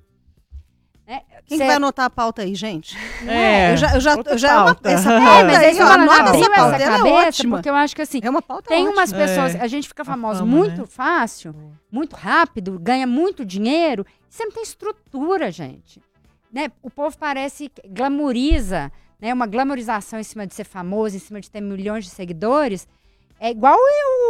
Né? 1.06 1.22
Quem 1.45 1.58
Cê- 1.58 1.64
que 1.64 1.68
vai 1.68 1.76
anotar 1.76 2.06
a 2.06 2.10
pauta 2.10 2.41
aí, 2.43 2.56
gente? 2.56 2.97
É, 3.28 3.74
eu 3.74 3.78
já, 3.78 3.95
eu 3.95 4.01
já, 4.01 4.16
eu 4.16 4.38
já 4.38 4.56
anotei 4.62 4.74
pauta. 4.74 4.89
essa 4.91 5.12
É, 5.14 5.20
pauta 5.20 5.39
É, 5.39 5.43
mas 5.43 5.58
aí, 5.60 5.74
ó, 5.74 5.78
fala, 5.78 5.93
anota 5.93 6.14
essa 6.14 6.30
essa 6.30 6.49
pauta, 6.56 6.76
é 6.76 6.88
cabeça, 6.97 7.28
ótima. 7.28 7.58
porque 7.58 7.70
eu 7.70 7.76
acho 7.76 7.95
que 7.95 8.01
assim, 8.01 8.20
É 8.24 8.30
uma 8.30 8.41
pauta 8.41 8.70
tem 8.70 8.84
ótima. 8.88 8.93
umas 9.01 9.12
pessoas, 9.14 9.56
É, 9.56 9.62
a 9.62 9.68
gente 9.68 9.88
fica 9.88 10.06
famoso 10.06 10.39
fama, 10.39 10.51
muito 10.58 10.82
né? 10.82 10.88
fácil, 10.88 11.56
muito 11.91 12.16
rápido, 12.16 12.80
ganha 12.80 13.06
muito 13.06 13.45
dinheiro, 13.45 14.06
e 14.30 14.34
você 14.34 14.45
não 14.45 14.51
tem 14.51 14.64
estrutura, 14.64 15.51
gente. 15.51 16.01
Né? 16.51 16.72
O 16.82 16.89
povo 16.89 17.18
parece 17.18 17.68
que 17.70 17.82
glamoriza, 17.89 18.91
né? 19.20 19.34
Uma 19.34 19.47
glamorização 19.47 20.20
em 20.20 20.24
cima 20.24 20.45
de 20.47 20.54
ser 20.54 20.64
famoso, 20.64 21.16
em 21.16 21.20
cima 21.20 21.41
de 21.41 21.49
ter 21.49 21.62
milhões 21.62 22.06
de 22.06 22.12
seguidores. 22.12 22.88
É 23.39 23.49
igual 23.49 23.76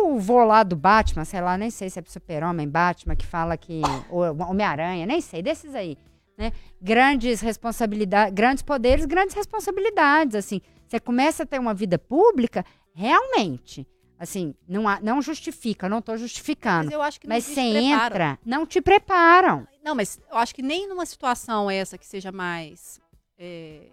eu 0.01 0.17
vou 0.17 0.43
lá 0.45 0.63
do 0.63 0.75
Batman, 0.75 1.25
sei 1.25 1.41
lá, 1.41 1.57
nem 1.57 1.69
sei 1.69 1.89
se 1.89 1.99
é 1.99 2.03
Super-Homem, 2.05 2.67
Batman, 2.67 3.15
que 3.15 3.25
fala 3.25 3.55
que. 3.57 3.81
ou 4.09 4.23
Homem-Aranha, 4.41 5.05
nem 5.05 5.19
sei, 5.21 5.41
desses 5.43 5.75
aí. 5.75 5.97
Né? 6.37 6.51
Grandes 6.81 7.41
responsabilidades, 7.41 8.33
grandes 8.33 8.63
poderes, 8.63 9.05
grandes 9.05 9.35
responsabilidades. 9.35 10.35
Assim, 10.35 10.61
você 10.87 10.99
começa 10.99 11.43
a 11.43 11.45
ter 11.45 11.59
uma 11.59 11.73
vida 11.73 11.97
pública, 11.99 12.65
realmente. 12.93 13.87
Assim, 14.17 14.55
não, 14.67 14.87
há- 14.87 14.99
não 15.01 15.21
justifica, 15.21 15.89
não 15.89 15.99
estou 15.99 16.17
justificando. 16.17 16.85
Mas 16.85 16.93
eu 16.93 17.01
acho 17.01 17.19
que 17.19 17.27
não 17.27 17.35
Mas 17.35 17.43
você 17.43 17.59
entra, 17.61 18.39
não 18.45 18.65
te 18.65 18.81
preparam. 18.81 19.67
Não, 19.83 19.93
mas 19.95 20.19
eu 20.31 20.37
acho 20.37 20.55
que 20.55 20.61
nem 20.61 20.87
numa 20.87 21.05
situação 21.05 21.69
essa 21.69 21.97
que 21.97 22.05
seja 22.05 22.31
mais. 22.31 23.01
é, 23.37 23.87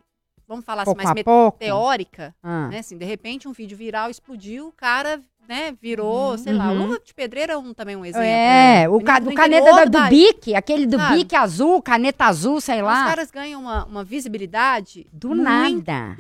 vamos 0.47 0.65
falar 0.65 0.83
assim, 0.83 0.91
Pouco 0.93 1.03
mais 1.05 1.19
a 1.19 1.25
pouco. 1.25 1.59
meteórica, 1.61 2.35
Ah. 2.43 2.69
né? 2.69 2.79
Assim, 2.79 2.97
de 2.97 3.05
repente 3.05 3.49
um 3.49 3.53
vídeo 3.53 3.77
viral 3.77 4.09
explodiu, 4.11 4.69
o 4.69 4.73
cara, 4.73 5.21
né, 5.51 5.77
virou, 5.83 6.31
Uhum. 6.31 6.39
sei 6.39 6.53
lá, 6.53 6.69
o 6.69 6.75
Uhum. 6.75 6.87
Luva 6.87 7.01
de 7.05 7.13
Pedreira 7.13 7.55
é 7.55 7.57
um, 7.57 7.75
também 7.75 7.97
um 7.97 8.05
exemplo. 8.05 8.25
É, 8.25 8.89
o, 8.89 8.93
Menino 8.93 9.05
ca, 9.05 9.19
do 9.19 9.35
caneta 9.35 9.73
da- 9.75 9.85
do 9.85 9.91
da- 9.91 10.09
bique, 10.09 10.55
aquele 10.55 10.87
do 10.87 10.97
Sabe? 10.97 11.17
bique 11.17 11.35
azul, 11.35 11.83
caneta 11.83 12.27
azul, 12.27 12.61
sei 12.61 12.81
lá. 12.81 13.01
Os 13.03 13.09
caras 13.09 13.31
ganham 13.33 13.61
uma, 13.61 13.85
uma 13.85 14.05
visibilidade 14.05 15.09
Do 15.13 15.31
muito, 15.31 15.43
nada. 15.43 16.15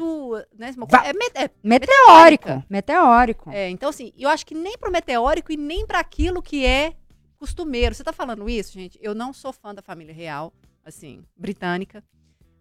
né, 0.58 0.74
coisa- 0.74 1.06
é, 1.06 1.12
met- 1.12 1.36
é 1.36 1.48
Meteórico. 1.62 2.64
Meteórico. 2.68 3.50
É, 3.52 3.70
então, 3.70 3.90
assim, 3.90 4.12
eu 4.18 4.28
acho 4.28 4.44
que 4.44 4.54
nem 4.54 4.76
pro 4.76 4.90
meteórico 4.90 5.52
e 5.52 5.56
nem 5.56 5.86
para 5.86 6.00
aquilo 6.00 6.42
que 6.42 6.66
é 6.66 6.94
costumeiro. 7.38 7.94
Você 7.94 8.02
tá 8.02 8.12
falando 8.12 8.48
isso, 8.50 8.72
gente? 8.72 8.98
Eu 9.00 9.14
não 9.14 9.32
sou 9.32 9.52
fã 9.52 9.72
da 9.72 9.80
família 9.80 10.12
real, 10.12 10.52
assim, 10.84 11.22
britânica. 11.36 12.02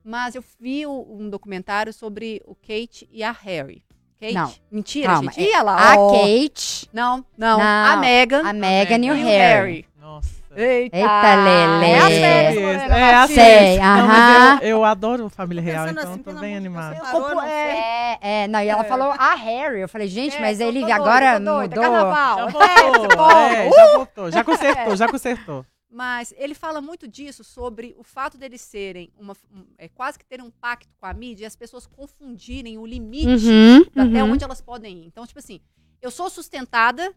Mas 0.03 0.35
eu 0.35 0.43
vi 0.59 0.85
o- 0.85 1.07
um 1.19 1.29
documentário 1.31 1.91
sobre 1.91 2.43
o 2.45 2.53
Kate 2.53 3.09
e 3.11 3.23
a 3.23 3.31
Harry. 3.31 3.83
Kate? 4.19 4.33
Não. 4.33 4.53
Mentira, 4.71 5.07
Calma, 5.13 5.31
gente. 5.31 5.49
Ia 5.49 5.61
lá. 5.61 5.91
A 5.93 5.95
ó. 5.99 6.11
Kate, 6.11 6.89
Não, 6.93 7.25
não, 7.37 7.57
Não, 7.57 7.61
A 7.93 7.95
Meghan. 7.97 8.41
a 8.47 8.53
Megan 8.53 8.97
e 9.05 9.11
o 9.11 9.13
o 9.13 9.17
Harry. 9.17 9.85
Nossa. 9.99 10.39
Eita, 10.55 10.97
Eita, 10.97 11.35
Lelê. 11.35 11.91
É 11.91 11.99
as 11.99 12.07
férias, 12.09 12.55
Lorena 12.55 12.97
é, 12.97 13.13
as 13.13 13.31
aham. 13.79 14.59
eu, 14.61 14.67
eu 14.67 14.83
adoro 14.83 15.29
Família 15.29 15.61
Real, 15.63 15.85
Pensando 15.85 15.99
então 15.99 16.11
assim, 16.11 16.23
eu 16.25 16.33
tô 16.33 16.39
bem 16.41 16.57
animada. 16.57 16.95
parou, 16.95 17.41
sei. 17.41 17.49
É, 17.51 18.17
é, 18.21 18.47
não, 18.47 18.59
e 18.59 18.67
ela 18.67 18.81
É. 18.81 18.83
falou 18.83 19.13
a 19.17 19.35
Harry. 19.35 19.79
Eu 19.79 19.87
falei, 19.87 20.07
gente, 20.07 20.35
É, 20.35 20.39
mas 20.41 20.59
eu 20.59 20.67
ele 20.67 20.81
tô 20.81 20.87
doida, 20.87 21.01
agora 21.01 21.39
mudou. 21.39 21.81
Carnaval. 21.81 22.37
Já 22.37 22.45
É, 22.65 22.91
voltou, 22.91 23.31
é, 23.31 23.71
já 23.71 23.95
voltou, 23.95 24.31
já 24.31 24.43
consertou, 24.43 24.95
já 24.97 25.07
consertou. 25.07 25.65
Mas 25.91 26.31
ele 26.37 26.53
fala 26.53 26.79
muito 26.81 27.07
disso, 27.07 27.43
sobre 27.43 27.95
o 27.97 28.03
fato 28.03 28.37
deles 28.37 28.61
serem 28.61 29.11
uma, 29.17 29.35
um- 29.51 29.65
é, 29.77 29.87
quase 29.89 30.19
que 30.19 30.25
terem 30.25 30.45
um 30.45 30.51
pacto 30.51 30.87
com 30.99 31.05
a 31.07 31.13
mídia 31.13 31.45
e 31.45 31.47
as 31.47 31.55
pessoas 31.55 31.87
confundirem 31.87 32.77
o 32.77 32.85
limite 32.85 33.47
Uhum, 33.47 33.81
até 33.95 34.23
uhum. 34.23 34.31
onde 34.33 34.43
elas 34.43 34.61
podem 34.61 34.99
ir. 35.01 35.05
Então, 35.07 35.25
tipo 35.25 35.39
assim, 35.39 35.59
eu 35.99 36.11
sou 36.11 36.29
sustentada 36.29 37.11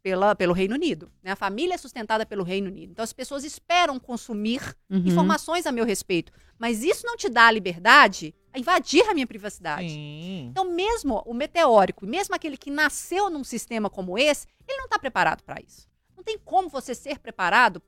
pela, 0.00 0.34
pelo 0.36 0.52
Reino 0.52 0.74
Unido. 0.76 1.10
Né? 1.24 1.32
A 1.32 1.36
família 1.36 1.74
é 1.74 1.76
sustentada 1.76 2.24
pelo 2.24 2.44
Reino 2.44 2.68
Unido. 2.68 2.92
Então, 2.92 3.02
as 3.02 3.12
pessoas 3.12 3.42
esperam 3.42 3.98
consumir 3.98 4.60
Uhum. 4.88 4.98
informações 5.04 5.66
a 5.66 5.72
meu 5.72 5.84
respeito. 5.84 6.32
Mas 6.56 6.84
isso 6.84 7.04
não 7.04 7.16
te 7.16 7.28
dá 7.28 7.46
a 7.48 7.50
liberdade 7.50 8.32
a 8.52 8.60
invadir 8.60 9.02
a 9.08 9.12
minha 9.14 9.26
privacidade. 9.26 9.88
Sim. 9.90 10.46
Então, 10.50 10.70
mesmo 10.72 11.20
o 11.26 11.34
meteórico, 11.34 12.06
mesmo 12.06 12.32
aquele 12.34 12.56
que 12.56 12.70
nasceu 12.70 13.28
num 13.28 13.42
sistema 13.42 13.90
como 13.90 14.16
esse, 14.16 14.46
ele 14.68 14.78
não 14.78 14.84
está 14.84 14.98
preparado 15.00 15.42
para 15.42 15.60
isso. 15.60 15.87
Não 16.28 16.34
tem 16.34 16.38
como 16.44 16.68
você 16.68 16.94
ser 16.94 17.18
preparado 17.18 17.80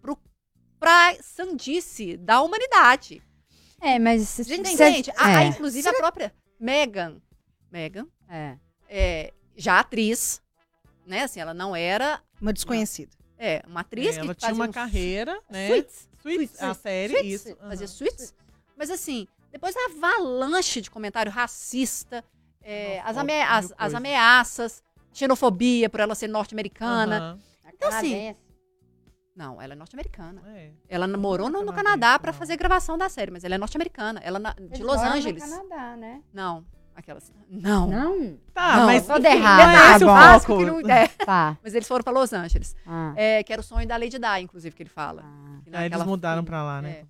para 0.79 1.15
sandice 1.23 2.17
da 2.17 2.41
humanidade. 2.41 3.23
É, 3.83 3.99
mas... 3.99 4.37
Gente, 4.47 4.69
cê- 4.71 4.93
gente 4.93 5.11
a- 5.11 5.15
a- 5.27 5.45
é, 5.45 5.47
inclusive 5.49 5.87
a 5.87 5.93
própria 5.93 6.33
Megan, 6.59 7.21
Megan, 7.71 8.07
é. 8.29 8.57
é, 8.89 9.33
já 9.55 9.81
atriz, 9.81 10.41
né? 11.07 11.23
Assim, 11.25 11.39
ela 11.41 11.53
não 11.53 11.77
era 11.77 12.23
Uma 12.41 12.53
desconhecida. 12.53 13.13
é, 13.39 13.63
uma 13.67 13.81
atriz 13.81 14.17
Ela 14.17 14.29
que 14.35 14.41
tinha 14.41 14.49
fazia 14.51 14.55
uma 14.65 14.73
carreira, 14.73 15.39
né? 15.51 15.69
Suits, 15.69 16.09
Suits, 16.23 16.51
Suits, 16.51 16.63
a 16.63 16.75
série, 16.75 17.15
Suits, 17.15 17.47
isso. 17.47 17.57
fazia 17.57 17.87
aham. 17.87 17.95
suítes. 17.95 18.35
Mas 18.77 18.91
assim, 18.91 19.27
depois 19.53 19.75
a 19.77 19.85
avalanche 19.87 20.81
de 20.81 20.91
comentário 20.91 21.31
racista, 21.31 22.25
é, 22.63 23.03
Nossa, 23.05 23.21
as, 23.21 23.65
as- 23.67 23.75
as 23.79 23.95
ameaças, 23.95 24.83
xenofobia 25.13 25.89
por 25.91 26.01
ela 26.01 26.15
ser 26.15 26.29
norte-americana. 26.29 27.19
Aham, 27.19 27.41
Então, 27.87 27.99
assim. 27.99 28.35
Não, 29.35 29.61
ela 29.63 29.73
é 29.73 29.77
norte-americana. 29.77 30.43
é. 30.49 30.73
Ela 30.89 31.07
morou 31.09 31.49
no, 31.49 31.65
no 31.65 31.73
Canadá 31.73 32.19
pra 32.19 32.33
não. 32.33 32.39
fazer 32.39 32.57
gravação 32.57 32.99
da 32.99 33.09
série, 33.09 33.31
mas 33.31 33.43
ela 33.45 33.55
é 33.55 33.59
norte-americana. 33.59 34.21
Ela 34.23 34.39
na- 34.39 34.53
de 34.53 34.83
Los 34.83 34.97
moram 34.97 35.11
no 35.13 35.17
Angeles. 35.17 35.43
Canadá, 35.43 35.97
né? 35.97 36.23
Não, 36.33 36.67
aquelas. 36.95 37.33
Não. 37.49 37.87
Não? 37.89 38.37
Tá, 38.53 38.77
Não, 38.79 38.87
mas 38.87 39.07
toda 39.07 39.31
errada, 39.31 39.65
não 39.67 39.73
é 39.73 39.99
tá 40.21 40.37
o 40.37 40.41
foco. 40.41 40.63
não- 40.83 40.91
é. 40.91 41.09
Tá. 41.09 41.57
Mas 41.63 41.75
eles 41.75 41.89
foram 41.89 42.03
pra 42.03 42.13
Los 42.13 42.33
Angeles. 42.35 42.77
Ah. 42.85 43.15
É, 43.17 43.43
que 43.43 43.53
era 43.53 43.61
o 43.61 43.65
sonho 43.65 43.87
da 43.89 43.97
Lady 43.97 44.19
Di, 44.19 44.41
inclusive, 44.43 44.75
que 44.77 44.83
ele 44.83 44.91
fala. 44.91 45.23
Ah. 45.25 45.61
Que 45.65 45.75
Aí 45.75 45.87
eles 45.87 46.03
mudaram 46.05 46.43
filme- 46.43 46.47
pra 46.51 46.63
lá, 46.63 46.83
né? 46.83 47.05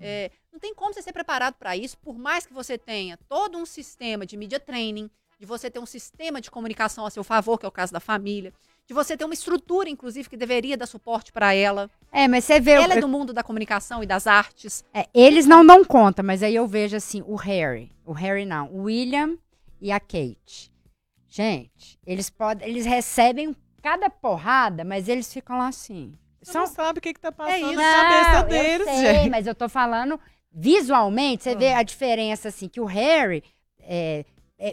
É, 0.00 0.30
não 0.52 0.58
tem 0.60 0.74
como 0.74 0.94
você 0.94 1.02
ser 1.02 1.12
preparado 1.12 1.54
para 1.54 1.76
isso, 1.76 1.98
por 1.98 2.16
mais 2.16 2.46
que 2.46 2.54
você 2.54 2.78
tenha 2.78 3.18
todo 3.28 3.58
um 3.58 3.66
sistema 3.66 4.24
de 4.24 4.36
media 4.36 4.60
training, 4.60 5.10
de 5.38 5.44
você 5.44 5.70
ter 5.70 5.78
um 5.78 5.86
sistema 5.86 6.40
de 6.40 6.50
comunicação 6.50 7.04
a 7.04 7.10
seu 7.10 7.24
favor, 7.24 7.58
que 7.58 7.66
é 7.66 7.68
o 7.68 7.72
caso 7.72 7.92
da 7.92 8.00
família, 8.00 8.52
de 8.86 8.94
você 8.94 9.16
ter 9.16 9.24
uma 9.24 9.34
estrutura, 9.34 9.88
inclusive, 9.90 10.28
que 10.28 10.36
deveria 10.36 10.76
dar 10.76 10.86
suporte 10.86 11.32
para 11.32 11.52
ela. 11.52 11.90
É, 12.12 12.28
mas 12.28 12.44
você 12.44 12.60
vê. 12.60 12.72
Ela 12.72 12.94
é 12.94 12.96
eu- 12.98 13.00
do 13.00 13.08
mundo 13.08 13.32
da 13.32 13.42
comunicação 13.42 14.02
e 14.02 14.06
das 14.06 14.26
artes. 14.26 14.84
é, 14.94 15.06
eles 15.12 15.44
não 15.46 15.66
dão 15.66 15.84
conta, 15.84 16.22
mas 16.22 16.42
aí 16.42 16.54
eu 16.54 16.66
vejo 16.66 16.96
assim, 16.96 17.22
o 17.26 17.34
Harry. 17.34 17.90
O 18.04 18.12
Harry 18.12 18.44
não. 18.44 18.68
O 18.72 18.82
William 18.84 19.36
e 19.80 19.90
a 19.90 19.98
Kate. 19.98 20.72
Gente, 21.28 21.98
eles 22.06 22.30
podem. 22.30 22.66
Eles 22.68 22.86
recebem 22.86 23.54
cada 23.82 24.08
porrada, 24.08 24.84
mas 24.84 25.08
eles 25.08 25.32
ficam 25.32 25.58
lá 25.58 25.68
assim. 25.68 26.14
Você 26.40 26.56
não 26.56 26.66
sabe 26.66 26.98
o 27.00 27.02
que, 27.02 27.12
que 27.12 27.20
tá 27.20 27.32
passando 27.32 27.56
isso. 27.72 27.74
na 27.74 27.92
cabeça 27.92 28.42
deles, 28.44 28.86
eu 28.86 28.94
sei, 28.94 29.14
gente. 29.14 29.30
mas 29.30 29.46
eu 29.48 29.54
tô 29.54 29.68
falando 29.68 30.18
visualmente, 30.52 31.42
você 31.42 31.50
Ah. 31.50 31.54
vê 31.56 31.72
a 31.72 31.82
diferença 31.82 32.48
assim 32.48 32.68
que 32.68 32.80
o 32.80 32.84
Harry 32.84 33.42
é, 33.82 34.20
é, 34.20 34.24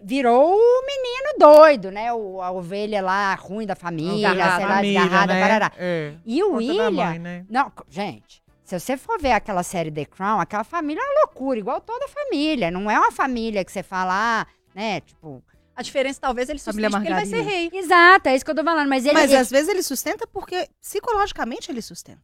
virou 0.04 0.56
o 0.56 0.82
menino 0.86 1.38
doido, 1.38 1.92
né? 1.92 2.14
O, 2.14 2.42
a 2.42 2.52
ovelha 2.52 3.02
lá 3.02 3.36
ruim 3.36 3.66
da 3.66 3.76
família, 3.76 4.30
Desgarrada. 4.30 4.56
sei 4.58 4.66
lá, 4.68 4.76
Família, 4.76 5.00
desgarrada, 5.02 5.34
né? 5.34 5.42
parará. 5.42 5.72
É. 5.78 6.14
E 6.26 6.44
o 6.44 6.54
William, 6.54 6.92
mãe, 6.92 7.20
né? 7.20 7.46
não, 7.50 7.72
gente, 7.90 8.42
se 8.64 8.80
você 8.80 8.96
for 8.96 9.20
ver 9.22 9.34
aquela 9.34 9.62
série 9.64 9.92
The 9.92 10.06
Crown, 10.06 10.40
aquela 10.40 10.64
família 10.64 11.02
é 11.02 11.04
uma 11.04 11.22
loucura, 11.26 11.60
igual 11.60 11.82
toda 11.82 12.08
família. 12.08 12.72
Não 12.72 12.90
é 12.90 12.98
uma 12.98 13.12
família 13.12 13.64
que 13.66 13.72
você 13.72 13.84
fala, 13.84 14.14
ah, 14.42 14.48
né? 14.74 15.02
Tipo, 15.02 15.44
A 15.76 15.82
diferença, 15.82 16.20
talvez, 16.22 16.48
ele 16.50 16.60
sustente 16.60 16.90
porque 16.90 17.08
ele 17.08 17.14
vai 17.16 17.26
ser 17.26 17.42
rei. 17.42 17.70
exato, 17.74 18.30
é 18.30 18.36
isso 18.36 18.46
que 18.46 18.52
eu 18.52 18.56
tô 18.56 18.64
falando. 18.64 18.88
Mas 18.88 19.06
ele, 19.06 19.14
Mas 19.16 19.32
ele- 19.32 19.40
às 19.40 19.50
vezes 19.52 19.68
ele 19.68 19.84
sustenta 19.84 20.26
porque 20.26 20.70
psicologicamente 20.82 21.70
ele 21.70 21.82
sustenta. 21.82 22.22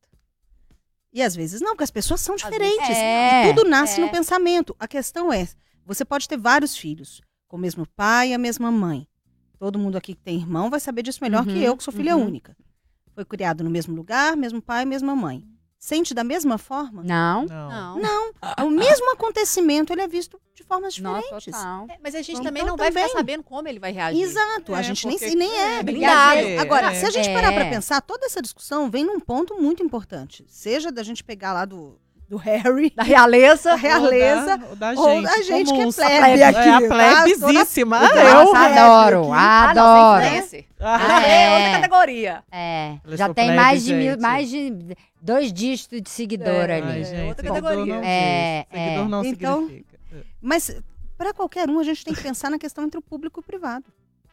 E 1.12 1.22
às 1.22 1.36
vezes 1.36 1.60
não, 1.60 1.72
porque 1.72 1.84
as 1.84 1.92
pessoas 1.92 2.22
são 2.22 2.36
vezes- 2.36 2.50
diferentes. 2.50 2.90
É, 2.98 3.48
e 3.50 3.54
tudo 3.54 3.68
nasce 3.70 4.00
é. 4.00 4.06
no 4.06 4.10
pensamento. 4.12 4.76
A 4.80 4.88
questão 4.88 5.34
é, 5.34 5.48
você 5.86 6.06
pode 6.06 6.28
ter 6.28 6.38
vários 6.38 6.78
filhos, 6.78 7.20
com 7.50 7.58
o 7.58 7.60
mesmo 7.60 7.86
pai 7.86 8.30
e 8.30 8.34
a 8.34 8.38
mesma 8.38 8.72
mãe. 8.72 9.06
Todo 9.58 9.78
mundo 9.78 9.98
aqui 9.98 10.14
que 10.14 10.22
tem 10.22 10.38
irmão 10.38 10.70
vai 10.70 10.80
saber 10.80 11.02
disso 11.02 11.20
melhor 11.22 11.46
Uhum, 11.46 11.54
que 11.54 11.62
eu, 11.62 11.76
que 11.76 11.84
sou 11.84 11.94
filha 11.94 12.16
uhum. 12.16 12.26
única. 12.28 12.56
Foi 13.14 13.26
criado 13.26 13.62
no 13.64 13.70
mesmo 13.70 13.94
lugar, 13.94 14.38
mesmo 14.38 14.62
pai, 14.62 14.86
mesma 14.86 15.14
mãe. 15.14 15.44
Sente 15.78 16.14
da 16.14 16.24
mesma 16.26 16.58
forma? 16.58 17.02
não. 17.04 17.46
Não. 17.46 17.98
Não. 18.00 18.32
O 18.66 18.70
mesmo 18.70 19.12
acontecimento 19.14 19.92
ele 19.94 20.02
é 20.02 20.08
visto 20.08 20.40
de 20.54 20.62
formas 20.62 20.98
Nossa, 21.00 21.22
diferentes. 21.22 21.46
total. 21.54 21.88
É, 21.90 21.98
mas 22.04 22.16
a 22.16 22.20
gente 22.22 22.32
Então, 22.34 22.44
também 22.44 22.64
não 22.66 22.76
vai 22.76 22.90
também. 22.90 23.06
ficar 23.08 23.18
sabendo 23.18 23.44
como 23.44 23.68
ele 23.68 23.80
vai 23.80 23.92
reagir. 23.94 24.22
Exato, 24.22 24.76
a 24.76 24.80
É, 24.80 24.84
gente 24.84 25.08
nem, 25.08 25.18
nem 25.36 25.50
é 25.58 25.80
é, 25.80 26.60
Agora, 26.60 26.92
é. 26.92 26.96
se 26.96 27.06
a 27.06 27.10
gente 27.10 27.30
parar 27.34 27.54
pra 27.54 27.64
É. 27.66 27.70
pensar, 27.70 28.02
toda 28.02 28.26
essa 28.26 28.42
discussão 28.42 28.90
vem 28.92 29.06
num 29.06 29.20
ponto 29.22 29.56
muito 29.60 29.82
importante. 29.82 30.46
Seja 30.50 30.92
da 30.92 31.02
gente 31.02 31.24
pegar 31.24 31.54
lá 31.54 31.64
do, 31.66 31.98
do 32.30 32.38
Harry, 32.38 32.92
Da 32.96 33.02
realeza. 33.04 33.72
da 33.72 33.76
realeza, 33.76 34.60
Ou 34.70 34.76
da, 34.76 34.92
ou 34.92 35.10
gente, 35.16 35.24
da 35.24 35.42
gente 35.42 35.74
que 35.74 35.82
é 35.82 35.92
plebe 36.20 36.40
É, 36.42 36.46
aqui, 36.46 36.60
É 36.70 36.74
a 36.74 36.82
plebezíssima. 37.24 38.00
Toda- 38.08 38.22
eu. 38.24 38.56
Adoro. 38.56 39.34
Ah, 39.34 39.70
adoro. 39.72 40.26
influencer. 40.26 40.66
Ah, 40.80 41.26
É 41.26 41.44
é. 41.44 41.54
outra 41.58 41.72
categoria. 41.82 42.44
É, 42.52 42.94
já 43.08 43.26
tem 43.34 43.46
plebe, 43.48 43.56
mais 43.56 43.84
de 43.84 43.94
mil, 43.96 44.20
mais 44.20 44.50
de 44.50 44.96
dois 45.22 45.52
dígitos 45.52 46.02
de 46.02 46.10
seguidor 46.10 46.70
É, 46.70 46.76
ali. 46.78 47.04
Ai, 47.04 47.26
É, 47.26 47.28
outra 47.28 47.48
categoria. 47.48 47.96
não 47.96 48.04
É, 48.04 48.66
diz. 48.70 48.80
Seguidor 48.80 49.06
é. 49.06 49.08
não 49.10 49.26
Então, 49.26 49.62
significa. 49.64 50.00
Mas 50.42 50.82
para 51.18 51.34
qualquer 51.34 51.70
um, 51.70 51.80
a 51.80 51.84
gente 51.84 52.06
tem 52.06 52.14
que 52.14 52.22
pensar 52.22 52.50
na 52.52 52.60
questão 52.60 52.84
entre 52.86 52.98
o 52.98 53.02
público 53.02 53.40
e 53.40 53.42
o 53.42 53.44
privado. 53.44 53.86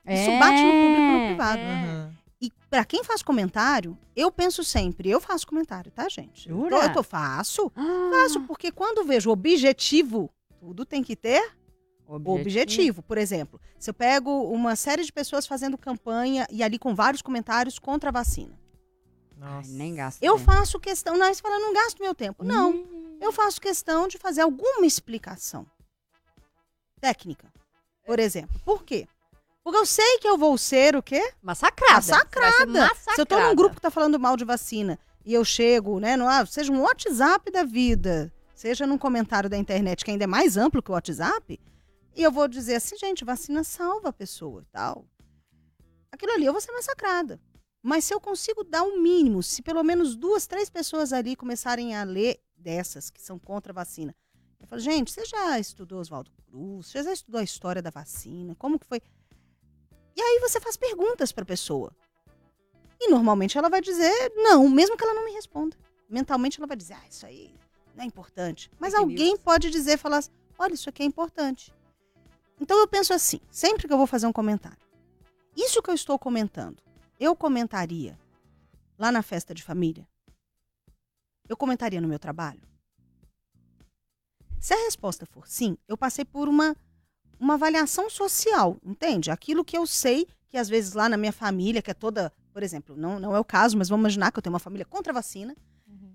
Isso 0.08 0.30
É, 0.30 0.38
bate 0.38 0.62
no 0.62 0.70
público 0.70 1.00
e 1.00 1.18
no 1.20 1.26
privado. 1.28 1.58
é. 1.60 2.06
E 2.40 2.50
para 2.68 2.84
quem 2.84 3.02
faz 3.02 3.22
comentário, 3.22 3.96
eu 4.14 4.30
penso 4.30 4.62
sempre, 4.62 5.08
eu 5.08 5.20
faço 5.20 5.46
comentário, 5.46 5.90
tá, 5.90 6.06
gente? 6.08 6.48
Eu 6.48 6.56
tô, 6.56 6.62
Jura? 6.64 6.76
eu 6.84 6.92
tô 6.92 7.02
faço, 7.02 7.72
Ah, 7.74 8.10
faço, 8.12 8.40
porque 8.42 8.70
quando 8.70 9.04
vejo 9.04 9.30
objetivo, 9.30 10.30
tudo 10.60 10.84
tem 10.84 11.02
que 11.02 11.16
ter 11.16 11.54
objetivo. 12.06 13.02
Por 13.02 13.16
exemplo, 13.16 13.58
se 13.78 13.88
eu 13.88 13.94
pego 13.94 14.30
uma 14.52 14.76
série 14.76 15.02
de 15.02 15.12
pessoas 15.12 15.46
fazendo 15.46 15.78
campanha 15.78 16.46
e 16.50 16.62
ali 16.62 16.78
com 16.78 16.94
vários 16.94 17.22
comentários 17.22 17.78
contra 17.78 18.10
a 18.10 18.12
vacina. 18.12 18.58
Ai, 19.40 19.56
Nossa. 19.56 19.72
nem 19.72 19.94
gasto. 19.94 20.22
Eu 20.22 20.34
tempo. 20.38 20.44
faço 20.44 20.78
questão, 20.78 21.16
não, 21.16 21.32
você 21.32 21.40
fala, 21.42 21.58
não 21.58 21.72
gasto 21.72 21.98
meu 22.02 22.14
tempo. 22.14 22.44
Não, 22.44 22.70
Hum. 22.72 23.18
eu 23.20 23.32
faço 23.32 23.60
questão 23.60 24.06
de 24.08 24.18
fazer 24.18 24.42
alguma 24.42 24.84
explicação 24.86 25.66
técnica, 27.00 27.50
por 28.04 28.18
exemplo. 28.18 28.58
Por 28.64 28.84
quê? 28.84 29.06
Porque 29.66 29.78
eu 29.78 29.84
sei 29.84 30.18
que 30.18 30.28
eu 30.28 30.38
vou 30.38 30.56
ser 30.56 30.94
o 30.94 31.02
quê? 31.02 31.32
Massacrada. 31.42 31.94
Massacrada. 31.94 32.66
Massacrada. 32.66 33.14
Se 33.16 33.20
eu 33.20 33.26
tô 33.26 33.40
num 33.40 33.52
grupo 33.52 33.74
que 33.74 33.80
tá 33.80 33.90
falando 33.90 34.16
mal 34.16 34.36
de 34.36 34.44
vacina 34.44 34.96
e 35.24 35.34
eu 35.34 35.44
chego, 35.44 35.98
né, 35.98 36.16
no, 36.16 36.24
ah, 36.24 36.46
seja 36.46 36.70
um 36.70 36.82
WhatsApp 36.82 37.50
da 37.50 37.64
vida, 37.64 38.32
seja 38.54 38.86
num 38.86 38.96
comentário 38.96 39.50
da 39.50 39.56
internet 39.56 40.04
que 40.04 40.10
ainda 40.12 40.22
é 40.22 40.26
mais 40.28 40.56
amplo 40.56 40.80
que 40.80 40.92
o 40.92 40.94
WhatsApp, 40.94 41.58
e 42.14 42.22
eu 42.22 42.30
vou 42.30 42.46
dizer 42.46 42.76
assim, 42.76 42.96
gente, 42.96 43.24
vacina 43.24 43.64
salva 43.64 44.10
a 44.10 44.12
pessoa 44.12 44.62
e 44.62 44.66
tal. 44.66 45.04
Aquilo 46.12 46.30
ali 46.30 46.46
eu 46.46 46.52
vou 46.52 46.62
ser 46.62 46.70
massacrada. 46.70 47.40
Mas 47.82 48.04
se 48.04 48.14
eu 48.14 48.20
consigo 48.20 48.62
dar 48.62 48.84
o 48.84 49.02
mínimo, 49.02 49.42
se 49.42 49.62
pelo 49.62 49.82
menos 49.82 50.14
duas, 50.14 50.46
três 50.46 50.70
pessoas 50.70 51.12
ali 51.12 51.34
começarem 51.34 51.96
a 51.96 52.04
ler 52.04 52.38
dessas 52.56 53.10
que 53.10 53.20
são 53.20 53.36
contra 53.36 53.72
a 53.72 53.74
vacina, 53.74 54.14
eu 54.60 54.68
falo, 54.68 54.80
gente, 54.80 55.10
você 55.10 55.24
já 55.24 55.58
estudou 55.58 55.98
Oswaldo 55.98 56.30
Cruz? 56.30 56.86
Você 56.86 57.02
já 57.02 57.12
estudou 57.12 57.40
a 57.40 57.44
história 57.44 57.82
da 57.82 57.90
vacina? 57.90 58.54
Como 58.54 58.78
que 58.78 58.86
foi? 58.86 59.02
E 60.16 60.20
aí 60.20 60.40
você 60.40 60.58
faz 60.58 60.76
perguntas 60.76 61.30
para 61.30 61.42
a 61.42 61.46
pessoa. 61.46 61.92
E 62.98 63.08
normalmente 63.08 63.58
ela 63.58 63.68
vai 63.68 63.80
dizer 63.82 64.32
não, 64.34 64.68
mesmo 64.68 64.96
que 64.96 65.04
ela 65.04 65.14
não 65.14 65.24
me 65.24 65.32
responda. 65.32 65.76
Mentalmente 66.08 66.58
ela 66.58 66.66
vai 66.66 66.76
dizer, 66.76 66.94
ah, 66.94 67.08
isso 67.08 67.26
aí 67.26 67.54
não 67.94 68.02
é 68.02 68.06
importante. 68.06 68.70
Mas 68.78 68.94
alguém 68.94 69.32
news. 69.32 69.42
pode 69.42 69.70
dizer, 69.70 69.98
falar 69.98 70.18
assim, 70.18 70.30
olha, 70.58 70.74
isso 70.74 70.88
aqui 70.88 71.02
é 71.02 71.06
importante. 71.06 71.72
Então 72.60 72.78
eu 72.78 72.88
penso 72.88 73.12
assim, 73.12 73.40
sempre 73.50 73.86
que 73.86 73.92
eu 73.92 73.98
vou 73.98 74.06
fazer 74.06 74.26
um 74.26 74.32
comentário, 74.32 74.78
isso 75.54 75.82
que 75.82 75.90
eu 75.90 75.94
estou 75.94 76.18
comentando, 76.18 76.82
eu 77.20 77.36
comentaria 77.36 78.18
lá 78.98 79.12
na 79.12 79.22
festa 79.22 79.54
de 79.54 79.62
família? 79.62 80.06
Eu 81.48 81.56
comentaria 81.56 82.00
no 82.00 82.08
meu 82.08 82.18
trabalho? 82.18 82.62
Se 84.58 84.74
a 84.74 84.84
resposta 84.84 85.26
for 85.26 85.46
sim, 85.46 85.76
eu 85.86 85.96
passei 85.96 86.24
por 86.24 86.48
uma, 86.48 86.74
uma 87.38 87.54
avaliação 87.54 88.08
social, 88.08 88.76
entende? 88.84 89.30
Aquilo 89.30 89.64
que 89.64 89.76
eu 89.76 89.86
sei 89.86 90.26
que 90.48 90.56
às 90.56 90.68
vezes 90.68 90.92
lá 90.94 91.08
na 91.08 91.16
minha 91.16 91.32
família, 91.32 91.82
que 91.82 91.90
é 91.90 91.94
toda, 91.94 92.32
por 92.52 92.62
exemplo, 92.62 92.96
não, 92.96 93.18
não 93.18 93.34
é 93.34 93.40
o 93.40 93.44
caso, 93.44 93.76
mas 93.76 93.88
vamos 93.88 94.02
imaginar 94.04 94.30
que 94.30 94.38
eu 94.38 94.42
tenho 94.42 94.52
uma 94.54 94.60
família 94.60 94.84
contra 94.86 95.12
a 95.12 95.14
vacina, 95.14 95.54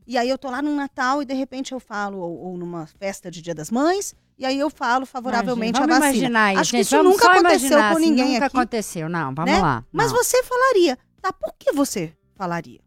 e 0.08 0.18
aí 0.18 0.30
eu 0.30 0.38
tô 0.38 0.50
lá 0.50 0.62
no 0.62 0.76
Natal 0.76 1.22
e 1.22 1.26
de 1.26 1.34
repente 1.34 1.74
eu 1.74 1.80
falo, 1.80 2.18
ou, 2.18 2.38
ou 2.40 2.58
numa 2.58 2.88
festa 2.88 3.30
de 3.30 3.42
Dia 3.42 3.54
das 3.54 3.70
Mães, 3.70 4.16
e 4.38 4.46
aí 4.46 4.58
eu 4.58 4.70
falo 4.70 5.06
favoravelmente 5.06 5.78
Imagina, 5.78 5.84
à 5.84 6.00
vamos 6.00 6.08
vacina. 6.08 6.28
imaginar 6.28 6.52
isso, 6.54 6.62
Acho 6.62 6.72
que 6.72 6.78
gente, 6.78 6.86
isso 6.88 6.96
vamos 6.98 7.12
nunca 7.12 7.32
aconteceu 7.32 7.80
com 7.92 8.00
ninguém 8.00 8.34
Nunca 8.34 8.46
aqui. 8.48 8.58
aconteceu, 8.58 9.10
não, 9.10 9.36
vamos 9.36 9.52
né? 9.52 9.62
lá. 9.62 9.86
Mas 9.92 10.12
não. 10.12 10.18
você 10.18 10.44
falaria, 10.44 10.98
tá? 11.22 11.32
Por 11.32 11.54
que 11.58 11.72
você 11.72 12.14
falaria? 12.36 12.80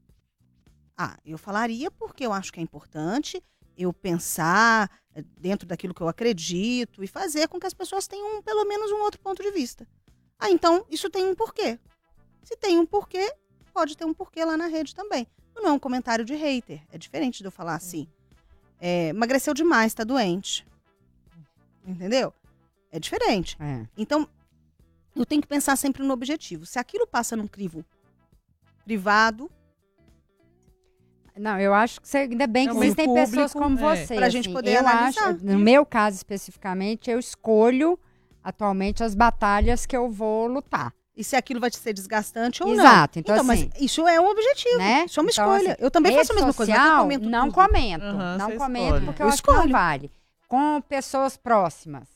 Ah, 0.98 1.16
eu 1.24 1.38
falaria 1.38 1.90
porque 1.90 2.26
eu 2.26 2.32
acho 2.32 2.52
que 2.52 2.58
é 2.58 2.62
importante 2.62 3.42
eu 3.76 3.92
pensar 3.92 4.90
dentro 5.38 5.66
daquilo 5.66 5.94
que 5.94 6.00
eu 6.00 6.08
acredito 6.08 7.02
e 7.02 7.06
fazer 7.06 7.48
com 7.48 7.60
que 7.60 7.66
as 7.66 7.74
pessoas 7.74 8.06
tenham 8.06 8.42
pelo 8.42 8.64
menos 8.64 8.90
um 8.90 9.02
outro 9.02 9.20
ponto 9.20 9.42
de 9.42 9.50
vista. 9.50 9.86
Ah, 10.38 10.50
então 10.50 10.84
isso 10.90 11.08
tem 11.08 11.24
um 11.26 11.34
porquê. 11.34 11.78
Se 12.42 12.56
tem 12.56 12.78
um 12.78 12.86
porquê, 12.86 13.32
pode 13.72 13.96
ter 13.96 14.04
um 14.04 14.12
porquê 14.14 14.44
lá 14.44 14.56
na 14.56 14.66
rede 14.66 14.94
também. 14.94 15.26
Não 15.54 15.66
é 15.66 15.72
um 15.72 15.78
comentário 15.78 16.24
de 16.24 16.34
hater. 16.34 16.82
É 16.90 16.98
diferente 16.98 17.38
de 17.38 17.44
eu 17.44 17.52
falar 17.52 17.74
assim. 17.74 18.08
é, 18.80 19.08
emagreceu 19.08 19.54
demais, 19.54 19.94
tá 19.94 20.04
doente. 20.04 20.66
Entendeu? 21.86 22.34
É 22.90 22.98
diferente. 22.98 23.56
É. 23.60 23.86
Então, 23.96 24.28
eu 25.14 25.24
tenho 25.24 25.40
que 25.40 25.48
pensar 25.48 25.76
sempre 25.76 26.02
no 26.02 26.12
objetivo. 26.12 26.66
Se 26.66 26.78
aquilo 26.78 27.06
passa 27.06 27.36
num 27.36 27.46
crivo 27.46 27.84
privado, 28.84 29.50
Não, 31.36 31.58
eu 31.58 31.74
acho 31.74 32.00
que 32.00 32.08
você, 32.08 32.18
ainda 32.18 32.46
bem 32.46 32.68
que 32.68 32.74
Não, 32.74 32.82
existem 32.82 33.12
pessoas 33.12 33.52
como 33.52 33.76
é. 33.78 33.96
você. 33.96 34.14
Pra 34.14 34.28
gente 34.28 34.46
assim. 34.46 34.52
poder 34.52 34.74
eu 34.74 34.78
analisar. 34.80 35.30
acho, 35.34 35.44
no 35.44 35.58
meu 35.58 35.84
caso 35.84 36.16
especificamente, 36.16 37.10
eu 37.10 37.18
escolho 37.18 37.98
atualmente 38.42 39.02
as 39.02 39.14
batalhas 39.14 39.84
que 39.86 39.96
eu 39.96 40.08
vou 40.10 40.46
lutar. 40.46 40.92
e 41.16 41.22
se 41.22 41.36
aquilo 41.36 41.60
vai 41.60 41.70
te 41.70 41.76
ser 41.76 41.92
desgastante 41.92 42.60
ou 42.62 42.68
não. 42.68 42.74
Exato. 42.76 43.18
Então, 43.20 43.34
assim, 43.36 43.44
mas 43.46 43.68
isso 43.80 44.06
é 44.08 44.20
um 44.20 44.26
objetivo. 44.28 44.78
né? 44.78 45.04
Isso 45.06 45.20
é 45.20 45.22
uma 45.22 45.30
Então, 45.30 45.56
escolha. 45.56 45.72
assim, 45.74 45.82
eu 45.84 45.90
também 45.90 46.12
faço 46.16 46.32
a 46.32 46.34
mesma 46.34 46.52
coisa. 46.54 46.72
mas 46.72 46.80
eu 46.80 46.84
social, 46.86 47.02
comento 47.02 47.28
não 47.30 47.44
tudo. 47.50 47.54
comento. 47.54 48.04
Aham, 48.04 48.36
não 48.38 48.50
comento 48.56 48.84
escolhe. 48.86 49.06
porque 49.06 49.22
Eu 49.22 49.26
eu, 49.26 49.32
acho 49.32 49.42
que 49.42 49.48
não 49.50 49.56
escolho. 49.58 49.72
vale. 49.72 50.10
Com 50.48 50.80
pessoas 50.82 51.36
próximas. 51.36 52.08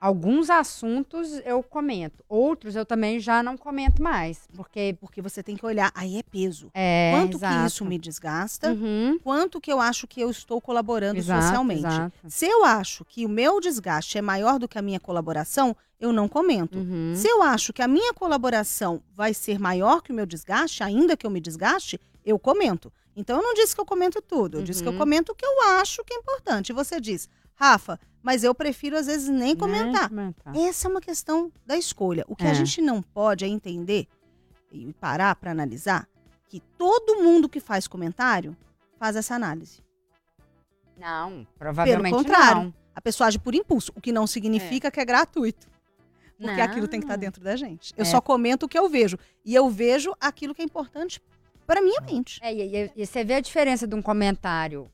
Alguns 0.00 0.48
assuntos 0.48 1.28
eu 1.44 1.62
comento, 1.62 2.24
outros 2.26 2.74
eu 2.74 2.86
também 2.86 3.20
já 3.20 3.42
não 3.42 3.54
comento 3.58 4.02
mais, 4.02 4.48
porque 4.54 4.96
Porque 4.98 5.20
você 5.20 5.42
tem 5.42 5.56
que 5.56 5.66
olhar, 5.66 5.92
aí 5.94 6.16
é 6.18 6.22
peso. 6.22 6.70
é 6.72 7.10
Quanto 7.14 7.36
exato. 7.36 7.60
que 7.60 7.66
isso 7.66 7.84
me 7.84 7.98
desgasta, 7.98 8.70
Uhum, 8.72 9.18
quanto 9.22 9.60
que 9.60 9.70
eu 9.70 9.78
acho 9.78 10.06
que 10.06 10.20
eu 10.22 10.30
estou 10.30 10.58
colaborando 10.58 11.18
exato, 11.18 11.42
socialmente. 11.42 11.80
exato. 11.86 12.12
Se 12.28 12.46
eu 12.46 12.64
acho 12.64 13.04
que 13.04 13.26
o 13.26 13.28
meu 13.28 13.60
desgaste 13.60 14.16
é 14.16 14.22
maior 14.22 14.58
do 14.58 14.66
que 14.66 14.78
a 14.78 14.82
minha 14.82 14.98
colaboração, 14.98 15.76
eu 16.00 16.12
não 16.14 16.26
comento. 16.28 16.78
Uhum. 16.78 17.12
Se 17.14 17.28
eu 17.28 17.42
acho 17.42 17.70
que 17.72 17.82
a 17.82 17.88
minha 17.88 18.14
colaboração 18.14 19.02
vai 19.14 19.34
ser 19.34 19.58
maior 19.58 20.00
que 20.00 20.12
o 20.12 20.14
meu 20.14 20.24
desgaste, 20.24 20.82
ainda 20.82 21.14
que 21.14 21.26
eu 21.26 21.30
me 21.30 21.40
desgaste, 21.42 22.00
eu 22.24 22.38
comento. 22.38 22.90
Então 23.14 23.36
eu 23.36 23.42
não 23.42 23.52
disse 23.52 23.74
que 23.74 23.80
eu 23.80 23.84
comento 23.84 24.22
tudo, 24.22 24.58
eu 24.58 24.62
disse 24.62 24.82
que 24.82 24.88
eu 24.88 24.92
Uhum. 24.92 24.98
comento 24.98 25.32
o 25.32 25.34
que 25.34 25.44
eu 25.44 25.60
acho 25.78 26.02
que 26.04 26.14
é 26.14 26.16
importante. 26.16 26.72
Você 26.72 26.98
diz, 26.98 27.28
Rafa, 27.60 28.00
mas 28.22 28.42
eu 28.42 28.54
prefiro 28.54 28.96
às 28.96 29.06
vezes 29.06 29.28
nem 29.28 29.38
Nem 29.40 29.56
comentar. 29.56 30.08
comentar. 30.08 30.56
Essa 30.56 30.88
é 30.88 30.90
uma 30.90 31.00
questão 31.00 31.52
da 31.66 31.76
escolha. 31.76 32.24
O 32.26 32.34
que 32.34 32.44
É. 32.46 32.50
a 32.50 32.54
gente 32.54 32.80
não 32.80 33.02
pode 33.02 33.44
é 33.44 33.48
entender 33.48 34.06
e 34.72 34.92
parar 34.94 35.34
para 35.36 35.50
analisar 35.50 36.08
que 36.48 36.60
todo 36.78 37.22
mundo 37.22 37.48
que 37.48 37.60
faz 37.60 37.86
comentário 37.86 38.56
faz 38.98 39.14
essa 39.16 39.34
análise. 39.34 39.80
Não, 40.96 41.46
provavelmente 41.58 42.14
contrário. 42.14 42.62
não. 42.64 42.74
A 42.94 43.00
pessoa 43.00 43.28
age 43.28 43.38
por 43.38 43.54
impulso, 43.54 43.92
o 43.94 44.00
que 44.00 44.12
não 44.12 44.26
significa 44.26 44.90
que 44.90 45.00
é 45.00 45.04
gratuito. 45.04 45.68
Porque 46.38 46.56
Não. 46.56 46.62
aquilo 46.64 46.88
tem 46.88 47.00
que 47.00 47.04
estar 47.04 47.16
dentro 47.16 47.42
da 47.42 47.54
gente. 47.56 47.92
Eu 47.96 48.02
É. 48.02 48.04
só 48.06 48.20
comento 48.20 48.64
o 48.66 48.68
que 48.68 48.78
eu 48.78 48.88
vejo. 48.88 49.18
E 49.44 49.54
eu 49.54 49.68
vejo 49.68 50.14
aquilo 50.20 50.54
que 50.54 50.62
é 50.62 50.64
importante 50.64 51.20
para 51.66 51.80
minha 51.82 52.00
mente. 52.00 52.40
É, 52.42 52.52
e, 52.52 52.76
e- 52.86 52.92
e 52.96 53.06
você 53.06 53.22
vê 53.22 53.34
a 53.34 53.40
diferença 53.40 53.86
de 53.86 53.94
um 53.94 54.00
comentário 54.02 54.90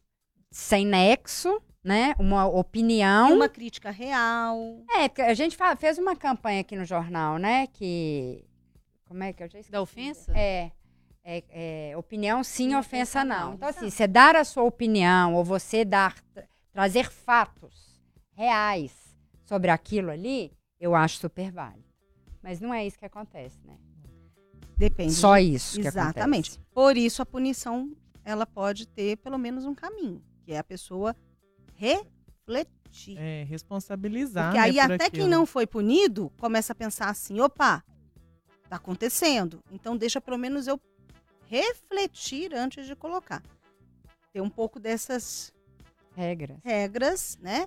sem 0.51 0.85
nexo, 0.85 1.61
né? 1.87 2.17
Uma 2.19 2.47
opinião. 2.47 3.31
E 3.31 3.33
uma 3.33 3.49
crítica 3.49 3.93
real. 3.93 4.83
É, 4.91 5.23
a 5.23 5.35
gente 5.35 5.57
fez 5.79 5.99
uma 5.99 6.17
campanha 6.17 6.61
aqui 6.61 6.75
no 6.75 6.85
jornal, 6.85 7.39
né? 7.39 7.69
Que. 7.69 8.45
Como 9.05 9.23
é 9.23 9.33
que 9.33 9.41
eu 9.45 9.49
já 9.49 9.61
esqueci? 9.61 9.71
Da 9.71 9.81
ofensa? 9.81 10.33
É. 10.37 10.73
é, 11.23 11.45
é, 11.91 11.97
opinião 11.97 12.43
sim, 12.43 12.71
Sim, 12.71 12.75
ofensa 12.75 13.21
ofensa 13.21 13.25
não. 13.25 13.47
não. 13.51 13.55
Então, 13.55 13.69
assim, 13.69 13.89
você 13.89 14.09
dar 14.09 14.35
a 14.35 14.43
sua 14.43 14.65
opinião 14.65 15.35
ou 15.37 15.45
você 15.45 15.85
dar, 15.85 16.17
trazer 16.73 17.09
fatos 17.09 18.03
reais 18.33 19.17
sobre 19.45 19.71
aquilo 19.71 20.11
ali, 20.11 20.53
eu 20.81 20.93
acho 20.93 21.19
super 21.19 21.53
válido. 21.53 21.87
Mas 22.43 22.61
não 22.61 22.75
é 22.75 22.85
isso 22.85 22.99
que 22.99 23.05
acontece, 23.05 23.61
né? 23.65 23.79
Depende. 24.77 25.13
Só 25.13 25.39
isso 25.39 25.81
que 25.81 25.87
Exatamente. 25.87 26.61
Por 26.75 26.97
isso 26.97 27.23
a 27.23 27.27
punição 27.27 27.93
ela 28.25 28.45
pode 28.45 28.89
ter 28.89 29.17
pelo 29.19 29.39
menos 29.39 29.65
um 29.65 29.75
caminho, 29.75 30.21
que 30.45 30.53
é 30.53 30.59
a 30.59 30.65
pessoa 30.65 31.15
refletir. 31.77 33.17
É, 33.19 33.45
responsabilizar. 33.45 34.53
Porque 34.53 34.59
né, 34.59 34.65
aí 34.81 34.87
por 34.89 34.95
até 34.95 35.11
quem 35.11 35.21
aquilo. 35.23 35.29
não 35.29 35.47
foi 35.47 35.67
punido 35.67 36.33
começa 36.39 36.73
a 36.73 36.77
pensar 36.77 37.09
assim, 37.11 37.41
opa, 37.41 37.83
tá 38.69 38.77
acontecendo. 38.77 39.61
Então 39.71 39.97
deixa 39.97 40.21
pelo 40.21 40.39
menos 40.39 40.67
eu 40.67 40.81
refletir 41.49 42.55
antes 42.55 42.87
de 42.87 42.95
colocar. 42.97 43.43
Ter 44.33 44.41
um 44.41 44.51
pouco 44.51 44.79
dessas 44.79 45.53
Regras. 46.15 46.59
regras, 46.65 47.39
né, 47.41 47.67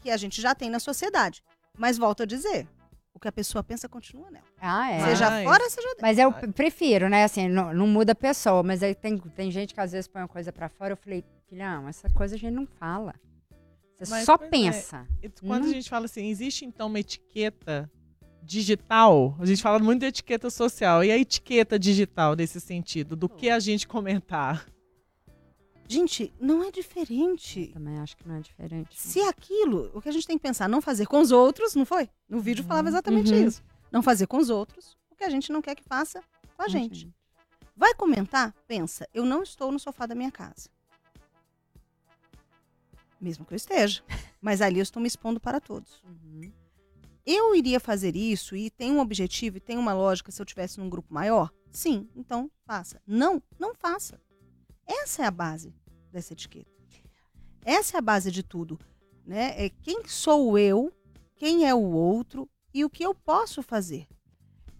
que 0.00 0.10
a 0.10 0.16
gente 0.16 0.40
já 0.40 0.54
tem 0.54 0.70
na 0.70 0.78
sociedade. 0.80 1.42
Mas 1.76 1.96
volto 1.98 2.22
a 2.22 2.26
dizer, 2.26 2.66
o 3.14 3.20
que 3.20 3.28
a 3.28 3.32
pessoa 3.32 3.62
pensa 3.62 3.88
continua 3.88 4.30
nela. 4.30 4.44
Ah, 4.60 4.90
é. 4.90 5.04
Seja 5.04 5.30
Mas- 5.30 5.44
fora, 5.44 5.70
seja 5.70 5.88
dentro. 5.88 6.02
Mas 6.02 6.18
eu 6.18 6.32
prefiro, 6.52 7.08
né? 7.08 7.24
Assim, 7.24 7.48
não, 7.48 7.72
não 7.74 7.86
muda 7.86 8.12
a 8.12 8.16
pessoa, 8.16 8.62
mas 8.62 8.82
aí 8.82 8.94
tem, 8.94 9.16
tem 9.18 9.50
gente 9.50 9.74
que 9.74 9.80
às 9.80 9.92
vezes 9.92 10.08
põe 10.08 10.22
uma 10.22 10.28
coisa 10.28 10.52
pra 10.52 10.68
fora. 10.68 10.92
Eu 10.92 10.96
falei, 10.96 11.24
filhão, 11.48 11.88
essa 11.88 12.08
coisa 12.10 12.34
a 12.34 12.38
gente 12.38 12.52
não 12.54 12.66
fala. 12.66 13.14
Você 13.98 14.10
Mas, 14.10 14.24
só 14.24 14.34
é, 14.34 14.48
pensa. 14.48 15.06
E 15.22 15.28
Quando 15.28 15.64
Hum. 15.64 15.70
a 15.70 15.72
gente 15.72 15.88
fala 15.90 16.04
assim, 16.04 16.26
existe 16.28 16.64
então 16.64 16.86
uma 16.86 17.00
etiqueta 17.00 17.90
digital? 18.42 19.36
A 19.40 19.44
gente 19.46 19.60
fala 19.62 19.78
muito 19.78 20.00
de 20.00 20.06
etiqueta 20.06 20.50
social. 20.50 21.02
E 21.02 21.10
a 21.10 21.18
etiqueta 21.18 21.78
digital 21.78 22.34
nesse 22.36 22.60
sentido? 22.60 23.16
Do 23.16 23.28
que 23.28 23.50
a 23.50 23.58
gente 23.58 23.86
comentar? 23.88 24.66
Gente, 25.90 26.32
não 26.38 26.62
é 26.62 26.70
diferente. 26.70 27.68
Também 27.72 27.98
acho 27.98 28.16
que 28.16 28.28
não 28.28 28.36
é 28.36 28.40
diferente. 28.40 29.00
Se 29.00 29.20
aquilo, 29.20 29.90
o 29.94 30.02
que 30.02 30.08
a 30.08 30.12
gente 30.12 30.26
tem 30.26 30.36
que 30.36 30.42
pensar, 30.42 30.68
não 30.68 30.82
fazer 30.82 31.06
com 31.06 31.18
os 31.20 31.30
outros, 31.32 31.74
não 31.74 31.86
foi? 31.86 32.08
No 32.28 32.40
vídeo 32.40 32.62
falava 32.62 32.88
exatamente 32.88 33.32
Uhum. 33.32 33.46
isso. 33.46 33.62
Não 33.90 34.02
fazer 34.02 34.26
com 34.26 34.36
os 34.36 34.50
outros 34.50 34.96
o 35.10 35.16
que 35.16 35.24
a 35.24 35.30
gente 35.30 35.50
não 35.50 35.62
quer 35.62 35.74
que 35.74 35.82
faça 35.82 36.22
com 36.56 36.62
a 36.62 36.68
gente. 36.68 37.10
Vai 37.74 37.94
comentar? 37.94 38.54
Pensa, 38.66 39.08
eu 39.14 39.24
não 39.24 39.42
estou 39.42 39.72
no 39.72 39.78
sofá 39.78 40.04
da 40.04 40.14
minha 40.14 40.30
casa. 40.30 40.68
Mesmo 43.20 43.44
que 43.44 43.52
eu 43.52 43.56
esteja. 43.56 44.02
Mas 44.40 44.60
ali 44.60 44.78
eu 44.78 44.82
estou 44.82 45.00
me 45.02 45.08
expondo 45.08 45.40
para 45.40 45.60
todos. 45.60 46.02
Uhum. 46.04 46.52
Eu 47.26 47.54
iria 47.54 47.78
fazer 47.78 48.16
isso 48.16 48.56
e 48.56 48.70
tem 48.70 48.90
um 48.90 49.00
objetivo 49.00 49.58
e 49.58 49.60
tem 49.60 49.76
uma 49.76 49.92
lógica 49.92 50.30
se 50.32 50.40
eu 50.40 50.46
tivesse 50.46 50.78
num 50.78 50.88
grupo 50.88 51.12
maior? 51.12 51.52
Sim, 51.70 52.08
então 52.16 52.50
faça. 52.64 53.02
Não, 53.06 53.42
não 53.58 53.74
faça. 53.74 54.18
Essa 54.86 55.22
é 55.22 55.26
a 55.26 55.30
base 55.30 55.74
dessa 56.10 56.32
etiqueta. 56.32 56.70
Essa 57.64 57.96
é 57.96 57.98
a 57.98 58.02
base 58.02 58.30
de 58.30 58.42
tudo. 58.42 58.78
Né? 59.26 59.52
É 59.62 59.68
quem 59.68 60.02
sou 60.06 60.58
eu, 60.58 60.90
quem 61.36 61.68
é 61.68 61.74
o 61.74 61.82
outro 61.90 62.48
e 62.72 62.82
o 62.82 62.88
que 62.88 63.04
eu 63.04 63.14
posso 63.14 63.62
fazer. 63.62 64.06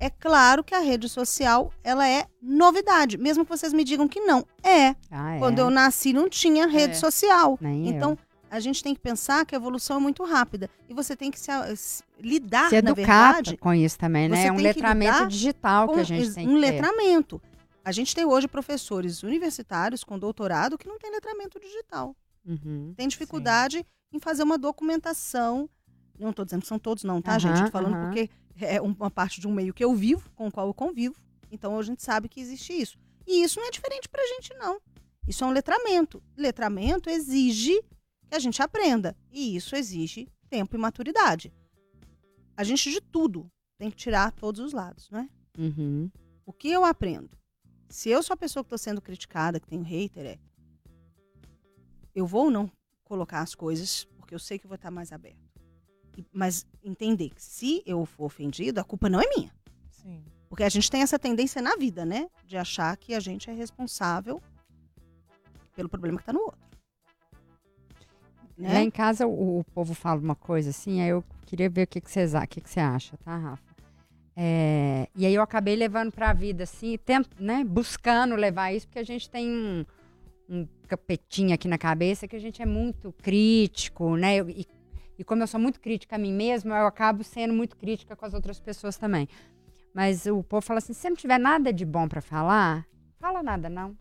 É 0.00 0.08
claro 0.08 0.62
que 0.64 0.74
a 0.74 0.78
rede 0.78 1.08
social 1.08 1.70
ela 1.82 2.08
é 2.08 2.26
novidade, 2.40 3.18
mesmo 3.18 3.44
que 3.44 3.50
vocês 3.50 3.72
me 3.74 3.82
digam 3.84 4.06
que 4.08 4.20
não. 4.20 4.46
É. 4.62 4.94
Ah, 5.10 5.34
é. 5.34 5.38
Quando 5.38 5.58
eu 5.58 5.68
nasci 5.68 6.12
não 6.14 6.30
tinha 6.30 6.66
rede 6.66 6.92
É. 6.92 6.98
social. 6.98 7.58
Nem 7.60 7.96
eu. 7.98 8.18
A 8.50 8.60
gente 8.60 8.82
tem 8.82 8.94
que 8.94 9.00
pensar 9.00 9.44
que 9.44 9.54
a 9.54 9.58
evolução 9.58 9.96
é 9.96 10.00
muito 10.00 10.24
rápida. 10.24 10.70
E 10.88 10.94
você 10.94 11.14
tem 11.14 11.30
que 11.30 11.38
se, 11.38 11.50
a- 11.50 11.74
se- 11.76 12.02
lidar, 12.18 12.68
se 12.70 12.80
na 12.80 12.90
educar 12.90 13.32
verdade, 13.34 13.56
com 13.58 13.74
isso 13.74 13.98
também, 13.98 14.28
né? 14.28 14.46
É 14.46 14.52
um 14.52 14.56
letramento 14.56 15.26
digital 15.28 15.88
que 15.92 16.00
a 16.00 16.04
gente 16.04 16.32
tem 16.34 16.46
um 16.48 16.54
que 16.54 16.60
ter. 16.60 16.72
letramento. 16.72 17.42
A 17.84 17.92
gente 17.92 18.14
tem 18.14 18.24
hoje 18.24 18.48
professores 18.48 19.22
universitários 19.22 20.02
com 20.04 20.18
doutorado 20.18 20.76
que 20.78 20.86
não 20.88 20.98
tem 20.98 21.10
letramento 21.10 21.58
digital. 21.60 22.14
Uhum. 22.46 22.92
Tem 22.96 23.06
dificuldade 23.08 23.84
em 24.12 24.18
fazer 24.18 24.42
uma 24.42 24.56
documentação. 24.58 25.68
Não 26.18 26.30
estou 26.30 26.44
dizendo 26.44 26.62
que 26.62 26.66
são 26.68 26.78
todos, 26.78 27.04
não, 27.04 27.20
tá, 27.22 27.38
gente? 27.38 27.56
Aham, 27.56 27.64
Tô 27.66 27.70
falando 27.70 27.94
aham. 27.94 28.04
porque 28.06 28.30
é 28.60 28.80
um- 28.82 28.94
uma 28.98 29.10
parte 29.10 29.40
de 29.40 29.46
um 29.46 29.52
meio 29.52 29.72
que 29.72 29.84
eu 29.84 29.94
vivo, 29.94 30.28
com 30.34 30.48
o 30.48 30.52
qual 30.52 30.66
eu 30.66 30.74
convivo. 30.74 31.14
Então 31.52 31.78
a 31.78 31.82
gente 31.82 32.02
sabe 32.02 32.28
que 32.28 32.40
existe 32.40 32.72
isso. 32.72 32.98
E 33.26 33.42
isso 33.42 33.60
não 33.60 33.66
é 33.68 33.70
diferente 33.70 34.08
pra 34.08 34.22
gente, 34.26 34.52
não. 34.54 34.80
Isso 35.26 35.44
é 35.44 35.46
um 35.46 35.50
letramento. 35.50 36.22
Letramento 36.36 37.08
exige 37.10 37.78
que 38.28 38.34
a 38.34 38.38
gente 38.38 38.62
aprenda. 38.62 39.16
E 39.30 39.56
isso 39.56 39.74
exige 39.76 40.28
tempo 40.50 40.76
e 40.76 40.78
maturidade. 40.78 41.52
A 42.56 42.64
gente 42.64 42.90
de 42.90 43.00
tudo 43.00 43.50
tem 43.78 43.90
que 43.90 43.96
tirar 43.96 44.32
todos 44.32 44.60
os 44.60 44.72
lados, 44.72 45.08
não 45.10 45.20
é? 45.20 45.28
Uhum. 45.58 46.10
O 46.44 46.52
que 46.52 46.68
eu 46.68 46.84
aprendo? 46.84 47.30
Se 47.88 48.08
eu 48.08 48.22
sou 48.22 48.34
a 48.34 48.36
pessoa 48.36 48.62
que 48.62 48.66
estou 48.66 48.78
sendo 48.78 49.00
criticada, 49.00 49.58
que 49.60 49.66
tenho 49.66 49.82
hater, 49.82 50.26
é. 50.26 50.38
Eu 52.14 52.26
vou 52.26 52.44
ou 52.46 52.50
não 52.50 52.70
colocar 53.04 53.40
as 53.40 53.54
coisas, 53.54 54.04
porque 54.16 54.34
eu 54.34 54.38
sei 54.38 54.58
que 54.58 54.66
vou 54.66 54.74
estar 54.74 54.90
mais 54.90 55.12
aberto. 55.12 55.38
E- 56.16 56.26
Mas 56.32 56.66
entender 56.82 57.30
que 57.30 57.42
se 57.42 57.82
eu 57.86 58.04
for 58.04 58.24
ofendido, 58.24 58.80
a 58.80 58.84
culpa 58.84 59.08
não 59.08 59.20
é 59.20 59.28
minha. 59.36 59.52
Sim. 59.90 60.24
Porque 60.48 60.64
a 60.64 60.68
gente 60.68 60.90
tem 60.90 61.02
essa 61.02 61.18
tendência 61.18 61.62
na 61.62 61.76
vida, 61.76 62.04
né? 62.04 62.28
De 62.44 62.56
achar 62.56 62.96
que 62.96 63.14
a 63.14 63.20
gente 63.20 63.48
é 63.48 63.52
responsável 63.52 64.42
pelo 65.76 65.88
problema 65.88 66.16
que 66.18 66.22
está 66.22 66.32
no 66.32 66.40
outro. 66.40 66.67
Lá 68.58 68.68
Né? 68.74 68.82
em 68.82 68.90
casa 68.90 69.26
o, 69.26 69.60
o 69.60 69.64
povo 69.72 69.94
fala 69.94 70.20
uma 70.20 70.34
coisa 70.34 70.70
assim, 70.70 71.00
aí 71.00 71.10
eu 71.10 71.22
queria 71.46 71.68
ver 71.70 71.84
o 71.84 71.86
que, 71.86 72.00
que, 72.00 72.10
vocês, 72.10 72.34
a- 72.34 72.42
o 72.42 72.48
que, 72.48 72.60
que 72.60 72.68
você 72.68 72.80
acha, 72.80 73.16
tá, 73.18 73.36
Rafa? 73.36 73.62
É, 74.36 75.08
e 75.16 75.26
aí 75.26 75.34
eu 75.34 75.42
acabei 75.42 75.74
levando 75.76 76.12
pra 76.12 76.32
vida, 76.32 76.62
assim, 76.64 76.96
tent, 76.98 77.26
né, 77.38 77.64
buscando 77.64 78.34
levar 78.36 78.72
isso, 78.72 78.86
porque 78.86 78.98
a 79.00 79.04
gente 79.04 79.28
tem 79.28 79.48
um, 79.48 79.84
um 80.48 80.68
capetinho 80.86 81.52
aqui 81.54 81.66
na 81.68 81.78
cabeça 81.78 82.26
que 82.28 82.36
a 82.36 82.40
gente 82.40 82.60
é 82.62 82.66
muito 82.66 83.12
crítico, 83.22 84.16
né? 84.16 84.36
eu- 84.36 84.48
E, 84.50 84.66
e 85.18 85.24
como 85.24 85.42
eu 85.42 85.46
sou 85.48 85.58
muito 85.60 85.80
crítica 85.80 86.16
a 86.16 86.18
mim 86.18 86.32
mesma, 86.32 86.78
eu 86.78 86.86
acabo 86.86 87.24
sendo 87.24 87.52
muito 87.54 87.76
crítica 87.76 88.14
com 88.14 88.24
as 88.24 88.34
outras 88.34 88.60
pessoas 88.60 88.96
também. 88.96 89.28
Mas 89.94 90.26
o 90.26 90.42
povo 90.44 90.62
fala 90.62 90.78
assim, 90.78 90.92
se 90.92 91.00
você 91.00 91.10
não 91.10 91.16
tiver 91.16 91.38
nada 91.38 91.72
de 91.72 91.84
bom 91.84 92.06
pra 92.06 92.20
falar, 92.20 92.86
fala 93.18 93.42
nada 93.42 93.68
não. 93.68 93.96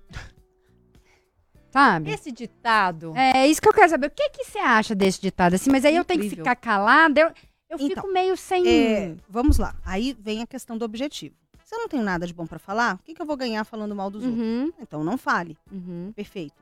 Sabe? 1.72 2.12
Esse 2.12 2.32
ditado. 2.32 3.14
É 3.16 3.48
isso 3.48 3.62
que 3.62 3.68
eu 3.70 3.74
quero 3.74 3.90
saber. 3.90 4.08
O 4.08 4.12
que, 4.12 4.30
que 4.30 4.46
você 4.46 4.60
acha 4.60 4.96
desse 4.96 5.22
ditado 5.22 5.54
assim? 5.56 5.70
Mas 5.70 5.84
aí 5.86 5.96
eu 5.96 6.06
tenho 6.06 6.20
que 6.22 6.28
Incrível. 6.28 6.46
ficar 6.46 6.56
calada. 6.56 7.22
Eu, 7.22 7.28
eu 7.70 7.78
Então, 7.80 7.88
fico 7.88 8.12
meio 8.14 8.36
sem. 8.38 8.68
É, 8.68 9.16
vamos 9.30 9.58
lá. 9.58 9.76
Aí 9.86 10.16
vem 10.20 10.42
a 10.42 10.48
questão 10.48 10.78
do 10.78 10.86
objetivo. 10.86 11.36
Se 11.64 11.76
eu 11.76 11.80
não 11.80 11.88
tenho 11.90 12.04
nada 12.04 12.26
de 12.26 12.34
bom 12.34 12.48
para 12.48 12.58
falar, 12.58 12.96
o 12.96 13.00
que, 13.00 13.14
que 13.14 13.22
eu 13.22 13.26
vou 13.26 13.36
ganhar 13.36 13.66
falando 13.66 13.94
mal 13.94 14.10
dos 14.10 14.24
outros? 14.24 14.42
Uhum, 14.42 14.72
Então 14.80 15.04
não 15.04 15.18
fale. 15.18 15.58
uhum. 15.72 16.14
Perfeito. 16.16 16.56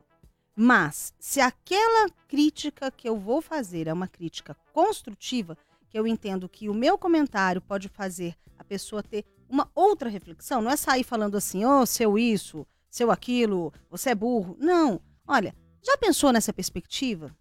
Mas, 0.58 1.12
se 1.20 1.40
aquela 1.40 2.08
crítica 2.26 2.90
que 2.90 3.08
eu 3.08 3.16
vou 3.16 3.40
fazer 3.42 3.86
é 3.86 3.92
uma 3.92 4.08
crítica 4.08 4.56
construtiva, 4.72 5.56
que 5.88 5.98
eu 5.98 6.06
entendo 6.06 6.48
que 6.48 6.68
o 6.68 6.74
meu 6.74 6.96
comentário 6.98 7.60
pode 7.60 7.88
fazer 7.88 8.34
a 8.58 8.64
pessoa 8.64 9.02
ter 9.02 9.24
uma 9.48 9.70
outra 9.74 10.08
reflexão, 10.08 10.60
não 10.62 10.70
é 10.70 10.76
sair 10.76 11.04
falando 11.04 11.36
assim, 11.36 11.64
ô, 11.64 11.84
seu 11.86 12.18
isso, 12.18 12.66
seu 12.96 13.10
aquilo, 13.10 13.72
você 13.90 14.10
é 14.10 14.14
burro. 14.14 14.56
Não. 14.58 15.00
Olha, 15.28 15.54
já 15.84 15.98
pensou 15.98 16.32
nessa 16.32 16.50
perspectiva? 16.52 17.36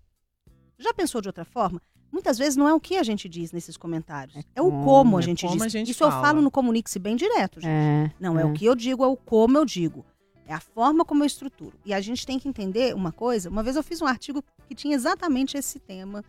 Já 0.78 0.94
pensou 0.94 1.22
de 1.22 1.30
outra 1.30 1.46
forma? 1.46 1.82
Muitas 2.12 2.38
vezes 2.38 2.58
não 2.58 2.68
é 2.68 2.74
o 2.74 2.80
que 2.80 2.98
a 2.98 3.04
gente 3.04 3.28
diz 3.30 3.52
nesses 3.54 3.78
comentários, 3.78 4.36
É 4.36 4.44
é, 4.56 4.62
o 4.62 4.70
como, 4.70 4.84
como 4.86 5.18
a 5.18 5.20
é 5.20 5.24
gente 5.24 5.42
como 5.46 5.54
diz. 5.58 5.64
a 5.64 5.70
gente 5.70 5.92
Isso 5.92 6.04
eu 6.04 6.10
fala. 6.12 6.22
falo 6.22 6.42
no 6.42 6.52
Comunique-se 6.52 7.00
bem 7.00 7.16
direto, 7.16 7.60
gente. 7.62 7.70
É, 7.70 8.12
Não 8.20 8.38
é. 8.38 8.46
o 8.46 8.54
que 8.54 8.66
eu 8.66 8.76
digo, 8.76 9.04
é 9.04 9.08
o 9.08 9.16
como 9.16 9.58
eu 9.58 9.66
digo. 9.66 10.06
É 10.46 10.54
a 10.54 10.60
forma 10.60 11.04
como 11.06 11.24
eu 11.24 11.26
estruturo. 11.28 11.80
E 11.86 11.94
a 11.94 12.00
gente 12.02 12.26
tem 12.26 12.38
que 12.38 12.48
entender 12.50 12.94
uma 12.94 13.12
coisa. 13.14 13.50
Uma 13.50 13.64
vez 13.64 13.76
eu 13.78 13.84
fiz 13.84 14.02
um 14.02 14.06
artigo 14.06 14.44
que 14.68 14.76
tinha 14.76 14.94
exatamente 14.94 15.58
esse 15.58 15.80
tema 15.80 16.24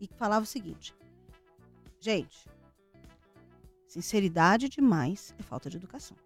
e 0.00 0.06
que 0.06 0.14
falava 0.16 0.42
o 0.44 0.46
seguinte: 0.48 0.94
gente, 2.00 2.46
sinceridade 3.86 4.68
demais 4.68 5.34
é 5.38 5.42
falta 5.42 5.68
de 5.70 5.76
educação. 5.76 6.16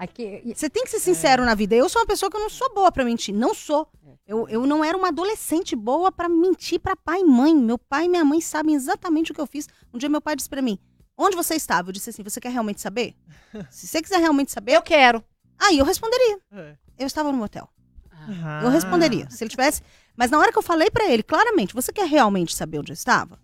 Aqui, 0.00 0.54
Você 0.56 0.70
tem 0.70 0.82
que 0.82 0.90
ser 0.90 0.98
sincero 0.98 1.44
na 1.44 1.54
vida. 1.54 1.74
Eu 1.76 1.86
sou 1.86 2.00
uma 2.00 2.06
pessoa 2.06 2.30
que 2.30 2.36
eu 2.38 2.40
não 2.40 2.48
sou 2.48 2.72
boa 2.74 2.90
pra 2.90 3.04
mentir. 3.04 3.34
Não 3.34 3.52
sou. 3.52 3.86
Eu, 4.26 4.48
eu 4.48 4.66
não 4.66 4.82
era 4.82 4.96
uma 4.96 5.08
adolescente 5.08 5.76
boa 5.76 6.10
pra 6.10 6.26
mentir 6.26 6.80
pra 6.80 6.96
pai 6.96 7.20
e 7.20 7.24
mãe. 7.24 7.54
Meu 7.54 7.76
pai 7.78 8.06
e 8.06 8.08
minha 8.08 8.24
mãe 8.24 8.40
sabem 8.40 8.74
exatamente 8.74 9.30
o 9.30 9.34
que 9.34 9.40
eu 9.42 9.46
fiz. 9.46 9.68
Um 9.92 9.98
dia 9.98 10.08
meu 10.08 10.22
pai 10.22 10.34
disse 10.34 10.48
pra 10.48 10.62
mim: 10.62 10.78
Onde 11.18 11.36
você 11.36 11.54
estava? 11.54 11.90
Eu 11.90 11.92
disse 11.92 12.08
assim: 12.08 12.22
Você 12.22 12.40
quer 12.40 12.50
realmente 12.50 12.80
saber? 12.80 13.14
Se 13.70 13.86
você 13.86 14.00
quiser 14.00 14.18
realmente 14.20 14.50
saber, 14.50 14.72
Eu 14.72 14.82
quero. 14.82 15.22
aí 15.58 15.76
eu 15.78 15.84
responderia. 15.84 16.38
É. 16.50 16.76
Eu 16.98 17.06
estava 17.06 17.30
no 17.30 17.36
motel. 17.36 17.68
Ah. 18.10 18.62
Eu 18.64 18.70
responderia. 18.70 19.28
Se 19.28 19.44
ele 19.44 19.50
tivesse. 19.50 19.82
Mas 20.16 20.30
na 20.30 20.38
hora 20.38 20.50
que 20.50 20.56
eu 20.56 20.62
falei 20.62 20.90
pra 20.90 21.10
ele, 21.10 21.22
claramente, 21.22 21.74
você 21.74 21.92
quer 21.92 22.06
realmente 22.08 22.56
saber 22.56 22.78
onde 22.78 22.90
eu 22.92 22.94
estava? 22.94 23.38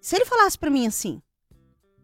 Se 0.00 0.16
ele 0.16 0.24
falasse 0.24 0.58
pra 0.58 0.68
mim 0.68 0.84
assim, 0.84 1.22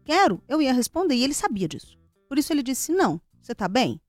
quero, 0.05 0.41
eu 0.47 0.61
ia 0.61 0.71
responder 0.73 1.15
e 1.15 1.23
ele 1.25 1.33
sabia 1.33 1.67
disso. 1.67 1.98
Por 2.29 2.37
isso 2.37 2.53
ele 2.53 2.63
disse: 2.63 2.91
não, 2.91 3.19
você 3.41 3.55
tá 3.55 3.67
bem? 3.67 3.99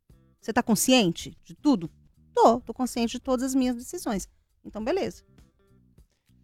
Você 0.40 0.52
tá 0.52 0.62
consciente 0.62 1.36
de 1.42 1.54
tudo? 1.54 1.90
Tô, 2.34 2.60
tô 2.60 2.72
consciente 2.72 3.12
de 3.12 3.20
todas 3.20 3.46
as 3.46 3.54
minhas 3.54 3.74
decisões. 3.74 4.28
Então, 4.64 4.84
beleza. 4.84 5.24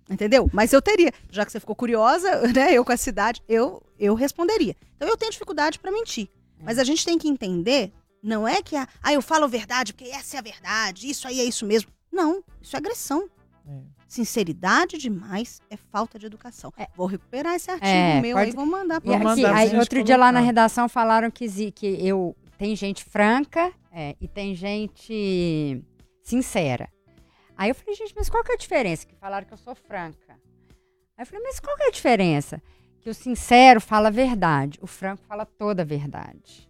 Entendeu? 0.09 0.49
Mas 0.53 0.72
eu 0.72 0.81
teria, 0.81 1.12
já 1.31 1.45
que 1.45 1.53
você 1.53 1.61
ficou 1.61 1.77
curiosa, 1.77 2.41
né? 2.53 2.72
Eu 2.72 2.85
com 2.85 2.93
a 2.93 2.97
cidade, 2.97 3.43
eu, 3.47 3.83
eu 3.99 4.14
responderia. 4.14 4.74
Então 4.97 5.09
eu 5.09 5.16
tenho 5.16 5.31
dificuldade 5.31 5.79
pra 5.79 5.93
mentir. 5.93 6.29
Mas 6.62 6.79
a 6.79 6.85
gente 6.85 7.05
tem 7.05 7.18
que 7.18 7.29
entender, 7.29 7.93
não 8.22 8.49
é 8.49 8.62
que 8.62 8.74
a, 8.74 8.89
ah, 9.03 9.12
eu 9.12 9.20
falo 9.20 9.47
verdade, 9.47 9.93
porque 9.93 10.09
essa 10.09 10.37
é 10.37 10.39
a 10.39 10.43
verdade, 10.43 11.09
isso 11.09 11.29
aí 11.29 11.39
é 11.39 11.45
isso 11.45 11.66
mesmo. 11.66 11.91
Não, 12.11 12.43
isso 12.62 12.74
é 12.74 12.79
agressão. 12.79 13.29
É. 13.68 13.95
Sinceridade 14.07 14.98
demais 14.98 15.61
é 15.68 15.76
falta 15.76 16.18
de 16.18 16.26
educação. 16.26 16.72
É. 16.76 16.86
Vou 16.94 17.07
recuperar 17.07 17.54
esse 17.54 17.70
artigo 17.70 17.88
É, 17.90 18.20
meu 18.20 18.36
pode- 18.36 18.50
aí, 18.50 18.54
vou 18.57 18.64
mandar 18.66 18.96
E 18.96 19.00
pra 19.00 19.07
Vou 19.09 19.16
aqui, 19.16 19.24
mandar 19.24 19.48
pra 19.48 19.59
aí, 19.59 19.76
outro 19.76 20.02
dia 20.04 20.16
lá 20.16 20.26
na 20.30 20.38
colocar. 20.38 20.46
redação 20.46 20.88
falaram 20.88 21.30
que, 21.30 21.72
que 21.72 21.86
eu 22.07 22.36
tem 22.57 22.74
gente 22.76 23.04
franca 23.04 23.72
é, 23.92 24.14
e 24.20 24.28
tem 24.28 24.54
gente 24.54 25.82
sincera. 26.22 26.88
Aí 27.57 27.70
eu 27.70 27.74
falei, 27.74 27.94
gente, 27.94 28.14
mas 28.16 28.28
qual 28.30 28.44
que 28.44 28.52
é 28.52 28.54
a 28.54 28.59
diferença? 28.59 29.07
Que 29.07 29.14
falaram 29.16 29.46
que 29.46 29.52
eu 29.52 29.59
sou 29.59 29.74
franca. 29.74 30.34
Aí 31.16 31.22
eu 31.22 31.26
falei, 31.26 31.42
mas 31.42 31.59
qual 31.59 31.76
que 31.76 31.82
é 31.84 31.86
a 31.88 31.90
diferença? 31.90 32.62
Que 33.00 33.11
o 33.11 33.14
sincero 33.14 33.80
fala 33.80 34.09
a 34.09 34.11
verdade, 34.11 34.78
o 34.82 34.86
franco 34.86 35.22
fala 35.26 35.44
toda 35.46 35.82
a 35.82 35.84
verdade. 35.84 36.68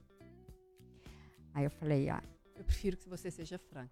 Aí 1.54 1.64
eu 1.64 1.70
falei, 1.70 2.08
ah, 2.08 2.22
Eu 2.56 2.64
prefiro 2.64 2.96
que 2.96 3.08
você 3.08 3.30
seja 3.30 3.58
franca. 3.58 3.90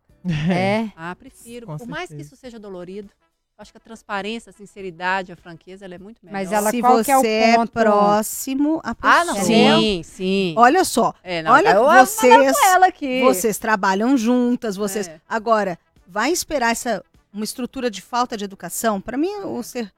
é, 0.53 0.91
Ah, 0.97 1.15
prefiro. 1.15 1.67
Com 1.67 1.77
Por 1.77 1.87
mais 1.89 2.05
que 2.05 2.09
certeza. 2.17 2.29
isso 2.35 2.37
seja 2.37 2.59
dolorido, 2.59 3.11
acho 3.59 3.71
que 3.73 3.79
a 3.79 3.81
transparência, 3.81 4.51
a 4.51 4.53
sinceridade, 4.53 5.33
a 5.33 5.37
franqueza, 5.37 5.85
ela 5.85 5.95
é 5.95 5.99
muito 5.99 6.19
melhor. 6.23 6.33
Mas 6.39 6.51
ela- 6.53 6.71
Se 6.71 6.81
qual 6.81 6.97
você 7.05 7.11
é 7.11 7.19
o 7.59 7.63
é 7.63 7.67
próximo 7.67 8.81
à 8.83 8.95
pessoa. 8.95 9.21
Ah, 9.21 9.25
não. 9.25 9.35
Sim, 9.45 10.03
sim. 10.03 10.55
Olha 10.57 10.85
só, 10.85 11.15
É, 11.23 11.43
não, 11.43 11.53
olha, 11.53 11.71
eu 11.71 11.85
vocês, 12.07 12.57
com 12.59 12.67
ela 12.67 12.87
aqui. 12.87 13.21
vocês 13.23 13.59
trabalham 13.59 14.17
juntas, 14.17 14.77
vocês. 14.77 15.09
É. 15.09 15.21
Agora, 15.29 15.79
vai 16.07 16.33
esperar 16.33 16.73
essa 16.73 17.03
uma 17.33 17.45
estrutura 17.45 17.91
de 17.91 18.01
falta 18.01 18.37
de 18.37 18.45
educação? 18.45 19.01
Pra 19.01 19.17
mim, 19.17 19.33
o 19.45 19.63
ser, 19.63 19.91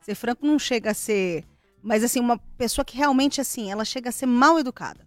ser 0.00 0.14
franco 0.14 0.46
não 0.46 0.58
chega 0.58 0.90
a 0.90 0.94
ser. 0.94 1.44
Mas 1.82 2.04
assim, 2.04 2.20
uma 2.20 2.38
pessoa 2.56 2.84
que 2.84 2.96
realmente 2.96 3.40
assim, 3.40 3.70
ela 3.70 3.84
chega 3.84 4.08
a 4.10 4.12
ser 4.12 4.26
mal 4.26 4.58
educada. 4.58 5.06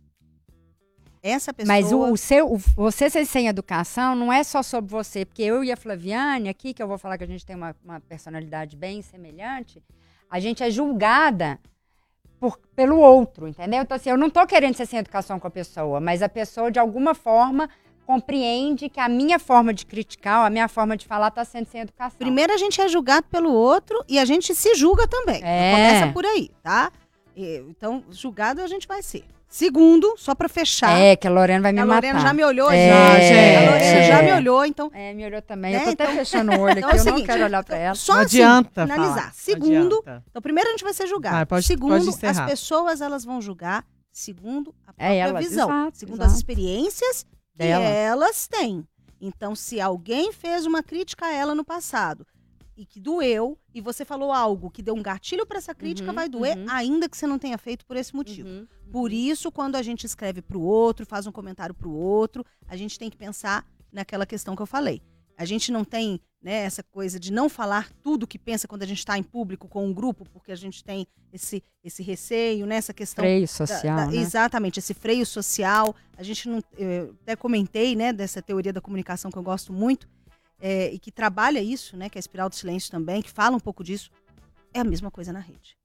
Essa 1.28 1.51
pessoa. 1.51 1.76
Mas 1.76 1.91
o, 1.91 2.11
o 2.11 2.15
seu, 2.17 2.53
o- 2.53 2.57
você 2.57 3.09
ser 3.09 3.26
sem 3.26 3.47
educação 3.47 4.15
não 4.15 4.32
é 4.32 4.43
só 4.43 4.61
sobre 4.61 4.91
você, 4.91 5.26
porque 5.26 5.41
eu 5.41 5.63
e 5.63 5.71
a 5.71 5.76
Flaviane 5.78 6.49
aqui, 6.49 6.73
que 6.73 6.84
eu 6.84 6.88
vou 6.88 6.97
falar 6.99 7.17
que 7.17 7.23
a 7.23 7.28
gente 7.28 7.43
tem 7.45 7.55
uma, 7.55 7.76
uma 7.84 7.99
personalidade 7.99 8.76
bem 8.76 9.01
semelhante, 9.01 9.82
a 10.30 10.39
gente 10.39 10.61
é 10.63 10.69
julgada 10.69 11.59
por, 12.39 12.59
pelo 12.76 12.97
outro, 12.99 13.47
entendeu? 13.47 13.82
Então, 13.82 13.95
assim, 13.95 14.09
eu 14.11 14.17
não 14.17 14.30
tô 14.30 14.45
querendo 14.45 14.76
ser 14.76 14.86
sem 14.86 14.99
educação 14.99 15.39
com 15.39 15.47
a 15.47 15.51
pessoa, 15.51 15.99
mas 15.99 16.21
a 16.21 16.30
pessoa, 16.30 16.69
de 16.69 16.78
alguma 16.78 17.15
forma, 17.15 17.69
compreende 18.05 18.88
que 18.88 18.99
a 18.99 19.09
minha 19.09 19.39
forma 19.39 19.73
de 19.73 19.84
criticar, 19.84 20.45
a 20.45 20.49
minha 20.51 20.67
forma 20.67 20.95
de 20.95 21.07
falar, 21.07 21.32
tá 21.32 21.43
sendo 21.43 21.65
sem 21.67 21.82
educação. 21.82 22.19
Primeiro 22.19 22.53
a 22.53 22.57
gente 22.57 22.80
é 22.80 22.88
julgado 22.88 23.26
pelo 23.32 23.51
outro 23.51 24.03
e 24.07 24.19
a 24.19 24.26
gente 24.26 24.53
se 24.53 24.76
julga 24.76 25.07
também. 25.07 25.41
É. 25.43 25.71
Começa 25.71 26.13
por 26.13 26.23
aí, 26.23 26.51
tá? 26.61 26.91
Então, 27.36 28.03
julgado 28.11 28.61
a 28.61 28.67
gente 28.67 28.88
vai 28.88 29.01
ser. 29.01 29.26
Segundo, 29.56 30.16
só 30.18 30.36
pra 30.36 30.49
fechar. 30.49 30.99
É, 30.99 31.16
que 31.16 31.26
a 31.26 31.32
Lorena 31.32 31.62
vai 31.62 31.72
me 31.72 31.80
a 31.80 31.86
matar. 31.86 31.95
Lorena 32.08 32.20
já 32.20 32.34
me 32.34 32.43
olhou, 32.43 32.70
É, 32.70 32.89
já, 32.89 33.20
gente. 33.22 33.56
A 33.56 33.72
Lorena 33.72 34.03
já 34.03 34.20
é. 34.20 34.22
me 34.22 34.34
olhou, 34.34 34.66
então. 34.66 34.91
É, 34.93 35.14
me 35.14 35.26
olhou 35.26 35.41
também. 35.41 35.72
Né, 35.72 35.78
Eu 35.80 35.84
tô 35.86 35.89
até 35.91 36.03
então- 36.03 36.16
fechando 36.18 36.51
o 36.51 36.60
olho 36.60 36.78
Então 36.78 36.89
aqui, 36.89 36.97
é 36.97 36.99
o 36.99 37.01
eu 37.01 37.06
não 37.06 37.14
seguinte, 37.14 37.26
quero 37.26 37.43
olhar 37.45 37.64
pra 37.64 37.78
ela. 37.78 37.95
Só 37.95 38.14
Não 38.16 38.22
assim, 38.24 38.41
adianta 38.43 38.82
finalizar. 38.82 39.16
falar, 39.16 39.26
não 39.28 39.34
Segundo, 39.34 39.99
adianta. 39.99 40.24
então 40.30 40.41
primeiro 40.41 40.68
a 40.70 40.72
gente 40.74 40.84
vai 40.84 40.93
ser 40.93 41.08
julgado. 41.08 41.36
Vai, 41.38 41.45
pode- 41.45 41.66
segundo, 41.66 42.06
pode 42.12 42.26
as 42.26 42.39
pessoas 42.41 42.99
elas 42.99 43.24
vão 43.24 43.41
julgar 43.41 43.86
segundo 44.12 44.76
a 44.86 44.91
própria 44.91 45.14
É 45.14 45.18
elas, 45.20 45.45
visão, 45.47 45.70
exato, 45.70 45.97
segundo 45.99 46.16
exato. 46.18 46.32
as 46.32 46.36
experiências 46.38 47.24
que 47.53 47.58
Delas. 47.64 47.88
elas 47.88 48.47
têm. 48.49 48.86
Então, 49.22 49.56
se 49.56 49.80
alguém 49.80 50.34
fez 50.34 50.66
uma 50.66 50.84
crítica 50.84 51.28
a 51.28 51.34
ela 51.34 51.56
no 51.56 51.64
passado 51.64 52.28
e 52.78 52.86
que 52.86 52.99
doeu, 52.99 53.57
e 53.73 53.80
você 53.82 54.03
falou 54.03 54.32
algo 54.34 54.69
que 54.69 54.82
deu 54.82 54.93
um 54.95 55.01
gatilho 55.01 55.45
para 55.45 55.57
essa 55.57 55.73
crítica, 55.73 56.09
Uhum, 56.09 56.15
vai 56.15 56.28
doer, 56.30 56.57
uhum. 56.57 56.65
ainda 56.69 57.07
que 57.07 57.15
você 57.17 57.26
não 57.26 57.39
tenha 57.39 57.57
feito 57.57 57.86
por 57.86 57.95
esse 57.95 58.15
motivo. 58.15 58.49
Uhum. 58.49 58.67
Por 58.91 59.11
isso, 59.13 59.51
quando 59.51 59.76
a 59.76 59.82
gente 59.82 60.05
escreve 60.05 60.41
para 60.41 60.57
o 60.57 60.61
outro, 60.61 61.05
faz 61.05 61.26
um 61.26 61.32
comentário 61.32 61.73
para 61.73 61.88
o 61.88 61.93
outro, 61.95 62.45
a 62.67 62.76
gente 62.76 62.99
tem 62.99 63.09
que 63.09 63.17
pensar 63.17 63.65
naquela 63.91 64.26
questão 64.26 64.55
que 64.55 64.61
eu 64.61 64.65
falei. 64.65 65.01
A 65.38 65.45
gente 65.45 65.71
não 65.71 65.84
tem 65.84 66.19
né, 66.41 66.63
essa 66.63 66.84
coisa 66.84 67.19
de 67.19 67.32
não 67.34 67.49
falar 67.49 67.89
tudo 68.03 68.28
que 68.28 68.38
pensa 68.38 68.67
quando 68.67 68.84
a 68.84 68.86
gente 68.86 68.99
está 68.99 69.17
em 69.17 69.23
público 69.23 69.67
com 69.67 69.86
um 69.86 69.91
grupo, 69.93 70.23
porque 70.32 70.51
a 70.51 70.55
gente 70.55 70.84
tem 70.84 71.07
esse, 71.34 71.63
esse 71.84 72.03
receio, 72.03 72.65
né, 72.67 72.76
essa 72.76 72.93
questão 72.93 73.23
Freio 73.23 73.41
da- 73.41 73.47
social, 73.47 73.95
da- 73.97 74.05
né? 74.07 74.15
Exatamente, 74.17 74.78
esse 74.80 74.93
freio 74.93 75.26
social. 75.26 75.95
A 76.15 76.21
gente 76.23 76.47
não. 76.47 76.61
Eu 76.78 77.15
até 77.23 77.36
comentei, 77.36 77.95
né, 77.95 78.13
dessa 78.13 78.41
teoria 78.43 78.71
da 78.71 78.80
comunicação 78.80 79.32
que 79.32 79.38
eu 79.38 79.43
gosto 79.43 79.73
muito, 79.73 80.07
é, 80.60 80.91
e 80.93 80.99
que 80.99 81.12
trabalha 81.12 81.62
isso, 81.62 81.95
né, 81.97 82.10
que 82.10 82.18
é 82.18 82.20
a 82.20 82.22
espiral 82.22 82.49
do 82.49 82.56
silêncio 82.56 82.91
também, 82.91 83.22
que 83.22 83.30
fala 83.32 83.56
um 83.56 83.60
pouco 83.60 83.84
disso. 83.84 84.10
É 84.74 84.80
a 84.80 84.84
mesma 84.84 85.10
coisa 85.12 85.32
na 85.32 85.39
rede. 85.39 85.78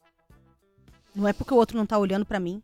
Não 1.15 1.27
é 1.27 1.33
porque 1.33 1.53
o 1.53 1.57
outro 1.57 1.77
não 1.77 1.85
está 1.85 1.99
olhando 1.99 2.25
para 2.25 2.39
mim. 2.41 2.63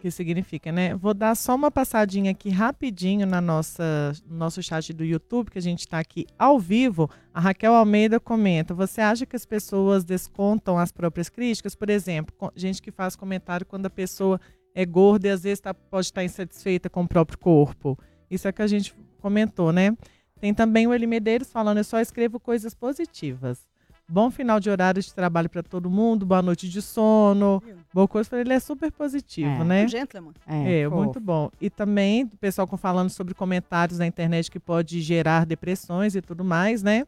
que 0.00 0.10
significa, 0.10 0.70
né? 0.70 0.94
Vou 0.94 1.14
dar 1.14 1.34
só 1.34 1.54
uma 1.54 1.70
passadinha 1.70 2.30
aqui 2.30 2.50
rapidinho 2.50 3.26
na 3.26 3.40
nossa 3.40 4.12
no 4.26 4.36
nosso 4.36 4.62
chat 4.62 4.92
do 4.92 5.02
YouTube, 5.02 5.50
que 5.50 5.58
a 5.58 5.62
gente 5.62 5.80
está 5.80 5.98
aqui 5.98 6.26
ao 6.38 6.58
vivo. 6.60 7.08
A 7.32 7.40
Raquel 7.40 7.72
Almeida 7.74 8.20
comenta: 8.20 8.74
Você 8.74 9.00
acha 9.00 9.24
que 9.24 9.34
as 9.34 9.46
pessoas 9.46 10.04
descontam 10.04 10.78
as 10.78 10.92
próprias 10.92 11.30
críticas? 11.30 11.74
Por 11.74 11.88
exemplo, 11.88 12.34
gente 12.54 12.82
que 12.82 12.90
faz 12.90 13.16
comentário 13.16 13.64
quando 13.64 13.86
a 13.86 13.90
pessoa 13.90 14.38
é 14.74 14.84
gorda 14.84 15.28
e 15.28 15.30
às 15.30 15.42
vezes 15.42 15.60
tá- 15.60 15.72
pode 15.72 16.06
estar 16.06 16.22
insatisfeita 16.22 16.90
com 16.90 17.02
o 17.04 17.08
próprio 17.08 17.38
corpo. 17.38 17.98
Isso 18.30 18.46
é 18.46 18.52
que 18.52 18.60
a 18.60 18.66
gente 18.66 18.94
comentou, 19.22 19.72
né? 19.72 19.96
Tem 20.44 20.52
também 20.52 20.86
o 20.86 20.92
Eli 20.92 21.06
Medeiros 21.06 21.50
falando: 21.50 21.78
Eu 21.78 21.84
só 21.84 21.98
escrevo 21.98 22.38
coisas 22.38 22.74
positivas. 22.74 23.66
Bom 24.06 24.30
final 24.30 24.60
de 24.60 24.68
horário 24.68 25.00
de 25.02 25.14
trabalho 25.14 25.48
para 25.48 25.62
todo 25.62 25.88
mundo, 25.88 26.26
boa 26.26 26.42
noite 26.42 26.68
de 26.68 26.82
sono, 26.82 27.62
boa 27.94 28.06
coisa. 28.06 28.38
Ele 28.38 28.52
é 28.52 28.60
super 28.60 28.92
positivo, 28.92 29.48
É. 29.48 29.64
né? 29.64 29.84
Um 29.86 29.88
gentleman. 29.88 30.34
É, 30.46 30.84
fofo. 30.84 30.96
muito 31.02 31.18
bom. 31.18 31.50
E 31.58 31.70
também 31.70 32.24
o 32.24 32.36
pessoal 32.36 32.66
com- 32.68 32.76
falando 32.76 33.08
sobre 33.08 33.32
comentários 33.32 33.98
na 33.98 34.06
internet 34.06 34.50
que 34.50 34.60
pode 34.60 35.00
gerar 35.00 35.46
depressões 35.46 36.14
e 36.14 36.20
tudo 36.20 36.44
mais, 36.44 36.82
né? 36.82 37.06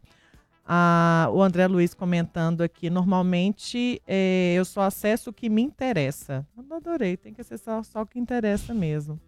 Ah, 0.66 1.28
o 1.30 1.42
André 1.42 1.66
Luiz 1.66 1.92
comentando 1.92 2.62
aqui, 2.62 2.88
normalmente 2.88 4.00
é, 4.06 4.54
eu 4.56 4.64
só 4.64 4.80
acesso 4.80 5.28
o 5.28 5.32
que 5.34 5.50
me 5.50 5.60
interessa. 5.60 6.46
Eu 6.56 6.74
adorei, 6.74 7.18
tem 7.18 7.34
que 7.34 7.42
acessar 7.42 7.84
só 7.84 8.00
o 8.00 8.06
que 8.06 8.18
interessa 8.18 8.72
mesmo. 8.72 9.20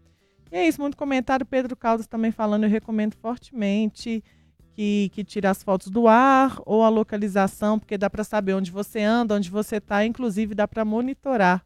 E 0.50 0.56
é 0.56 0.66
isso, 0.66 0.80
muito 0.80 0.96
comentário. 0.96 1.44
Pedro 1.44 1.76
Caldas 1.76 2.06
também 2.06 2.30
falando, 2.30 2.64
eu 2.64 2.70
recomendo 2.70 3.14
fortemente 3.14 4.22
que, 4.72 5.10
que 5.12 5.24
tire 5.24 5.46
as 5.46 5.62
fotos 5.62 5.88
do 5.88 6.06
ar 6.06 6.60
ou 6.64 6.84
a 6.84 6.88
localização, 6.88 7.78
porque 7.78 7.98
dá 7.98 8.08
para 8.08 8.24
saber 8.24 8.54
onde 8.54 8.70
você 8.70 9.00
anda, 9.00 9.34
onde 9.34 9.50
você 9.50 9.76
está, 9.76 10.04
inclusive 10.04 10.54
dá 10.54 10.68
para 10.68 10.84
monitorar 10.84 11.64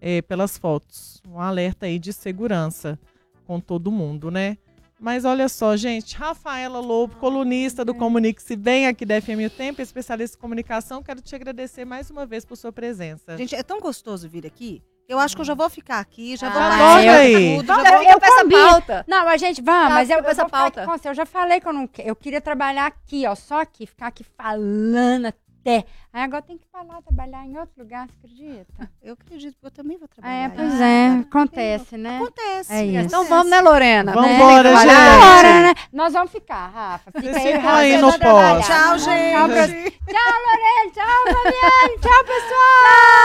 é, 0.00 0.22
pelas 0.22 0.56
fotos. 0.56 1.20
Um 1.28 1.40
alerta 1.40 1.86
aí 1.86 1.98
de 1.98 2.12
segurança 2.12 2.98
com 3.46 3.60
todo 3.60 3.90
mundo, 3.90 4.30
né? 4.30 4.56
Mas 5.02 5.24
olha 5.24 5.48
só, 5.48 5.76
gente, 5.76 6.16
Rafaela 6.16 6.78
Lobo, 6.78 7.16
colunista 7.16 7.84
do 7.84 7.92
Comunique-se 7.92 8.54
Bem 8.54 8.86
aqui 8.86 9.04
da 9.04 9.20
FM 9.20 9.46
O 9.46 9.50
Tempo, 9.50 9.82
especialista 9.82 10.36
em 10.36 10.40
comunicação, 10.40 11.02
quero 11.02 11.20
te 11.20 11.34
agradecer 11.34 11.84
mais 11.84 12.08
uma 12.08 12.24
vez 12.24 12.44
por 12.44 12.56
sua 12.56 12.72
presença. 12.72 13.36
Gente, 13.36 13.56
é 13.56 13.64
tão 13.64 13.80
gostoso 13.80 14.28
vir 14.28 14.46
aqui. 14.46 14.80
Eu 15.08 15.18
acho 15.18 15.34
que 15.34 15.40
eu 15.42 15.44
já 15.44 15.54
vou 15.54 15.68
ficar 15.68 15.98
aqui, 15.98 16.36
já 16.36 16.46
Ah, 16.46 16.50
vou 16.50 16.60
participar 16.62 17.16
aí. 17.16 17.56
tudo, 17.56 17.66
já 17.66 17.74
vou- 17.98 18.02
eu 18.02 18.20
peço 18.20 18.32
a 18.38 18.42
combino. 18.42 18.62
pauta. 18.70 19.04
Não, 19.06 19.28
a 19.28 19.36
gente, 19.36 19.60
vamos, 19.60 19.88
Tá, 19.88 19.94
mas 19.94 20.08
eu, 20.10 20.18
eu 20.18 20.26
essa 20.26 20.42
aqui 20.42 20.50
pauta. 20.50 20.84
com 20.86 20.90
você. 20.98 21.08
Eu 21.08 21.14
já 21.14 21.26
falei 21.26 21.60
que 21.60 21.68
eu 21.68 21.72
não 21.72 21.86
que- 21.86 22.02
eu 22.02 22.16
queria 22.16 22.40
trabalhar 22.40 22.86
aqui, 22.86 23.26
ó, 23.26 23.34
só 23.34 23.60
aqui, 23.60 23.86
ficar 23.86 24.06
aqui 24.06 24.24
falando 24.24 25.26
até 25.26 25.84
Aí 26.14 26.22
agora 26.22 26.42
tem 26.42 26.58
que 26.58 26.64
ir 26.64 26.86
lá 26.86 27.00
trabalhar 27.00 27.46
em 27.46 27.56
outro 27.56 27.72
lugar, 27.82 28.06
você 28.06 28.12
acredita? 28.26 28.90
Eu 29.02 29.14
acredito, 29.14 29.56
eu 29.62 29.70
também 29.70 29.96
vou 29.98 30.06
É, 30.06 30.08
trabalhar. 30.48 30.52
pois 30.54 30.80
aí. 30.80 30.82
é, 30.82 31.08
Cara, 31.08 31.20
acontece, 31.22 31.96
né? 31.96 32.16
Acontece. 32.18 32.72
É 32.72 32.84
isso. 32.86 33.06
Então 33.06 33.24
vamos, 33.26 33.50
né, 33.50 33.60
Lorena? 33.60 34.12
Vamos 34.12 34.28
Né? 34.30 34.36
embora, 34.36 34.76
gente. 34.76 34.90
agora, 34.90 35.60
né? 35.62 35.74
Nós 35.92 36.12
vamos 36.12 36.30
ficar, 36.30 36.66
Rafa. 36.68 37.10
Fica 37.12 37.32
Vocês 37.32 37.46
aí, 37.46 37.52
Rafa, 37.54 37.76
aí 37.78 37.96
no 37.98 38.18
pós. 38.18 38.66
Tchau, 38.66 38.96
Tchau, 38.98 39.48
pra- 39.48 39.66
gente. 39.66 39.90
Tchau, 39.90 40.32
Lorena. 40.46 40.92
Tchau, 40.92 41.24
Fabiane. 41.26 41.98
Tchau, 42.00 42.24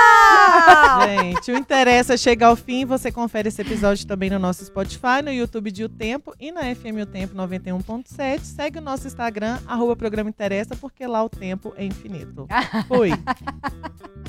pessoal. 0.08 1.08
Gente, 1.08 1.52
o 1.52 1.58
Interessa 1.58 2.18
chega 2.18 2.48
ao 2.48 2.56
fim. 2.56 2.86
Você 2.86 3.12
confere 3.12 3.50
esse 3.50 3.62
episódio 3.62 4.06
também 4.08 4.30
no 4.30 4.40
nosso 4.40 4.64
Spotify, 4.66 5.22
no 5.24 5.32
YouTube 5.32 5.72
de 5.72 5.84
O 5.84 5.90
Tempo 5.90 6.34
e 6.40 6.52
na 6.52 6.62
FM 6.74 7.02
O 7.04 7.06
Tempo 7.06 7.36
91.7. 7.36 8.40
Segue 8.42 8.80
o 8.80 8.82
nosso 8.82 9.08
Instagram, 9.08 9.60
arroba 9.68 9.96
Programa 9.96 10.30
Interessa, 10.30 10.76
porque 10.76 11.06
lá 11.06 11.24
o 11.24 11.30
tempo 11.30 11.74
é 11.78 11.86
infinito. 11.86 12.48
Fui. 12.84 13.12